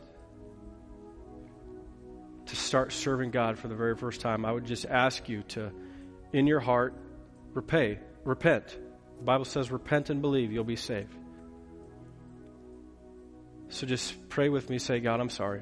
to 2.45 2.55
start 2.55 2.93
serving 2.93 3.31
God 3.31 3.59
for 3.59 3.67
the 3.67 3.75
very 3.75 3.97
first 3.97 4.21
time, 4.21 4.45
I 4.45 4.51
would 4.53 4.65
just 4.65 4.85
ask 4.85 5.27
you 5.27 5.43
to, 5.49 5.71
in 6.31 6.47
your 6.47 6.61
heart, 6.61 6.93
repay, 7.53 7.99
repent. 8.23 8.65
The 9.17 9.25
Bible 9.25 9.45
says, 9.45 9.71
repent 9.71 10.09
and 10.09 10.21
believe, 10.21 10.53
you'll 10.53 10.63
be 10.63 10.77
saved. 10.77 11.13
So 13.67 13.85
just 13.85 14.29
pray 14.29 14.47
with 14.47 14.69
me, 14.69 14.79
say, 14.79 15.01
God, 15.01 15.19
I'm 15.19 15.29
sorry. 15.29 15.61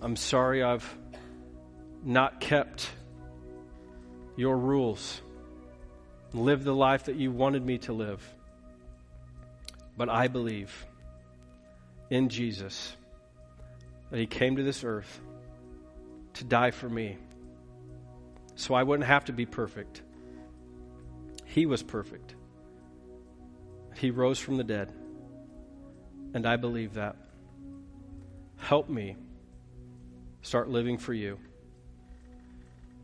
I'm 0.00 0.16
sorry 0.16 0.62
I've 0.62 0.98
not 2.04 2.40
kept 2.40 2.90
your 4.36 4.56
rules, 4.56 5.20
lived 6.32 6.64
the 6.64 6.74
life 6.74 7.04
that 7.04 7.16
you 7.16 7.30
wanted 7.30 7.64
me 7.64 7.78
to 7.78 7.92
live. 7.92 8.22
But 9.96 10.08
I 10.08 10.28
believe 10.28 10.86
in 12.10 12.28
Jesus 12.28 12.96
that 14.10 14.18
He 14.18 14.26
came 14.26 14.56
to 14.56 14.62
this 14.62 14.84
earth 14.84 15.20
to 16.34 16.44
die 16.44 16.70
for 16.70 16.88
me 16.88 17.18
so 18.54 18.74
I 18.74 18.82
wouldn't 18.82 19.06
have 19.06 19.26
to 19.26 19.32
be 19.32 19.46
perfect. 19.46 20.02
He 21.44 21.66
was 21.66 21.82
perfect. 21.82 22.34
He 23.96 24.10
rose 24.10 24.38
from 24.38 24.56
the 24.56 24.64
dead. 24.64 24.92
And 26.34 26.46
I 26.46 26.56
believe 26.56 26.94
that. 26.94 27.16
Help 28.56 28.88
me 28.88 29.16
start 30.42 30.68
living 30.68 30.96
for 30.96 31.12
you. 31.12 31.38